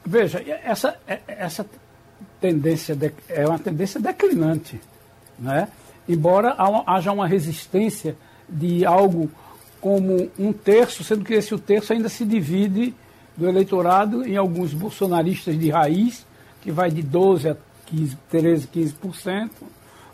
Veja, 0.06 0.44
essa, 0.64 0.98
essa 1.28 1.66
tendência 2.40 2.96
de, 2.96 3.14
é 3.30 3.48
uma 3.48 3.60
tendência 3.60 4.00
declinante. 4.00 4.80
Né? 5.38 5.68
Embora 6.08 6.56
haja 6.88 7.12
uma 7.12 7.28
resistência 7.28 8.16
de 8.50 8.86
algo 8.86 9.30
como 9.80 10.30
um 10.38 10.54
terço, 10.54 11.04
sendo 11.04 11.24
que 11.26 11.34
esse 11.34 11.58
terço 11.58 11.94
ainda 11.94 12.10
se 12.10 12.26
divide 12.26 12.94
do 13.36 13.48
eleitorado 13.48 14.26
em 14.26 14.38
alguns 14.38 14.74
bolsonaristas 14.74 15.58
de 15.58 15.70
raiz, 15.70 16.26
que 16.62 16.72
vai 16.72 16.92
de 16.92 17.02
12% 17.04 17.52
a 17.54 17.58
15, 17.92 18.18
13%, 18.32 18.68
15%, 18.74 19.50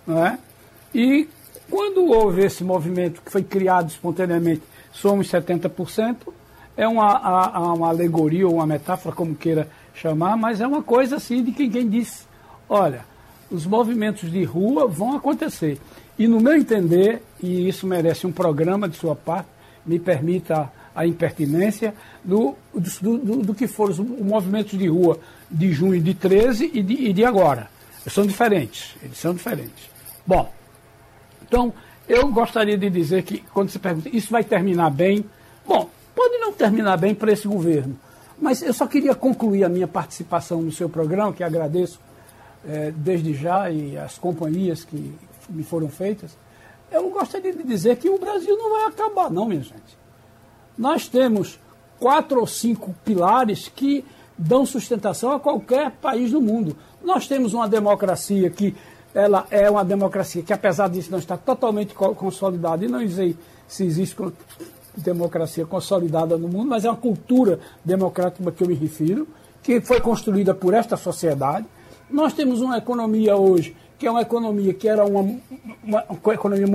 né? 0.06 0.40
e 0.94 1.30
quando 1.70 2.06
houve 2.06 2.46
esse 2.46 2.64
movimento 2.64 3.22
que 3.22 3.32
foi 3.32 3.44
criado 3.44 3.90
espontaneamente, 3.90 4.64
somos 4.92 5.30
70%, 5.30 6.16
é 6.76 6.88
uma, 6.88 7.74
uma 7.74 7.90
alegoria 7.90 8.48
ou 8.48 8.56
uma 8.56 8.68
metáfora, 8.68 9.16
como 9.16 9.36
queira 9.36 9.68
chamar, 9.94 10.38
mas 10.38 10.62
é 10.62 10.68
uma 10.68 10.82
coisa 10.82 11.18
assim 11.18 11.44
de 11.44 11.52
quem, 11.52 11.70
quem 11.70 11.88
disse, 11.90 12.26
olha, 12.70 13.04
os 13.50 13.66
movimentos 13.66 14.32
de 14.32 14.44
rua 14.44 14.88
vão 14.88 15.16
acontecer. 15.16 15.80
E 16.18 16.28
no 16.28 16.40
meu 16.40 16.56
entender, 16.56 17.22
e 17.42 17.68
isso 17.68 17.86
merece 17.86 18.26
um 18.26 18.32
programa 18.32 18.88
de 18.88 18.98
sua 18.98 19.16
parte, 19.16 19.50
me 19.86 20.00
permita 20.00 20.72
a 20.96 21.06
impertinência, 21.06 21.94
do, 22.28 22.56
do, 22.74 23.18
do, 23.18 23.38
do 23.38 23.56
que 23.56 23.68
foram 23.68 23.92
os 23.94 24.00
movimentos 24.00 24.78
de 24.78 24.88
rua 24.88 25.18
de 25.50 25.72
junho 25.72 26.02
de 26.02 26.14
13 26.14 26.72
e 26.74 26.84
de, 26.84 26.94
e 26.94 27.14
de 27.14 27.24
agora. 27.24 27.70
São 28.10 28.26
diferentes, 28.26 28.96
eles 29.02 29.18
são 29.18 29.34
diferentes. 29.34 29.90
Bom, 30.26 30.52
então 31.42 31.74
eu 32.08 32.28
gostaria 32.28 32.78
de 32.78 32.90
dizer 32.90 33.24
que, 33.24 33.40
quando 33.54 33.70
se 33.70 33.80
pergunta, 33.80 34.10
isso 34.12 34.30
vai 34.30 34.44
terminar 34.44 34.90
bem? 34.90 35.24
Bom, 35.66 35.90
pode 36.14 36.38
não 36.38 36.52
terminar 36.52 36.98
bem 36.98 37.16
para 37.16 37.32
esse 37.32 37.48
governo, 37.48 37.98
mas 38.38 38.62
eu 38.62 38.74
só 38.74 38.86
queria 38.86 39.16
concluir 39.16 39.64
a 39.64 39.70
minha 39.70 39.88
participação 39.88 40.62
no 40.62 40.72
seu 40.72 40.90
programa, 40.90 41.32
que 41.32 41.44
agradeço 41.44 42.00
é, 42.68 42.92
desde 42.92 43.34
já 43.34 43.72
e 43.72 43.98
as 43.98 44.18
companhias 44.18 44.84
que 44.84 45.16
me 45.50 45.64
foram 45.64 45.88
feitas. 45.88 46.38
Eu 46.92 47.10
gostaria 47.10 47.54
de 47.54 47.64
dizer 47.64 47.96
que 47.98 48.10
o 48.10 48.20
Brasil 48.20 48.58
não 48.58 48.72
vai 48.72 48.86
acabar, 48.88 49.30
não, 49.30 49.46
minha 49.46 49.62
gente. 49.62 49.98
Nós 50.78 51.08
temos 51.08 51.60
quatro 52.00 52.40
ou 52.40 52.48
cinco 52.48 52.94
pilares 53.04 53.68
que 53.68 54.04
dão 54.38 54.66
sustentação 54.66 55.32
a 55.32 55.40
qualquer 55.40 55.92
país 55.92 56.32
do 56.32 56.42
mundo. 56.42 56.76
Nós 57.04 57.28
temos 57.28 57.54
uma 57.54 57.68
democracia 57.68 58.50
que 58.50 58.76
ela 59.14 59.48
é 59.50 59.70
uma 59.70 59.84
democracia 59.84 60.44
que, 60.44 60.54
apesar 60.54 60.90
disso, 60.90 61.10
não 61.10 61.18
está 61.18 61.36
totalmente 61.36 61.94
consolidada, 61.96 62.86
e 62.86 62.88
não 62.88 63.08
sei 63.10 63.36
se 63.68 63.84
existe 63.84 64.16
democracia 64.96 65.66
consolidada 65.66 66.38
no 66.38 66.48
mundo, 66.48 66.70
mas 66.70 66.86
é 66.86 66.90
uma 66.90 66.98
cultura 66.98 67.60
democrática 67.84 68.52
que 68.52 68.64
eu 68.64 68.68
me 68.68 68.76
refiro, 68.76 69.28
que 69.64 69.82
foi 69.82 70.00
construída 70.02 70.54
por 70.54 70.74
esta 70.74 70.96
sociedade. 70.96 71.66
Nós 72.10 72.34
temos 72.34 72.62
uma 72.62 72.78
economia 72.78 73.36
hoje, 73.36 73.76
que 73.98 74.06
é 74.06 74.12
uma 74.12 74.22
economia 74.22 74.74
que 74.74 74.88
era 74.88 75.04
uma, 75.04 75.22
uma, 75.84 76.04
uma 76.24 76.34
economia 76.34 76.68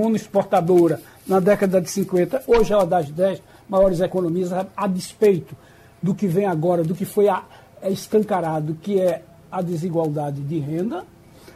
na 1.25 1.39
década 1.39 1.79
de 1.79 1.89
50, 1.89 2.43
hoje 2.45 2.73
ela 2.73 2.83
é 2.83 2.87
das 2.87 3.09
10 3.09 3.41
maiores 3.67 3.99
economias, 4.01 4.51
a, 4.51 4.65
a, 4.75 4.87
despeito 4.87 5.55
do 6.01 6.13
que 6.13 6.27
vem 6.27 6.45
agora, 6.45 6.83
do 6.83 6.93
que 6.93 7.05
foi 7.05 7.27
a, 7.27 7.43
é 7.81 7.91
escancarado, 7.91 8.77
que 8.81 8.99
é 8.99 9.23
a 9.51 9.61
desigualdade 9.61 10.41
de 10.41 10.59
renda, 10.59 11.05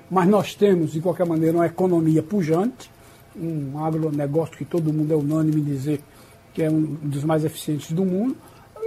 mas 0.10 0.28
nós 0.28 0.56
temos, 0.56 0.92
de 0.92 1.02
qualquer 1.02 1.26
maneira, 1.26 1.58
uma 1.58 1.66
economia 1.66 2.24
pujante, 2.24 2.90
um 3.36 3.84
agronegócio 3.84 4.58
que 4.58 4.66
todo 4.66 4.92
mundo 4.92 5.12
é 5.12 5.16
unânime 5.16 5.62
em 5.62 5.64
dizer 5.64 6.02
que 6.54 6.64
é 6.64 6.70
um 6.70 6.82
dos 6.82 7.24
mais 7.24 7.46
eficientes 7.46 7.92
do 7.92 8.04
mundo. 8.04 8.36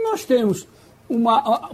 Nós 0.03 0.25
temos 0.25 0.66
uma, 1.09 1.71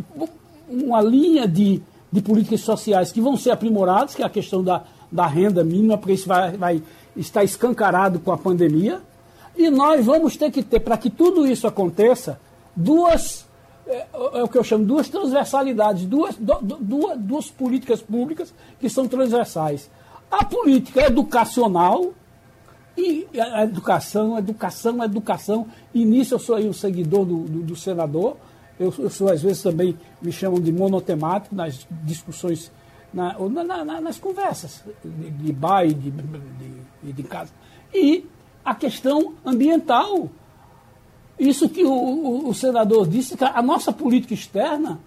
uma 0.68 1.00
linha 1.00 1.48
de, 1.48 1.80
de 2.12 2.20
políticas 2.20 2.60
sociais 2.60 3.12
que 3.12 3.20
vão 3.20 3.36
ser 3.36 3.50
aprimoradas, 3.50 4.14
que 4.14 4.22
é 4.22 4.26
a 4.26 4.30
questão 4.30 4.62
da, 4.62 4.84
da 5.10 5.26
renda 5.26 5.64
mínima, 5.64 5.96
porque 5.96 6.12
isso 6.12 6.28
vai, 6.28 6.56
vai 6.56 6.82
estar 7.16 7.44
escancarado 7.44 8.20
com 8.20 8.32
a 8.32 8.36
pandemia. 8.36 9.00
E 9.56 9.70
nós 9.70 10.04
vamos 10.04 10.36
ter 10.36 10.50
que 10.50 10.62
ter, 10.62 10.80
para 10.80 10.96
que 10.96 11.08
tudo 11.08 11.46
isso 11.46 11.66
aconteça, 11.66 12.38
duas, 12.74 13.46
é, 13.86 14.06
é, 14.34 14.42
o 14.42 14.48
que 14.48 14.58
eu 14.58 14.64
chamo 14.64 14.84
duas 14.84 15.08
transversalidades, 15.08 16.04
duas, 16.04 16.36
duas, 16.36 17.18
duas 17.18 17.50
políticas 17.50 18.02
públicas 18.02 18.52
que 18.78 18.88
são 18.90 19.08
transversais. 19.08 19.90
A 20.30 20.44
política 20.44 21.06
educacional, 21.06 22.12
e 22.96 23.26
a 23.38 23.62
educação, 23.62 24.38
educação, 24.38 25.04
educação. 25.04 25.66
E 25.92 26.04
nisso 26.04 26.34
eu 26.34 26.38
sou 26.38 26.56
aí 26.56 26.68
um 26.68 26.72
seguidor 26.72 27.24
do, 27.24 27.44
do, 27.44 27.62
do 27.62 27.76
senador. 27.76 28.36
Eu, 28.80 28.92
eu, 28.98 29.10
sou, 29.10 29.30
às 29.30 29.42
vezes, 29.42 29.62
também 29.62 29.96
me 30.20 30.32
chamam 30.32 30.60
de 30.60 30.72
monotemático 30.72 31.54
nas 31.54 31.86
discussões, 32.04 32.70
na, 33.12 33.36
na, 33.38 33.84
na, 33.84 34.00
nas 34.00 34.18
conversas 34.18 34.82
de, 35.04 35.30
de 35.30 35.50
e 35.50 35.94
de, 35.94 36.10
de, 36.10 37.12
de 37.12 37.22
casa. 37.22 37.52
E 37.92 38.24
a 38.66 38.74
questão 38.74 39.34
ambiental. 39.44 40.28
Isso 41.38 41.68
que 41.68 41.84
o, 41.84 41.92
o, 41.92 42.48
o 42.48 42.54
senador 42.54 43.06
disse, 43.06 43.36
a 43.40 43.62
nossa 43.62 43.92
política 43.92 44.34
externa, 44.34 44.98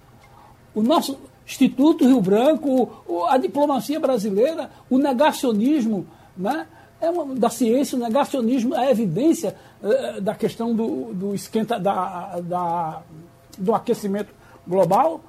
o 0.73 0.81
nosso 0.81 1.19
Instituto 1.45 2.05
Rio 2.05 2.21
Branco, 2.21 3.03
a 3.27 3.37
diplomacia 3.37 3.99
brasileira, 3.99 4.71
o 4.89 4.97
negacionismo, 4.97 6.07
né? 6.37 6.67
é 7.01 7.09
uma, 7.09 7.35
da 7.35 7.49
ciência, 7.49 7.97
o 7.97 7.99
negacionismo 7.99 8.73
é 8.75 8.87
a 8.87 8.91
evidência 8.91 9.55
uh, 9.81 10.21
da 10.21 10.35
questão 10.35 10.73
do, 10.73 11.13
do 11.13 11.35
esquenta, 11.35 11.77
da, 11.77 12.39
da, 12.41 13.01
do 13.57 13.73
aquecimento 13.73 14.33
global. 14.65 15.19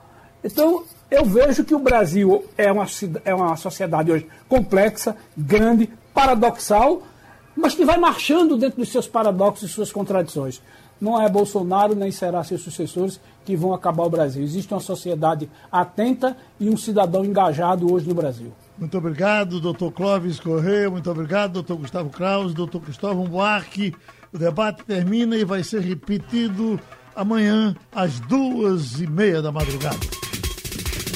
Então, 0.44 0.84
eu 1.10 1.24
vejo 1.24 1.64
que 1.64 1.74
o 1.74 1.78
Brasil 1.78 2.44
é 2.56 2.70
uma, 2.70 2.86
é 3.24 3.34
uma 3.34 3.56
sociedade 3.56 4.12
hoje 4.12 4.28
complexa, 4.48 5.16
grande, 5.36 5.90
paradoxal, 6.14 7.02
mas 7.56 7.74
que 7.74 7.84
vai 7.84 7.98
marchando 7.98 8.56
dentro 8.56 8.78
dos 8.78 8.90
seus 8.90 9.06
paradoxos 9.06 9.70
e 9.70 9.72
suas 9.72 9.92
contradições. 9.92 10.60
Não 11.00 11.20
é 11.20 11.28
Bolsonaro 11.28 11.94
nem 11.94 12.10
será 12.10 12.44
seus 12.44 12.62
sucessores 12.62 13.18
que 13.44 13.56
vão 13.56 13.72
acabar 13.72 14.04
o 14.04 14.10
Brasil. 14.10 14.42
Existe 14.42 14.72
uma 14.72 14.80
sociedade 14.80 15.48
atenta 15.72 16.36
e 16.58 16.68
um 16.68 16.76
cidadão 16.76 17.24
engajado 17.24 17.90
hoje 17.90 18.06
no 18.06 18.14
Brasil. 18.14 18.52
Muito 18.76 18.98
obrigado, 18.98 19.60
doutor 19.60 19.92
Clóvis 19.92 20.38
Correia. 20.38 20.90
Muito 20.90 21.10
obrigado, 21.10 21.54
doutor 21.54 21.76
Gustavo 21.78 22.10
Kraus, 22.10 22.52
doutor 22.52 22.82
Cristóvão 22.82 23.24
Buarque. 23.24 23.94
O 24.32 24.38
debate 24.38 24.84
termina 24.84 25.36
e 25.36 25.44
vai 25.44 25.62
ser 25.62 25.80
repetido 25.80 26.78
amanhã 27.16 27.74
às 27.92 28.20
duas 28.20 29.00
e 29.00 29.06
meia 29.06 29.42
da 29.42 29.50
madrugada. 29.50 30.29